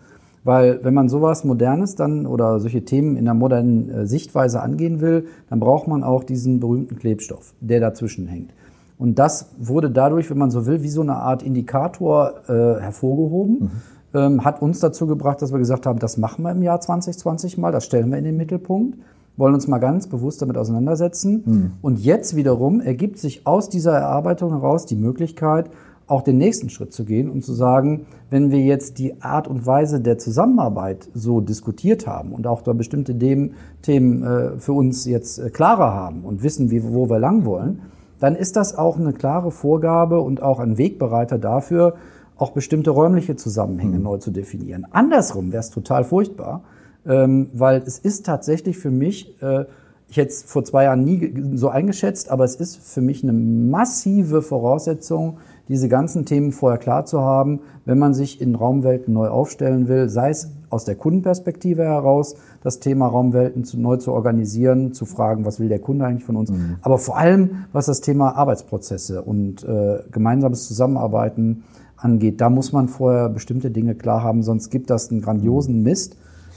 Weil 0.43 0.83
wenn 0.83 0.95
man 0.95 1.07
sowas 1.07 1.43
Modernes 1.43 1.95
dann 1.95 2.25
oder 2.25 2.59
solche 2.59 2.83
Themen 2.83 3.15
in 3.15 3.27
einer 3.27 3.35
modernen 3.35 3.89
äh, 3.89 4.07
Sichtweise 4.07 4.61
angehen 4.61 4.99
will, 4.99 5.27
dann 5.49 5.59
braucht 5.59 5.87
man 5.87 6.03
auch 6.03 6.23
diesen 6.23 6.59
berühmten 6.59 6.97
Klebstoff, 6.97 7.53
der 7.59 7.79
dazwischen 7.79 8.27
hängt. 8.27 8.53
Und 8.97 9.19
das 9.19 9.51
wurde 9.59 9.91
dadurch, 9.91 10.31
wenn 10.31 10.39
man 10.39 10.49
so 10.49 10.65
will, 10.65 10.81
wie 10.81 10.89
so 10.89 11.01
eine 11.01 11.17
Art 11.17 11.43
Indikator 11.43 12.41
äh, 12.47 12.81
hervorgehoben, 12.81 13.69
ähm, 14.13 14.43
hat 14.43 14.61
uns 14.61 14.79
dazu 14.79 15.07
gebracht, 15.07 15.41
dass 15.41 15.51
wir 15.51 15.59
gesagt 15.59 15.85
haben, 15.85 15.99
das 15.99 16.17
machen 16.17 16.43
wir 16.43 16.51
im 16.51 16.63
Jahr 16.63 16.79
2020 16.79 17.57
mal, 17.57 17.71
das 17.71 17.85
stellen 17.85 18.09
wir 18.09 18.17
in 18.17 18.23
den 18.23 18.37
Mittelpunkt, 18.37 18.97
wollen 19.35 19.53
uns 19.53 19.67
mal 19.67 19.79
ganz 19.79 20.07
bewusst 20.07 20.41
damit 20.41 20.57
auseinandersetzen. 20.57 21.43
Und 21.81 21.99
jetzt 21.99 22.35
wiederum 22.35 22.81
ergibt 22.81 23.19
sich 23.19 23.45
aus 23.45 23.69
dieser 23.69 23.93
Erarbeitung 23.93 24.51
heraus 24.51 24.85
die 24.85 24.95
Möglichkeit, 24.95 25.69
auch 26.07 26.21
den 26.21 26.37
nächsten 26.37 26.69
Schritt 26.69 26.93
zu 26.93 27.03
gehen 27.03 27.29
und 27.29 27.43
zu 27.43 27.53
sagen, 27.53 28.05
wenn 28.29 28.49
wir 28.49 28.59
jetzt 28.59 28.97
die 28.97 29.21
Art 29.21 29.47
und 29.47 29.65
Weise 29.65 29.99
der 29.99 30.17
Zusammenarbeit 30.17 31.09
so 31.13 31.41
diskutiert 31.41 32.07
haben 32.07 32.31
und 32.31 32.47
auch 32.47 32.61
da 32.61 32.73
bestimmte 32.73 33.17
Themen 33.17 34.23
äh, 34.23 34.57
für 34.57 34.73
uns 34.73 35.05
jetzt 35.05 35.37
äh, 35.37 35.49
klarer 35.49 35.93
haben 35.93 36.21
und 36.21 36.43
wissen, 36.43 36.71
wo 36.93 37.09
wir 37.09 37.19
lang 37.19 37.45
wollen, 37.45 37.81
dann 38.19 38.35
ist 38.35 38.55
das 38.55 38.75
auch 38.75 38.97
eine 38.97 39.13
klare 39.13 39.51
Vorgabe 39.51 40.21
und 40.21 40.41
auch 40.41 40.59
ein 40.59 40.77
Wegbereiter 40.77 41.37
dafür, 41.37 41.95
auch 42.37 42.51
bestimmte 42.51 42.91
räumliche 42.91 43.35
Zusammenhänge 43.35 43.99
neu 43.99 44.17
zu 44.17 44.31
definieren. 44.31 44.85
Andersrum 44.91 45.51
wäre 45.51 45.61
es 45.61 45.69
total 45.69 46.03
furchtbar, 46.03 46.63
ähm, 47.05 47.49
weil 47.53 47.81
es 47.85 47.99
ist 47.99 48.25
tatsächlich 48.25 48.77
für 48.77 48.91
mich, 48.91 49.41
äh, 49.41 49.65
ich 50.09 50.17
hätte 50.17 50.29
es 50.29 50.43
vor 50.43 50.63
zwei 50.63 50.85
Jahren 50.85 51.03
nie 51.03 51.33
so 51.55 51.69
eingeschätzt, 51.69 52.29
aber 52.29 52.45
es 52.45 52.55
ist 52.55 52.77
für 52.77 53.01
mich 53.01 53.23
eine 53.23 53.33
massive 53.33 54.41
Voraussetzung, 54.41 55.37
diese 55.67 55.89
ganzen 55.89 56.25
Themen 56.25 56.53
vorher 56.53 56.77
klar 56.77 57.05
zu 57.05 57.19
haben, 57.21 57.59
wenn 57.83 57.99
man 57.99 58.13
sich 58.13 58.39
in 58.39 58.55
Raumwelten 58.55 59.13
neu 59.13 59.27
aufstellen 59.27 59.87
will, 59.89 60.07
sei 60.07 60.29
es 60.29 60.49
aus 60.69 60.85
der 60.85 60.95
Kundenperspektive 60.95 61.83
heraus, 61.83 62.35
das 62.63 62.79
Thema 62.79 63.07
Raumwelten 63.07 63.63
zu, 63.63 63.79
neu 63.79 63.97
zu 63.97 64.13
organisieren, 64.13 64.93
zu 64.93 65.05
fragen, 65.05 65.45
was 65.45 65.59
will 65.59 65.69
der 65.69 65.79
Kunde 65.79 66.05
eigentlich 66.05 66.23
von 66.23 66.35
uns, 66.35 66.51
aber 66.81 66.97
vor 66.97 67.17
allem, 67.17 67.65
was 67.73 67.87
das 67.87 68.01
Thema 68.01 68.35
Arbeitsprozesse 68.35 69.21
und 69.21 69.63
äh, 69.63 69.99
gemeinsames 70.11 70.67
Zusammenarbeiten 70.67 71.63
angeht, 71.97 72.39
da 72.41 72.49
muss 72.49 72.71
man 72.71 72.87
vorher 72.87 73.29
bestimmte 73.29 73.71
Dinge 73.71 73.95
klar 73.95 74.23
haben, 74.23 74.43
sonst 74.43 74.69
gibt 74.69 74.89
das 74.89 75.09
einen 75.11 75.21
grandiosen 75.21 75.83
Mist 75.83 76.15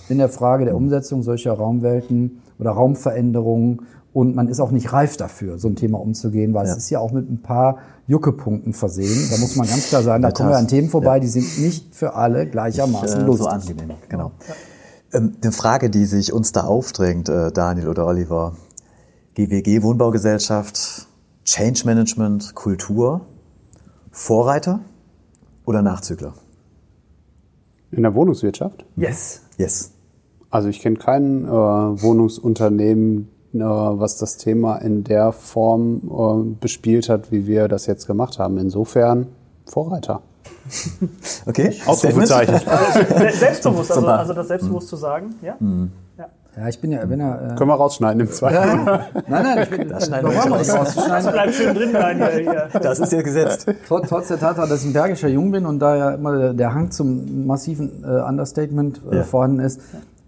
in 0.08 0.18
der 0.18 0.28
Frage 0.28 0.64
der 0.64 0.76
Umsetzung 0.76 1.22
solcher 1.22 1.52
Raumwelten 1.52 2.40
oder 2.58 2.70
Raumveränderungen. 2.70 3.82
Und 4.12 4.34
man 4.34 4.48
ist 4.48 4.58
auch 4.58 4.72
nicht 4.72 4.92
reif 4.92 5.16
dafür, 5.16 5.58
so 5.60 5.68
ein 5.68 5.76
Thema 5.76 6.00
umzugehen, 6.00 6.52
weil 6.52 6.66
Ja. 6.66 6.72
es 6.72 6.78
ist 6.78 6.90
ja 6.90 6.98
auch 6.98 7.12
mit 7.12 7.30
ein 7.30 7.42
paar 7.42 7.78
Juckepunkten 8.08 8.72
versehen. 8.72 9.28
Da 9.30 9.38
muss 9.38 9.54
man 9.54 9.68
ganz 9.68 9.88
klar 9.88 10.02
sagen, 10.02 10.22
da 10.22 10.32
kommen 10.32 10.48
wir 10.48 10.56
an 10.56 10.66
Themen 10.66 10.88
vorbei, 10.88 11.14
Ja. 11.16 11.20
die 11.20 11.28
sind 11.28 11.60
nicht 11.60 11.94
für 11.94 12.14
alle 12.14 12.46
gleichermaßen 12.48 13.20
äh, 13.20 13.24
lustig. 13.24 13.44
so 13.44 13.48
angenehm. 13.48 13.90
Genau. 14.08 14.32
Ähm, 15.12 15.34
eine 15.40 15.52
Frage, 15.52 15.90
die 15.90 16.06
sich 16.06 16.32
uns 16.32 16.50
da 16.50 16.62
aufdrängt, 16.64 17.28
äh, 17.28 17.52
Daniel 17.52 17.86
oder 17.88 18.04
Oliver. 18.06 18.54
GWG 19.34 19.82
Wohnbaugesellschaft, 19.84 21.06
Change 21.44 21.82
Management, 21.86 22.56
Kultur, 22.56 23.20
Vorreiter 24.10 24.80
oder 25.70 25.82
Nachzügler? 25.82 26.34
In 27.92 28.02
der 28.02 28.14
Wohnungswirtschaft? 28.14 28.84
Yes. 28.96 29.42
Yes. 29.56 29.92
Also 30.50 30.68
ich 30.68 30.80
kenne 30.80 30.96
kein 30.96 31.44
äh, 31.44 31.48
Wohnungsunternehmen, 31.48 33.28
äh, 33.54 33.58
was 33.58 34.16
das 34.16 34.36
Thema 34.36 34.78
in 34.78 35.04
der 35.04 35.30
Form 35.30 36.02
äh, 36.10 36.54
bespielt 36.60 37.08
hat, 37.08 37.30
wie 37.30 37.46
wir 37.46 37.68
das 37.68 37.86
jetzt 37.86 38.08
gemacht 38.08 38.40
haben. 38.40 38.58
Insofern 38.58 39.28
Vorreiter. 39.64 40.22
Okay. 41.46 41.74
Ausrufezeichen. 41.86 42.58
Se 42.58 43.30
selbstbewusst, 43.38 43.92
also, 43.92 44.06
also 44.06 44.32
das 44.32 44.48
selbstbewusst 44.48 44.88
zu 44.88 44.96
sagen. 44.96 45.34
Ja? 45.42 45.56
ja. 45.60 45.88
Ja, 46.56 46.68
ich 46.68 46.80
bin 46.80 46.90
ja, 46.92 47.08
wenn 47.08 47.20
er. 47.20 47.52
Äh, 47.52 47.56
Können 47.56 47.70
wir 47.70 47.74
rausschneiden 47.74 48.20
im 48.20 48.28
Zweifel. 48.30 48.84
nein, 48.84 49.00
nein, 49.28 49.58
ich 49.62 49.70
bin. 49.70 49.88
Das 49.88 50.06
schneiden 50.06 50.30
wir 50.30 50.36
nicht 50.58 50.70
raus. 50.70 50.78
rauszuschneiden? 50.78 51.30
Bleib 51.32 51.50
schön 51.54 51.74
drin, 51.74 51.92
Daniel. 51.92 52.28
Hier. 52.72 52.80
Das 52.80 52.98
ist 52.98 53.12
ja 53.12 53.22
gesetzt. 53.22 53.66
Trotz, 53.86 54.08
trotz 54.08 54.28
der 54.28 54.38
Tatsache, 54.40 54.68
dass 54.68 54.82
ich 54.82 54.88
ein 54.90 54.92
bergischer 54.92 55.28
Jung 55.28 55.52
bin 55.52 55.64
und 55.64 55.78
da 55.78 55.96
ja 55.96 56.10
immer 56.10 56.52
der, 56.52 56.74
Hang 56.74 56.90
zum 56.90 57.46
massiven 57.46 58.02
äh, 58.04 58.06
Understatement 58.28 59.00
äh, 59.10 59.16
Ja. 59.18 59.22
vorhanden 59.22 59.60
ist, 59.60 59.80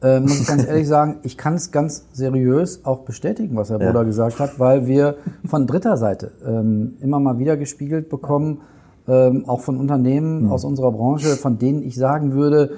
äh, 0.02 0.20
muss 0.20 0.40
ich 0.40 0.46
ganz 0.46 0.64
ehrlich 0.66 0.86
sagen, 0.88 1.16
ich 1.22 1.36
kann 1.36 1.54
es 1.54 1.70
ganz 1.72 2.04
seriös 2.12 2.84
auch 2.84 3.00
bestätigen, 3.00 3.56
was 3.56 3.70
Herr 3.70 3.80
Ja. 3.80 3.86
Bruder 3.88 4.04
gesagt 4.04 4.38
hat, 4.38 4.58
weil 4.58 4.86
wir 4.86 5.16
von 5.46 5.66
dritter 5.66 5.96
Seite 5.96 6.30
ähm, 6.46 6.94
immer 7.00 7.18
mal 7.20 7.38
wieder 7.38 7.56
gespiegelt 7.56 8.08
bekommen, 8.08 8.60
ähm, 9.08 9.44
auch 9.48 9.60
von 9.60 9.76
Unternehmen 9.78 10.44
Mhm. 10.44 10.52
aus 10.52 10.64
unserer 10.64 10.92
Branche, 10.92 11.28
von 11.36 11.58
denen 11.58 11.82
ich 11.82 11.96
sagen 11.96 12.32
würde, 12.32 12.70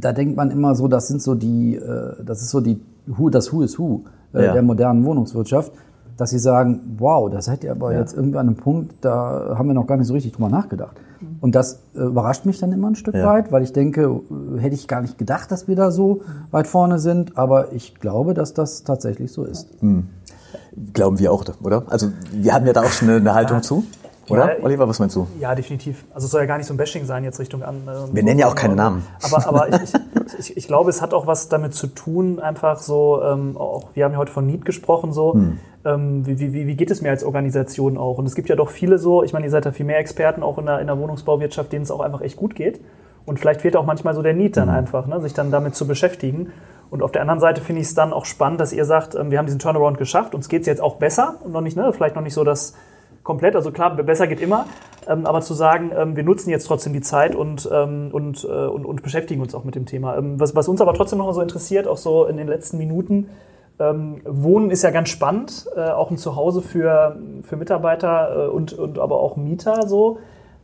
da 0.00 0.12
denkt 0.12 0.36
man 0.36 0.50
immer 0.50 0.74
so, 0.74 0.88
das 0.88 1.08
sind 1.08 1.20
so 1.22 1.34
die, 1.34 1.76
äh, 1.76 2.22
das 2.24 2.42
ist 2.42 2.50
so 2.50 2.60
die 2.60 2.80
Who, 3.06 3.30
das 3.30 3.52
Who 3.52 3.62
is 3.62 3.78
Who 3.78 4.02
äh, 4.34 4.44
Ja. 4.46 4.52
der 4.52 4.62
modernen 4.62 5.04
Wohnungswirtschaft, 5.04 5.72
dass 6.16 6.30
sie 6.30 6.38
sagen, 6.38 6.96
wow, 6.98 7.30
da 7.30 7.40
seid 7.40 7.64
ihr 7.64 7.70
aber 7.72 7.94
jetzt 7.96 8.14
irgendwie 8.14 8.38
an 8.38 8.46
einem 8.48 8.56
Punkt, 8.56 8.94
da 9.02 9.54
haben 9.56 9.68
wir 9.68 9.74
noch 9.74 9.86
gar 9.86 9.96
nicht 9.96 10.06
so 10.08 10.14
richtig 10.14 10.32
drüber 10.32 10.48
nachgedacht. 10.48 10.96
Und 11.40 11.54
das 11.54 11.80
äh, 11.96 12.00
überrascht 12.02 12.44
mich 12.46 12.58
dann 12.60 12.70
immer 12.72 12.88
ein 12.88 12.94
Stück 12.96 13.14
Ja. 13.14 13.26
weit, 13.26 13.50
weil 13.52 13.62
ich 13.62 13.72
denke, 13.72 14.02
äh, 14.56 14.60
hätte 14.60 14.74
ich 14.74 14.86
gar 14.88 15.00
nicht 15.00 15.18
gedacht, 15.18 15.50
dass 15.50 15.66
wir 15.68 15.74
da 15.76 15.90
so 15.90 16.20
weit 16.50 16.66
vorne 16.66 16.98
sind, 16.98 17.36
aber 17.38 17.72
ich 17.72 17.94
glaube, 18.00 18.34
dass 18.34 18.54
das 18.54 18.84
tatsächlich 18.84 19.32
so 19.32 19.44
ist. 19.44 19.68
Glauben 20.92 21.18
wir 21.18 21.32
auch, 21.32 21.44
oder? 21.62 21.82
Also 21.88 22.08
wir 22.32 22.54
haben 22.54 22.66
ja 22.66 22.72
da 22.72 22.82
auch 22.82 22.90
schon 22.90 23.08
eine, 23.08 23.18
eine 23.18 23.34
Haltung 23.34 23.62
zu. 23.62 23.84
Oder? 24.30 24.58
Ja, 24.58 24.64
Oliver, 24.64 24.88
was 24.88 24.98
meinst 24.98 25.16
du? 25.16 25.26
Ja, 25.40 25.54
definitiv. 25.54 26.04
Also 26.14 26.26
es 26.26 26.30
soll 26.30 26.40
ja 26.42 26.46
gar 26.46 26.58
nicht 26.58 26.66
so 26.66 26.74
ein 26.74 26.76
Bashing 26.76 27.04
sein 27.06 27.24
jetzt 27.24 27.38
Richtung 27.38 27.62
an. 27.62 27.76
äh, 27.86 28.14
Wir 28.14 28.22
nennen 28.22 28.38
ja 28.38 28.46
auch 28.48 28.54
keine 28.54 28.74
Namen. 28.76 29.04
Aber, 29.22 29.46
aber 29.46 29.68
ich, 29.82 29.92
ich, 30.38 30.56
ich 30.56 30.66
glaube, 30.66 30.90
es 30.90 31.00
hat 31.02 31.14
auch 31.14 31.26
was 31.26 31.48
damit 31.48 31.74
zu 31.74 31.86
tun, 31.88 32.38
einfach 32.40 32.78
so, 32.78 33.22
ähm, 33.22 33.56
auch, 33.56 33.88
wir 33.94 34.04
haben 34.04 34.12
ja 34.12 34.18
heute 34.18 34.32
von 34.32 34.46
Need 34.46 34.64
gesprochen, 34.64 35.12
so, 35.12 35.34
Hm. 35.34 35.58
ähm, 35.84 36.26
wie, 36.26 36.38
wie, 36.40 36.66
wie 36.66 36.76
geht 36.76 36.90
es 36.90 37.00
mir 37.02 37.10
als 37.10 37.24
Organisation 37.24 37.96
auch? 37.98 38.18
Und 38.18 38.26
es 38.26 38.34
gibt 38.34 38.48
ja 38.48 38.56
doch 38.56 38.70
viele 38.70 38.98
so, 38.98 39.22
ich 39.22 39.32
meine, 39.32 39.46
ihr 39.46 39.50
seid 39.50 39.64
ja 39.64 39.72
viel 39.72 39.86
mehr 39.86 39.98
Experten 39.98 40.42
auch 40.42 40.58
in 40.58 40.66
der, 40.66 40.80
in 40.80 40.86
der 40.86 40.98
Wohnungsbauwirtschaft, 40.98 41.72
denen 41.72 41.82
es 41.84 41.90
auch 41.90 42.00
einfach 42.00 42.20
echt 42.20 42.36
gut 42.36 42.54
geht. 42.54 42.80
Und 43.26 43.38
vielleicht 43.38 43.60
fehlt 43.60 43.76
auch 43.76 43.84
manchmal 43.84 44.14
so 44.14 44.22
der 44.22 44.32
Need 44.34 44.56
Hm. 44.56 44.66
dann 44.66 44.68
einfach, 44.70 45.06
ne, 45.06 45.20
sich 45.20 45.34
dann 45.34 45.50
damit 45.50 45.74
zu 45.74 45.86
beschäftigen. 45.86 46.52
Und 46.90 47.02
auf 47.02 47.12
der 47.12 47.20
anderen 47.20 47.40
Seite 47.40 47.60
finde 47.60 47.82
ich 47.82 47.88
es 47.88 47.94
dann 47.94 48.14
auch 48.14 48.24
spannend, 48.24 48.60
dass 48.60 48.72
ihr 48.72 48.86
sagt, 48.86 49.14
ähm, 49.14 49.30
wir 49.30 49.38
haben 49.38 49.44
diesen 49.46 49.58
Turnaround 49.58 49.98
geschafft, 49.98 50.34
uns 50.34 50.48
geht 50.48 50.62
es 50.62 50.66
jetzt 50.66 50.80
auch 50.80 50.96
besser 50.96 51.34
und 51.44 51.52
noch 51.52 51.60
nicht, 51.60 51.76
ne, 51.76 51.92
vielleicht 51.92 52.16
noch 52.16 52.22
nicht 52.22 52.32
so 52.34 52.44
das 52.44 52.74
komplett, 53.22 53.56
also 53.56 53.70
klar, 53.70 53.94
besser 53.96 54.26
geht 54.26 54.40
immer, 54.40 54.66
ähm, 55.06 55.26
aber 55.26 55.40
zu 55.40 55.54
sagen, 55.54 55.90
ähm, 55.96 56.16
wir 56.16 56.22
nutzen 56.22 56.50
jetzt 56.50 56.66
trotzdem 56.66 56.92
die 56.92 57.00
Zeit 57.00 57.34
und, 57.34 57.68
ähm, 57.72 58.10
und, 58.12 58.44
äh, 58.44 58.48
und, 58.48 58.84
und 58.84 59.02
beschäftigen 59.02 59.40
uns 59.40 59.54
auch 59.54 59.64
mit 59.64 59.74
dem 59.74 59.86
Thema. 59.86 60.16
Ähm, 60.16 60.38
was, 60.38 60.54
was 60.54 60.68
uns 60.68 60.80
aber 60.80 60.94
trotzdem 60.94 61.18
noch 61.18 61.26
mal 61.26 61.34
so 61.34 61.42
interessiert, 61.42 61.86
auch 61.86 61.96
so 61.96 62.26
in 62.26 62.36
den 62.36 62.48
letzten 62.48 62.78
Minuten, 62.78 63.28
ähm, 63.80 64.20
Wohnen 64.24 64.70
ist 64.70 64.82
ja 64.82 64.90
ganz 64.90 65.08
spannend, 65.08 65.68
äh, 65.76 65.90
auch 65.90 66.10
ein 66.10 66.16
Zuhause 66.16 66.62
für, 66.62 67.16
für 67.42 67.56
Mitarbeiter 67.56 68.46
äh, 68.46 68.48
und, 68.48 68.72
und 68.72 68.98
aber 68.98 69.20
auch 69.20 69.36
Mieter 69.36 69.86
so. 69.86 70.18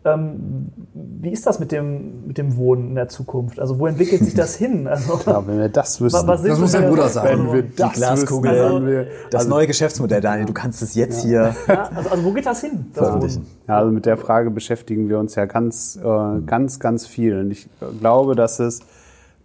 Ähm, 0.06 0.66
wie 0.92 1.30
ist 1.30 1.46
das 1.46 1.58
mit 1.60 1.72
dem, 1.72 2.26
mit 2.26 2.36
dem 2.36 2.56
Wohnen 2.58 2.88
in 2.90 2.94
der 2.94 3.08
Zukunft? 3.08 3.58
Also 3.58 3.78
wo 3.78 3.86
entwickelt 3.86 4.22
sich 4.22 4.34
das 4.34 4.54
hin? 4.56 4.86
Also, 4.86 5.18
Ja, 5.26 5.46
wenn 5.46 5.58
wir 5.58 5.68
das 5.70 5.98
wüssten. 6.00 6.26
was 6.28 6.42
Das 6.42 6.56
so 6.56 6.60
muss 6.62 6.72
der 6.72 6.82
die- 6.82 6.88
Bruder 6.88 7.08
sagen. 7.08 7.28
wenn 7.46 7.52
wir 7.52 7.62
das 7.76 7.92
Glaskugel. 7.94 8.50
wüssten, 8.52 8.64
Also- 8.74 8.86
wir, 8.86 9.06
Das 9.30 9.48
neue 9.48 9.66
Geschäftsmodell, 9.66 10.20
Daniel, 10.20 10.46
du 10.46 10.52
kannst 10.52 10.82
es 10.82 10.94
jetzt 10.94 11.22
hier 11.22 11.54
Ja, 11.66 11.90
also, 11.94 12.10
also 12.10 12.24
wo 12.24 12.32
geht 12.32 12.44
das 12.46 12.60
hin? 12.60 12.86
Das. 12.94 13.40
Ja, 13.66 13.78
also 13.78 13.90
mit 13.92 14.04
der 14.04 14.16
Frage 14.18 14.50
beschäftigen 14.50 15.08
wir 15.08 15.18
uns 15.18 15.34
ja 15.36 15.46
ganz, 15.46 15.98
äh, 16.04 16.40
ganz, 16.44 16.78
ganz 16.80 17.06
viel. 17.06 17.38
Und 17.38 17.50
ich 17.50 17.66
glaube, 18.00 18.34
dass 18.36 18.58
es 18.60 18.80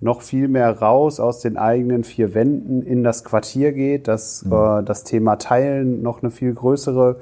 noch 0.01 0.21
viel 0.21 0.47
mehr 0.47 0.77
raus 0.79 1.19
aus 1.19 1.39
den 1.41 1.57
eigenen 1.57 2.03
vier 2.05 2.33
Wänden 2.33 2.81
in 2.83 3.03
das 3.03 3.23
Quartier 3.25 3.71
geht, 3.73 4.07
dass 4.07 4.43
äh, 4.43 4.83
das 4.83 5.03
Thema 5.03 5.35
Teilen 5.37 6.01
noch 6.01 6.21
eine 6.21 6.31
viel 6.31 6.53
größere 6.53 7.17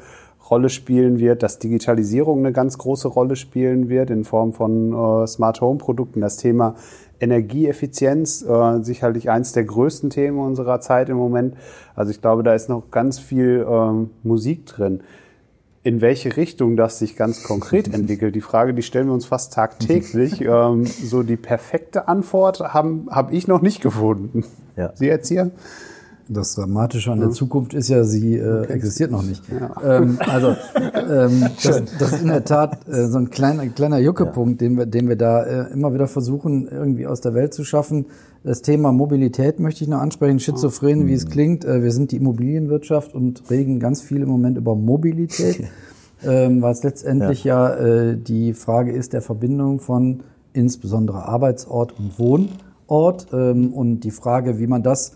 Rolle 0.49 0.69
spielen 0.69 1.19
wird, 1.19 1.43
dass 1.43 1.59
Digitalisierung 1.59 2.39
eine 2.39 2.51
ganz 2.51 2.77
große 2.77 3.07
Rolle 3.07 3.35
spielen 3.35 3.89
wird 3.89 4.09
in 4.09 4.23
Form 4.23 4.53
von 4.53 4.93
äh, 4.93 5.27
Smart 5.27 5.61
Home 5.61 5.77
Produkten. 5.77 6.21
Das 6.21 6.37
Thema 6.37 6.75
Energieeffizienz, 7.19 8.43
äh, 8.43 8.83
sicherlich 8.83 9.29
eins 9.29 9.51
der 9.51 9.63
größten 9.63 10.09
Themen 10.09 10.39
unserer 10.39 10.79
Zeit 10.79 11.09
im 11.09 11.17
Moment. 11.17 11.55
Also 11.95 12.11
ich 12.11 12.21
glaube, 12.21 12.43
da 12.43 12.53
ist 12.53 12.69
noch 12.69 12.91
ganz 12.91 13.19
viel 13.19 13.65
ähm, 13.69 14.11
Musik 14.23 14.65
drin. 14.65 15.01
In 15.83 16.01
welche 16.01 16.35
Richtung 16.35 16.75
das 16.75 16.99
sich 16.99 17.15
ganz 17.15 17.43
konkret 17.43 17.87
entwickelt, 17.93 18.35
die 18.35 18.41
Frage, 18.41 18.73
die 18.73 18.83
stellen 18.83 19.07
wir 19.07 19.13
uns 19.13 19.25
fast 19.25 19.53
tagtäglich. 19.53 20.41
ähm, 20.45 20.85
so 20.85 21.23
die 21.23 21.37
perfekte 21.37 22.07
Antwort 22.07 22.59
habe 22.59 23.05
hab 23.09 23.33
ich 23.33 23.47
noch 23.47 23.61
nicht 23.61 23.81
gefunden. 23.81 24.45
Ja. 24.75 24.91
Sie 24.95 25.07
jetzt 25.07 25.27
hier? 25.27 25.51
Das 26.29 26.55
Dramatische 26.55 27.11
an 27.11 27.21
der 27.21 27.29
Zukunft 27.29 27.73
ist 27.73 27.87
ja, 27.87 28.03
sie 28.03 28.35
äh, 28.35 28.65
existiert 28.65 29.11
noch 29.11 29.23
nicht. 29.23 29.41
Ähm, 29.83 30.17
also 30.19 30.55
ähm, 30.93 31.45
das, 31.63 31.83
das 31.99 32.13
ist 32.13 32.21
in 32.21 32.27
der 32.27 32.43
Tat 32.43 32.87
äh, 32.89 33.07
so 33.07 33.17
ein 33.17 33.29
kleiner, 33.29 33.65
kleiner 33.67 33.97
Juckepunkt, 33.99 34.59
den, 34.59 34.77
wir, 34.77 34.85
den 34.85 35.07
wir 35.07 35.15
da 35.15 35.43
äh, 35.43 35.71
immer 35.71 35.93
wieder 35.93 36.07
versuchen, 36.07 36.67
irgendwie 36.67 37.07
aus 37.07 37.21
der 37.21 37.33
Welt 37.33 37.53
zu 37.53 37.63
schaffen. 37.63 38.07
Das 38.43 38.61
Thema 38.61 38.91
Mobilität 38.91 39.59
möchte 39.59 39.83
ich 39.83 39.89
noch 39.89 39.99
ansprechen, 39.99 40.39
schizophren, 40.39 41.07
wie 41.07 41.13
es 41.13 41.27
klingt. 41.27 41.63
Äh, 41.63 41.81
wir 41.81 41.91
sind 41.91 42.11
die 42.11 42.17
Immobilienwirtschaft 42.17 43.13
und 43.13 43.49
reden 43.49 43.79
ganz 43.79 44.01
viel 44.01 44.21
im 44.21 44.29
Moment 44.29 44.57
über 44.57 44.75
Mobilität, 44.75 45.67
ähm, 46.25 46.61
weil 46.61 46.73
es 46.73 46.83
letztendlich 46.83 47.45
ja, 47.45 47.73
äh, 47.73 48.17
die 48.17 48.53
Frage 48.53 48.91
ist 48.91 49.13
der 49.13 49.21
Verbindung 49.21 49.79
von 49.79 50.23
insbesondere 50.51 51.25
Arbeitsort 51.25 51.97
und 51.97 52.19
Wohnort. 52.19 53.27
Ähm, 53.31 53.73
und 53.73 54.01
die 54.01 54.11
Frage, 54.11 54.59
wie 54.59 54.67
man 54.67 54.83
das 54.83 55.13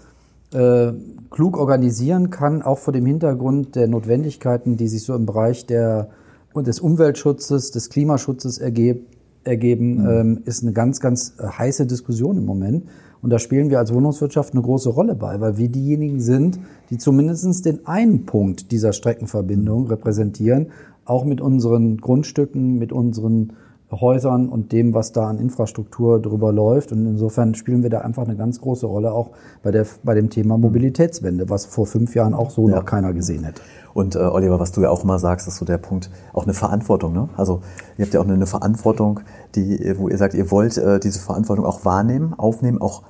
äh, 0.53 0.93
klug 1.29 1.57
organisieren 1.57 2.29
kann, 2.29 2.61
auch 2.61 2.77
vor 2.77 2.93
dem 2.93 3.05
Hintergrund 3.05 3.75
der 3.75 3.87
Notwendigkeiten, 3.87 4.77
die 4.77 4.87
sich 4.87 5.03
so 5.03 5.15
im 5.15 5.25
Bereich 5.25 5.65
der, 5.65 6.09
des 6.55 6.79
Umweltschutzes, 6.79 7.71
des 7.71 7.89
Klimaschutzes 7.89 8.57
ergeb, 8.57 9.05
ergeben, 9.43 10.05
ähm, 10.07 10.41
ist 10.45 10.63
eine 10.63 10.73
ganz, 10.73 10.99
ganz 10.99 11.35
äh, 11.39 11.47
heiße 11.47 11.87
Diskussion 11.87 12.37
im 12.37 12.45
Moment. 12.45 12.85
Und 13.21 13.29
da 13.29 13.39
spielen 13.39 13.69
wir 13.69 13.79
als 13.79 13.93
Wohnungswirtschaft 13.93 14.53
eine 14.53 14.63
große 14.63 14.89
Rolle 14.89 15.15
bei, 15.15 15.39
weil 15.39 15.57
wir 15.57 15.69
diejenigen 15.69 16.19
sind, 16.19 16.59
die 16.89 16.97
zumindest 16.97 17.65
den 17.65 17.85
einen 17.85 18.25
Punkt 18.25 18.71
dieser 18.71 18.93
Streckenverbindung 18.93 19.87
repräsentieren, 19.87 20.67
auch 21.05 21.23
mit 21.25 21.41
unseren 21.41 21.97
Grundstücken, 21.97 22.77
mit 22.77 22.91
unseren 22.91 23.53
Häusern 23.91 24.47
und 24.49 24.71
dem, 24.71 24.93
was 24.93 25.11
da 25.11 25.27
an 25.27 25.37
Infrastruktur 25.39 26.21
drüber 26.21 26.51
läuft. 26.53 26.91
Und 26.91 27.05
insofern 27.05 27.55
spielen 27.55 27.83
wir 27.83 27.89
da 27.89 27.99
einfach 27.99 28.23
eine 28.23 28.35
ganz 28.35 28.61
große 28.61 28.85
Rolle 28.85 29.11
auch 29.11 29.31
bei, 29.63 29.71
der, 29.71 29.85
bei 30.03 30.13
dem 30.13 30.29
Thema 30.29 30.57
Mobilitätswende, 30.57 31.49
was 31.49 31.65
vor 31.65 31.85
fünf 31.85 32.15
Jahren 32.15 32.33
auch 32.33 32.51
so 32.51 32.69
Ja. 32.69 32.77
noch 32.77 32.85
keiner 32.85 33.13
gesehen 33.13 33.43
hätte. 33.43 33.61
Und 33.93 34.15
äh, 34.15 34.19
Oliver, 34.19 34.59
was 34.59 34.71
du 34.71 34.81
ja 34.81 34.89
auch 34.89 35.03
immer 35.03 35.19
sagst, 35.19 35.47
ist 35.47 35.57
so 35.57 35.65
der 35.65 35.77
Punkt, 35.77 36.09
auch 36.31 36.43
eine 36.43 36.53
Verantwortung. 36.53 37.11
Ne? 37.13 37.27
Also 37.35 37.61
ihr 37.97 38.05
habt 38.05 38.13
ja 38.13 38.21
auch 38.21 38.25
eine, 38.25 38.33
eine 38.35 38.45
Verantwortung, 38.45 39.19
die, 39.55 39.93
wo 39.97 40.07
ihr 40.07 40.17
sagt, 40.17 40.33
ihr 40.33 40.49
wollt 40.49 40.77
äh, 40.77 40.99
diese 40.99 41.19
Verantwortung 41.19 41.65
auch 41.65 41.83
wahrnehmen, 41.83 42.33
aufnehmen, 42.37 42.79
auch 42.81 43.03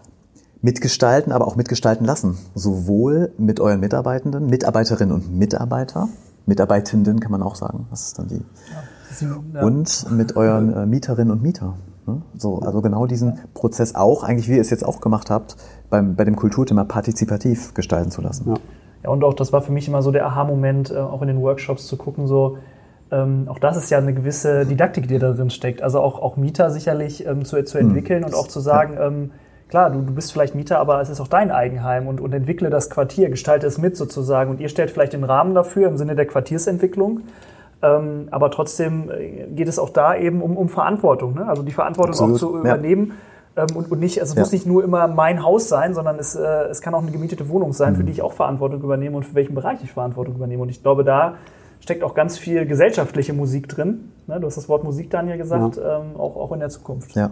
mitgestalten, 0.63 1.31
aber 1.31 1.47
auch 1.47 1.55
mitgestalten 1.55 2.05
lassen. 2.05 2.37
Sowohl 2.55 3.31
mit 3.37 3.59
euren 3.59 3.79
Mitarbeitenden, 3.79 4.47
Mitarbeiterinnen 4.47 5.13
und 5.13 5.37
Mitarbeiter, 5.37 6.09
Mitarbeitenden 6.47 7.19
kann 7.19 7.31
man 7.31 7.43
auch 7.43 7.55
sagen. 7.55 7.85
Das 7.91 8.07
ist 8.07 8.17
dann 8.19 8.27
die. 8.27 8.35
Ja. 8.37 8.41
Und 9.61 10.11
mit 10.11 10.35
euren 10.35 10.73
äh, 10.73 10.85
Mieterinnen 10.85 11.31
und 11.31 11.41
Mieter. 11.41 11.75
Ne? 12.07 12.21
So, 12.35 12.59
also 12.59 12.81
genau 12.81 13.05
diesen 13.05 13.39
Prozess 13.53 13.95
auch, 13.95 14.23
eigentlich 14.23 14.49
wie 14.49 14.55
ihr 14.55 14.61
es 14.61 14.69
jetzt 14.69 14.85
auch 14.85 15.01
gemacht 15.01 15.29
habt, 15.29 15.55
beim, 15.89 16.15
bei 16.15 16.25
dem 16.25 16.35
Kulturthema 16.35 16.83
partizipativ 16.83 17.73
gestalten 17.73 18.11
zu 18.11 18.21
lassen. 18.21 18.49
Ja. 18.49 18.55
Ja, 19.03 19.09
und 19.09 19.23
auch 19.23 19.33
das 19.33 19.51
war 19.51 19.61
für 19.61 19.71
mich 19.71 19.87
immer 19.87 20.01
so 20.01 20.11
der 20.11 20.25
Aha-Moment, 20.27 20.91
äh, 20.91 20.97
auch 20.97 21.21
in 21.21 21.27
den 21.27 21.41
Workshops 21.41 21.87
zu 21.87 21.97
gucken, 21.97 22.27
so, 22.27 22.57
ähm, 23.11 23.47
auch 23.49 23.59
das 23.59 23.75
ist 23.75 23.89
ja 23.89 23.97
eine 23.97 24.13
gewisse 24.13 24.65
Didaktik, 24.65 25.07
die 25.07 25.19
da 25.19 25.31
drin 25.33 25.49
steckt. 25.49 25.81
Also 25.81 25.99
auch, 25.99 26.21
auch 26.21 26.37
Mieter 26.37 26.71
sicherlich 26.71 27.25
ähm, 27.25 27.43
zu, 27.43 27.61
zu 27.63 27.77
entwickeln 27.77 28.23
und 28.23 28.33
auch 28.33 28.47
zu 28.47 28.59
sagen, 28.61 28.97
ähm, 28.99 29.31
klar, 29.67 29.89
du, 29.89 30.01
du 30.01 30.13
bist 30.13 30.31
vielleicht 30.31 30.55
Mieter, 30.55 30.79
aber 30.79 31.01
es 31.01 31.09
ist 31.09 31.19
auch 31.19 31.27
dein 31.27 31.51
Eigenheim 31.51 32.07
und, 32.07 32.21
und 32.21 32.33
entwickle 32.33 32.69
das 32.69 32.89
Quartier, 32.89 33.29
gestalte 33.29 33.67
es 33.67 33.77
mit 33.77 33.97
sozusagen. 33.97 34.49
Und 34.49 34.61
ihr 34.61 34.69
stellt 34.69 34.91
vielleicht 34.91 35.13
den 35.13 35.25
Rahmen 35.25 35.53
dafür 35.53 35.89
im 35.89 35.97
Sinne 35.97 36.15
der 36.15 36.25
Quartiersentwicklung. 36.25 37.21
Ähm, 37.83 38.27
aber 38.31 38.51
trotzdem 38.51 39.09
äh, 39.09 39.47
geht 39.55 39.67
es 39.67 39.79
auch 39.79 39.89
da 39.89 40.15
eben 40.15 40.41
um, 40.41 40.55
um 40.55 40.69
Verantwortung. 40.69 41.33
Ne? 41.33 41.47
Also 41.47 41.63
die 41.63 41.71
Verantwortung 41.71 42.11
Absolut, 42.13 42.35
auch 42.35 42.39
zu 42.39 42.53
ja. 42.53 42.59
übernehmen. 42.59 43.13
Ähm, 43.57 43.67
und, 43.75 43.91
und 43.91 43.99
nicht, 43.99 44.19
also 44.21 44.31
es 44.31 44.35
Ja. 44.35 44.41
muss 44.41 44.51
nicht 44.51 44.65
nur 44.67 44.83
immer 44.83 45.07
mein 45.07 45.43
Haus 45.43 45.67
sein, 45.67 45.93
sondern 45.93 46.19
es, 46.19 46.35
äh, 46.35 46.41
es 46.69 46.81
kann 46.81 46.93
auch 46.93 47.01
eine 47.01 47.11
gemietete 47.11 47.49
Wohnung 47.49 47.73
sein, 47.73 47.93
Mhm. 47.93 47.97
für 47.97 48.03
die 48.03 48.11
ich 48.11 48.21
auch 48.21 48.33
Verantwortung 48.33 48.81
übernehme 48.81 49.17
und 49.17 49.23
für 49.25 49.35
welchen 49.35 49.55
Bereich 49.55 49.83
ich 49.83 49.91
Verantwortung 49.91 50.35
übernehme. 50.35 50.61
Und 50.61 50.69
ich 50.69 50.81
glaube, 50.83 51.03
da 51.03 51.35
steckt 51.79 52.03
auch 52.03 52.13
ganz 52.13 52.37
viel 52.37 52.65
gesellschaftliche 52.67 53.33
Musik 53.33 53.67
drin. 53.67 54.11
Ne, 54.27 54.39
du 54.39 54.45
hast 54.45 54.55
das 54.57 54.69
Wort 54.69 54.83
Musik, 54.83 55.09
Daniel, 55.09 55.37
gesagt, 55.37 55.77
ähm, 55.77 56.15
auch, 56.19 56.35
auch 56.37 56.51
in 56.51 56.59
der 56.59 56.69
Zukunft. 56.69 57.15
Ja. 57.15 57.31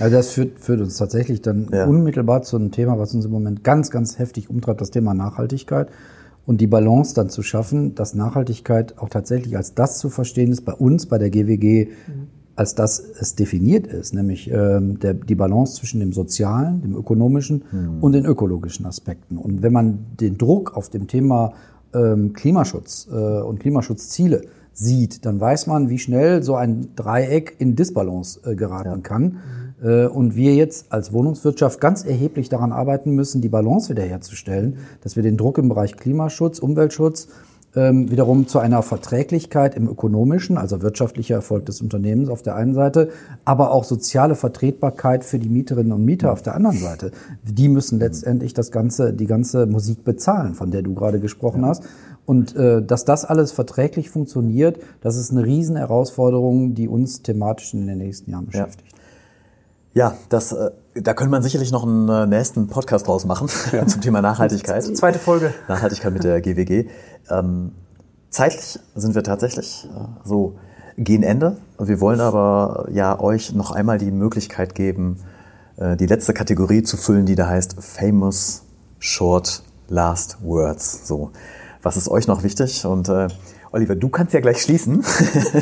Also 0.00 0.16
das 0.16 0.30
führt, 0.30 0.60
führt 0.60 0.80
uns 0.80 0.96
tatsächlich 0.96 1.42
dann 1.42 1.68
Ja. 1.72 1.84
unmittelbar 1.84 2.42
zu 2.42 2.56
einem 2.56 2.70
Thema, 2.70 2.98
was 2.98 3.12
uns 3.14 3.24
im 3.26 3.32
Moment 3.32 3.64
ganz, 3.64 3.90
ganz 3.90 4.18
heftig 4.18 4.48
umtreibt, 4.48 4.80
das 4.80 4.90
Thema 4.90 5.12
Nachhaltigkeit. 5.12 5.88
Und 6.46 6.60
die 6.60 6.66
Balance 6.66 7.14
dann 7.14 7.30
zu 7.30 7.42
schaffen, 7.42 7.94
dass 7.94 8.14
Nachhaltigkeit 8.14 8.98
auch 8.98 9.08
tatsächlich 9.08 9.56
als 9.56 9.74
das 9.74 9.98
zu 9.98 10.10
verstehen 10.10 10.52
ist, 10.52 10.62
bei 10.62 10.74
uns, 10.74 11.06
bei 11.06 11.18
der 11.18 11.30
GWG, 11.30 11.88
als 12.56 12.74
das 12.74 13.00
es 13.00 13.34
definiert 13.34 13.86
ist, 13.86 14.14
nämlich 14.14 14.50
ähm, 14.50 14.98
der, 15.00 15.14
die 15.14 15.34
Balance 15.34 15.76
zwischen 15.76 16.00
dem 16.00 16.12
sozialen, 16.12 16.82
dem 16.82 16.94
ökonomischen 16.94 17.62
und 18.00 18.12
den 18.12 18.26
ökologischen 18.26 18.86
Aspekten. 18.86 19.38
Und 19.38 19.62
wenn 19.62 19.72
man 19.72 20.06
den 20.20 20.38
Druck 20.38 20.76
auf 20.76 20.88
dem 20.90 21.06
Thema 21.08 21.54
ähm, 21.94 22.32
Klimaschutz 22.32 23.08
äh, 23.10 23.14
und 23.14 23.60
Klimaschutzziele 23.60 24.42
sieht, 24.72 25.24
dann 25.24 25.40
weiß 25.40 25.66
man, 25.66 25.88
wie 25.88 25.98
schnell 25.98 26.42
so 26.42 26.56
ein 26.56 26.88
Dreieck 26.96 27.56
in 27.58 27.76
Disbalance 27.76 28.40
äh, 28.44 28.54
geraten 28.54 29.02
kann. 29.02 29.38
Äh, 29.84 30.06
und 30.06 30.34
wir 30.34 30.54
jetzt 30.54 30.86
als 30.90 31.12
Wohnungswirtschaft 31.12 31.80
ganz 31.80 32.04
erheblich 32.04 32.48
daran 32.48 32.72
arbeiten 32.72 33.10
müssen, 33.10 33.40
die 33.40 33.48
Balance 33.48 33.90
wiederherzustellen, 33.90 34.78
dass 35.02 35.14
wir 35.14 35.22
den 35.22 35.36
Druck 35.36 35.58
im 35.58 35.68
Bereich 35.68 35.96
Klimaschutz, 35.96 36.58
Umweltschutz 36.58 37.28
ähm, 37.76 38.10
wiederum 38.10 38.46
zu 38.46 38.60
einer 38.60 38.82
Verträglichkeit 38.82 39.74
im 39.74 39.88
ökonomischen, 39.88 40.56
also 40.56 40.80
wirtschaftlicher 40.82 41.34
Erfolg 41.34 41.66
des 41.66 41.80
Unternehmens 41.80 42.28
auf 42.28 42.42
der 42.42 42.54
einen 42.54 42.74
Seite, 42.74 43.10
aber 43.44 43.72
auch 43.72 43.84
soziale 43.84 44.36
Vertretbarkeit 44.36 45.24
für 45.24 45.38
die 45.38 45.48
Mieterinnen 45.48 45.92
und 45.92 46.04
Mieter 46.04 46.32
auf 46.32 46.42
der 46.42 46.54
anderen 46.54 46.78
Seite. 46.78 47.10
Die 47.42 47.68
müssen 47.68 47.98
letztendlich 47.98 48.54
das 48.54 48.70
ganze, 48.70 49.12
die 49.12 49.26
ganze 49.26 49.66
Musik 49.66 50.04
bezahlen, 50.04 50.54
von 50.54 50.70
der 50.70 50.82
du 50.82 50.94
gerade 50.94 51.20
gesprochen 51.20 51.66
hast. 51.66 51.84
Und 52.26 52.56
äh, 52.56 52.82
dass 52.82 53.04
das 53.04 53.24
alles 53.24 53.52
verträglich 53.52 54.08
funktioniert, 54.08 54.78
das 55.02 55.16
ist 55.16 55.30
eine 55.30 55.44
riesen 55.44 55.76
Herausforderung, 55.76 56.74
die 56.74 56.88
uns 56.88 57.20
thematisch 57.22 57.74
in 57.74 57.86
den 57.86 57.98
nächsten 57.98 58.30
Jahren 58.30 58.46
beschäftigt. 58.46 58.92
Ja, 58.92 58.93
das, 60.28 60.52
äh, 60.52 60.70
da 60.94 61.14
könnte 61.14 61.30
man 61.30 61.42
sicherlich 61.42 61.70
noch 61.70 61.84
einen 61.84 62.08
äh, 62.08 62.26
nächsten 62.26 62.66
Podcast 62.66 63.06
draus 63.06 63.24
machen 63.24 63.48
zum 63.86 64.00
Thema 64.00 64.20
Nachhaltigkeit. 64.20 64.82
Zweite 64.82 65.18
Folge. 65.20 65.54
Nachhaltigkeit 65.68 66.12
mit 66.12 66.24
der 66.24 66.40
GWG. 66.40 66.88
Ähm, 67.30 67.72
zeitlich 68.28 68.80
sind 68.96 69.14
wir 69.14 69.22
tatsächlich 69.22 69.88
äh, 69.88 69.98
so 70.24 70.56
gegen 70.96 71.22
Ende. 71.22 71.58
Wir 71.78 72.00
wollen 72.00 72.20
aber 72.20 72.86
äh, 72.88 72.94
ja 72.94 73.20
euch 73.20 73.54
noch 73.54 73.70
einmal 73.70 73.98
die 73.98 74.10
Möglichkeit 74.10 74.74
geben, 74.74 75.20
äh, 75.76 75.96
die 75.96 76.06
letzte 76.06 76.34
Kategorie 76.34 76.82
zu 76.82 76.96
füllen, 76.96 77.24
die 77.24 77.36
da 77.36 77.46
heißt 77.46 77.76
Famous 77.78 78.64
Short 78.98 79.62
Last 79.88 80.38
Words. 80.42 81.06
So, 81.06 81.30
was 81.82 81.96
ist 81.96 82.08
euch 82.08 82.26
noch 82.26 82.42
wichtig? 82.42 82.84
Und 82.84 83.08
äh, 83.08 83.28
Oliver, 83.74 83.96
du 83.96 84.08
kannst 84.08 84.32
ja 84.32 84.38
gleich 84.38 84.62
schließen. 84.62 85.04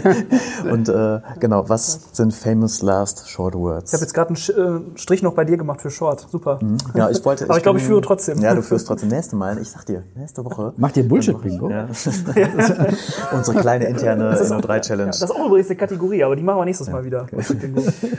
Und 0.71 0.87
äh, 0.91 1.21
genau, 1.41 1.67
was 1.71 1.99
sind 2.13 2.35
Famous 2.35 2.83
Last 2.83 3.27
Short 3.31 3.55
Words? 3.55 3.91
Ich 3.91 3.95
habe 3.95 4.03
jetzt 4.05 4.13
gerade 4.13 4.29
einen 4.29 4.37
Sch- 4.37 4.53
äh, 4.53 4.99
Strich 4.99 5.23
noch 5.23 5.33
bei 5.33 5.47
dir 5.47 5.57
gemacht 5.57 5.81
für 5.81 5.91
Short. 5.91 6.27
Super. 6.31 6.59
Ja, 6.95 7.09
ich 7.09 7.25
wollte. 7.25 7.45
Aber 7.49 7.57
ich 7.57 7.63
glaube, 7.63 7.79
ich 7.79 7.85
führe 7.87 8.03
trotzdem. 8.03 8.39
Ja, 8.41 8.55
du 8.55 8.61
führst 8.61 8.87
trotzdem. 8.87 9.09
Nächste 9.09 9.35
Mal, 9.37 9.57
ich 9.57 9.71
sag 9.71 9.87
dir, 9.87 10.03
nächste 10.15 10.45
Woche. 10.45 10.75
Macht 10.77 10.99
ihr 10.99 11.09
Bullshit-Bingo? 11.09 11.71
Ja. 11.71 11.89
Unsere 13.33 13.61
kleine 13.61 13.87
interne 13.87 14.35
NO3-Challenge. 14.35 15.07
Das 15.07 15.23
ist 15.23 15.31
auch 15.31 15.47
übrigens 15.47 15.71
eine 15.71 15.77
Kategorie, 15.77 16.23
aber 16.23 16.37
die 16.37 16.43
machen 16.43 16.59
wir 16.59 16.65
nächstes 16.67 16.91
Mal 16.91 17.03
wieder. 17.07 17.27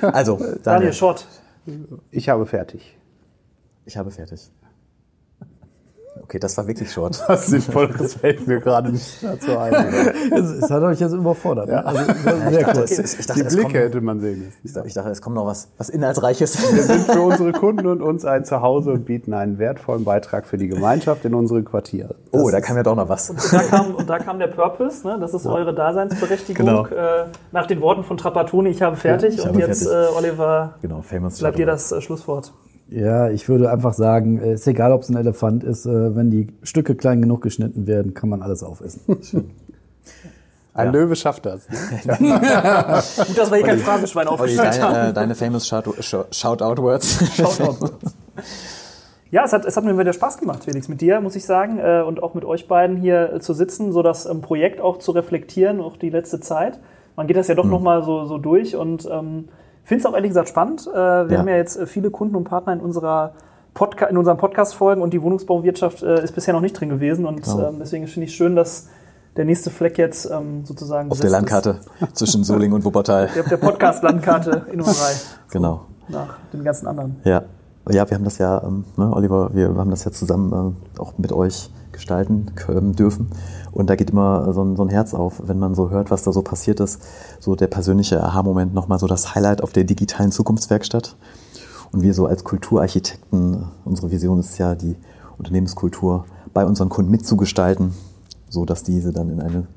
Also, 0.02 0.38
Daniel, 0.38 0.60
Daniel, 0.64 0.94
Short. 0.94 1.28
Ich 2.10 2.30
habe 2.30 2.48
fertig. 2.48 2.98
ich 3.86 3.96
habe 3.96 4.10
fertig. 4.10 4.50
Okay, 6.22 6.40
das 6.40 6.56
war 6.58 6.68
wirklich 6.68 6.92
short. 6.92 7.22
Das 7.28 7.48
Sinnvolles 7.48 8.14
fällt 8.16 8.48
mir 8.48 8.60
gerade 8.60 8.92
nicht 8.92 9.22
dazu 9.24 9.58
ein. 9.58 9.74
Es, 10.32 10.50
es 10.64 10.72
hat 10.72 10.82
euch 10.84 11.00
jetzt 11.00 11.12
überfordert. 11.14 11.68
ne? 11.68 11.86
Also, 11.86 12.06
das 12.06 12.18
ist 12.18 12.24
sehr 12.24 12.60
Ich 12.60 12.66
dachte, 12.66 12.82
es, 12.84 13.20
ich 13.20 13.26
dachte, 13.28 13.44
Die 13.44 13.48
Blicke 13.50 13.62
kommt, 13.64 13.74
hätte 13.76 14.02
man 14.02 14.20
sehen 14.20 14.40
müssen. 14.46 14.58
ich 14.64 14.74
dachte- 14.74 14.88
ich 14.88 14.94
dachte, 14.94 15.10
es 15.10 15.22
kommt 15.22 15.36
noch 15.36 15.46
was, 15.46 15.70
was 15.78 15.90
Inhaltsreiches. 15.90 16.74
Wir 16.74 16.84
sind 16.84 17.02
für 17.12 17.20
unsere 17.22 17.52
Kunden 17.52 17.88
und 17.88 18.02
uns 18.02 18.26
ein 18.26 18.46
Zuhause 18.46 18.92
und 18.92 19.06
bieten 19.06 19.34
einen 19.34 19.58
wertvollen 19.60 20.04
Beitrag 20.06 20.48
für 20.48 20.58
die 20.58 20.68
Gemeinschaft 20.68 21.26
in 21.26 21.34
unsere 21.36 21.62
Quartiere. 21.64 22.16
Oh, 22.32 22.50
da 22.50 22.62
kam 22.62 22.78
ja 22.78 22.84
doch 22.84 22.96
noch 22.96 23.10
was. 23.10 23.30
Und 23.30 23.54
da 23.54 23.60
kam, 23.64 23.96
und 23.96 24.10
da 24.10 24.20
kam 24.20 24.40
der 24.40 24.48
Purpose, 24.48 25.06
ne? 25.08 25.18
das 25.20 25.34
ist 25.34 25.46
eure 25.46 25.74
Daseinsberechtigung. 25.76 26.66
Genau. 26.66 26.86
Äh, 26.88 27.26
nach 27.52 27.68
den 27.68 27.82
Worten 27.82 28.04
von 28.04 28.18
Trapattoni, 28.18 28.70
ich 28.70 28.82
habe 28.82 28.96
fertig. 28.96 29.36
ich 29.36 29.42
und 29.42 29.50
habe 29.50 29.60
jetzt, 29.60 29.84
fertig. 29.88 30.14
Äh, 30.16 30.18
Oliver, 30.18 30.76
Genau, 30.82 31.02
famous 31.02 31.40
bleibt 31.40 31.58
dir 31.58 31.66
short. 31.66 31.74
das 31.76 31.92
äh, 31.92 32.02
Schlusswort. 32.02 32.54
Ja, 32.96 33.30
ich 33.30 33.50
würde 33.50 33.72
einfach 33.72 33.94
sagen, 33.94 34.40
äh, 34.40 34.54
ist 34.54 34.68
egal, 34.68 34.92
ob 34.92 35.02
es 35.02 35.10
ein 35.10 35.18
Elefant 35.18 35.64
ist, 35.64 35.86
äh, 35.88 36.16
wenn 36.16 36.30
die 36.30 36.48
Stücke 36.62 36.94
klein 36.94 37.22
genug 37.22 37.42
geschnitten 37.42 37.88
werden, 37.88 38.14
kann 38.14 38.30
man 38.30 38.42
alles 38.44 38.62
aufessen. 38.64 39.02
Ein 40.76 40.92
Löwe 40.92 41.16
schafft 41.16 41.46
das. 41.46 41.68
Ne? 41.70 42.18
Gut, 42.18 43.38
dass 43.38 43.52
wir 43.52 43.58
hier 43.58 43.66
kein 43.66 43.78
Phrasenschwein 43.80 44.28
aufgestellt 44.28 44.82
haben. 44.82 44.94
deine, 44.94 45.10
äh, 45.10 45.14
deine 45.14 45.36
famous 45.36 45.68
Shout- 45.68 46.02
Shout- 46.02 46.26
Shout-out-Words. 46.32 47.40
Ja, 49.30 49.44
es 49.46 49.54
hat, 49.54 49.66
es 49.66 49.78
hat 49.78 49.84
mir 49.84 49.98
wieder 49.98 50.14
Spaß 50.14 50.38
gemacht, 50.40 50.64
Felix, 50.64 50.88
mit 50.88 51.02
dir, 51.02 51.22
muss 51.22 51.36
ich 51.36 51.46
sagen, 51.46 51.80
und 52.08 52.22
auch 52.22 52.34
mit 52.36 52.44
euch 52.46 52.68
beiden 52.68 52.98
hier 52.98 53.40
zu 53.40 53.54
sitzen, 53.54 53.92
so 53.92 54.02
das 54.04 54.26
ähm, 54.28 54.42
Projekt 54.42 54.82
auch 54.82 54.98
zu 55.00 55.12
reflektieren, 55.12 55.80
auch 55.80 55.96
die 55.98 56.10
letzte 56.12 56.40
Zeit. 56.40 56.80
Man 57.16 57.28
geht 57.28 57.38
das 57.38 57.48
ja 57.48 57.56
doch 57.56 57.66
noch 57.66 57.82
mal 57.82 58.04
so, 58.04 58.26
so 58.26 58.38
durch 58.40 58.76
und 58.76 59.08
ähm, 59.12 59.50
finde 59.84 60.02
es 60.02 60.06
auch 60.06 60.14
ehrlich 60.16 60.30
gesagt 60.30 60.50
spannend. 60.50 60.88
Äh, 60.88 60.96
wir 60.96 61.28
Ja. 61.32 61.40
haben 61.40 61.48
ja 61.48 61.56
jetzt 61.56 61.78
äh, 61.78 61.86
viele 61.88 62.10
Kunden 62.12 62.36
und 62.36 62.44
Partner 62.46 62.74
in 62.74 62.80
unserer 62.82 63.34
Podca 63.74 64.06
in 64.06 64.18
unseren 64.18 64.38
Podcast-Folgen 64.38 65.02
und 65.02 65.14
die 65.14 65.22
Wohnungsbauwirtschaft 65.24 66.04
äh, 66.04 66.24
ist 66.24 66.36
bisher 66.36 66.54
noch 66.54 66.62
nicht 66.62 66.80
drin 66.80 66.90
gewesen 66.90 67.26
und 67.26 67.42
Genau. 67.44 67.70
ähm, 67.70 67.76
deswegen 67.80 68.06
finde 68.08 68.28
ich 68.28 68.36
schön, 68.36 68.56
dass 68.56 68.88
der 69.36 69.46
nächste 69.46 69.72
Fleck 69.72 69.98
jetzt 69.98 70.30
ähm, 70.30 70.64
sozusagen 70.64 71.10
Auf 71.12 71.20
der 71.20 71.32
Landkarte 71.32 71.80
zwischen 72.14 72.44
Solingen 72.44 72.74
und 72.76 72.86
Wuppertal. 72.86 73.26
Ist. 73.36 73.50
Der, 73.50 73.58
Podcast-Landkarte 73.58 74.68
in 74.72 74.80
und 74.82 74.86
drei 74.88 75.14
Genau. 75.52 75.86
nach 76.08 76.36
den 76.54 76.64
ganzen 76.64 76.86
anderen. 76.88 77.16
Ja. 77.24 77.42
Ja, 77.90 78.10
wir 78.10 78.16
haben 78.16 78.24
das 78.24 78.38
ja, 78.38 78.64
ähm, 78.64 78.86
ne, 78.96 79.12
Oliver, 79.12 79.50
wir 79.54 79.76
haben 79.76 79.90
das 79.90 80.06
ja 80.06 80.12
zusammen 80.12 80.54
ähm, 80.54 80.76
auch 81.00 81.18
mit 81.18 81.34
euch 81.34 81.70
gestalten 81.94 82.52
dürfen. 82.96 83.30
Und 83.72 83.90
da 83.90 83.96
geht 83.96 84.10
immer 84.10 84.52
so 84.54 84.64
ein, 84.64 84.76
so 84.76 84.84
ein 84.84 84.90
Herz 84.90 85.14
auf, 85.14 85.42
wenn 85.46 85.60
man 85.60 85.76
so 85.76 85.90
hört, 85.90 86.12
was 86.12 86.24
da 86.24 86.32
so 86.32 86.42
passiert 86.42 86.80
ist. 86.80 87.02
So 87.40 87.56
der 87.56 87.68
persönliche 87.68 88.22
Aha-Moment, 88.24 88.74
nochmal 88.74 89.00
so 89.00 89.08
das 89.08 89.34
Highlight 89.34 89.64
auf 89.64 89.72
der 89.72 89.84
digitalen 89.84 90.32
Zukunftswerkstatt. 90.32 91.16
Und 91.92 92.02
wir 92.02 92.14
so 92.14 92.26
als 92.26 92.44
Kulturarchitekten, 92.44 93.66
unsere 93.86 94.12
Vision 94.12 94.40
ist 94.40 94.58
ja, 94.58 94.76
die 94.76 94.96
Unternehmenskultur 95.38 96.26
bei 96.54 96.66
unseren 96.66 96.90
Kunden 96.90 97.12
mitzugestalten, 97.12 97.94
so 98.50 98.66
dass 98.66 98.84
diese 98.84 99.14
dann 99.14 99.30
in 99.30 99.42
eine 99.42 99.68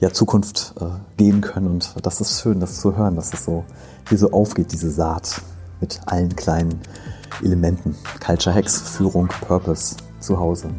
ja, 0.00 0.10
Zukunft 0.10 0.74
äh, 0.80 0.84
gehen 1.16 1.40
können. 1.40 1.68
Und 1.68 1.94
das 2.02 2.20
ist 2.20 2.40
schön, 2.40 2.60
das 2.60 2.80
zu 2.80 2.96
hören, 2.96 3.16
dass 3.16 3.32
es 3.32 3.44
so, 3.44 3.64
wie 4.08 4.16
so 4.16 4.30
aufgeht, 4.30 4.72
diese 4.72 4.90
Saat 4.90 5.40
mit 5.80 6.00
allen 6.06 6.34
kleinen 6.36 6.80
Elementen. 7.42 7.94
Culture 8.24 8.54
Hacks, 8.54 8.80
Führung, 8.80 9.28
Purpose, 9.46 9.96
zu 10.20 10.38
Hause. 10.38 10.70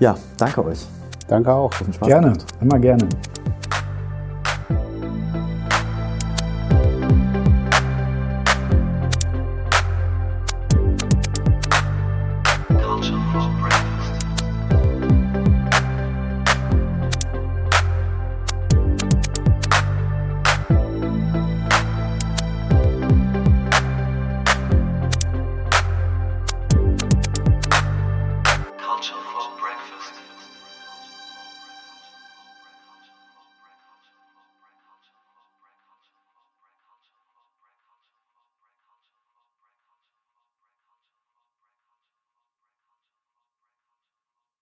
Ja, 0.00 0.16
danke 0.36 0.64
euch. 0.64 0.86
Danke 1.28 1.52
auch. 1.52 1.72
Spaß 1.72 2.08
Gerne, 2.08 2.32
gemacht. 2.32 2.46
immer 2.60 2.78
gerne. 2.78 3.08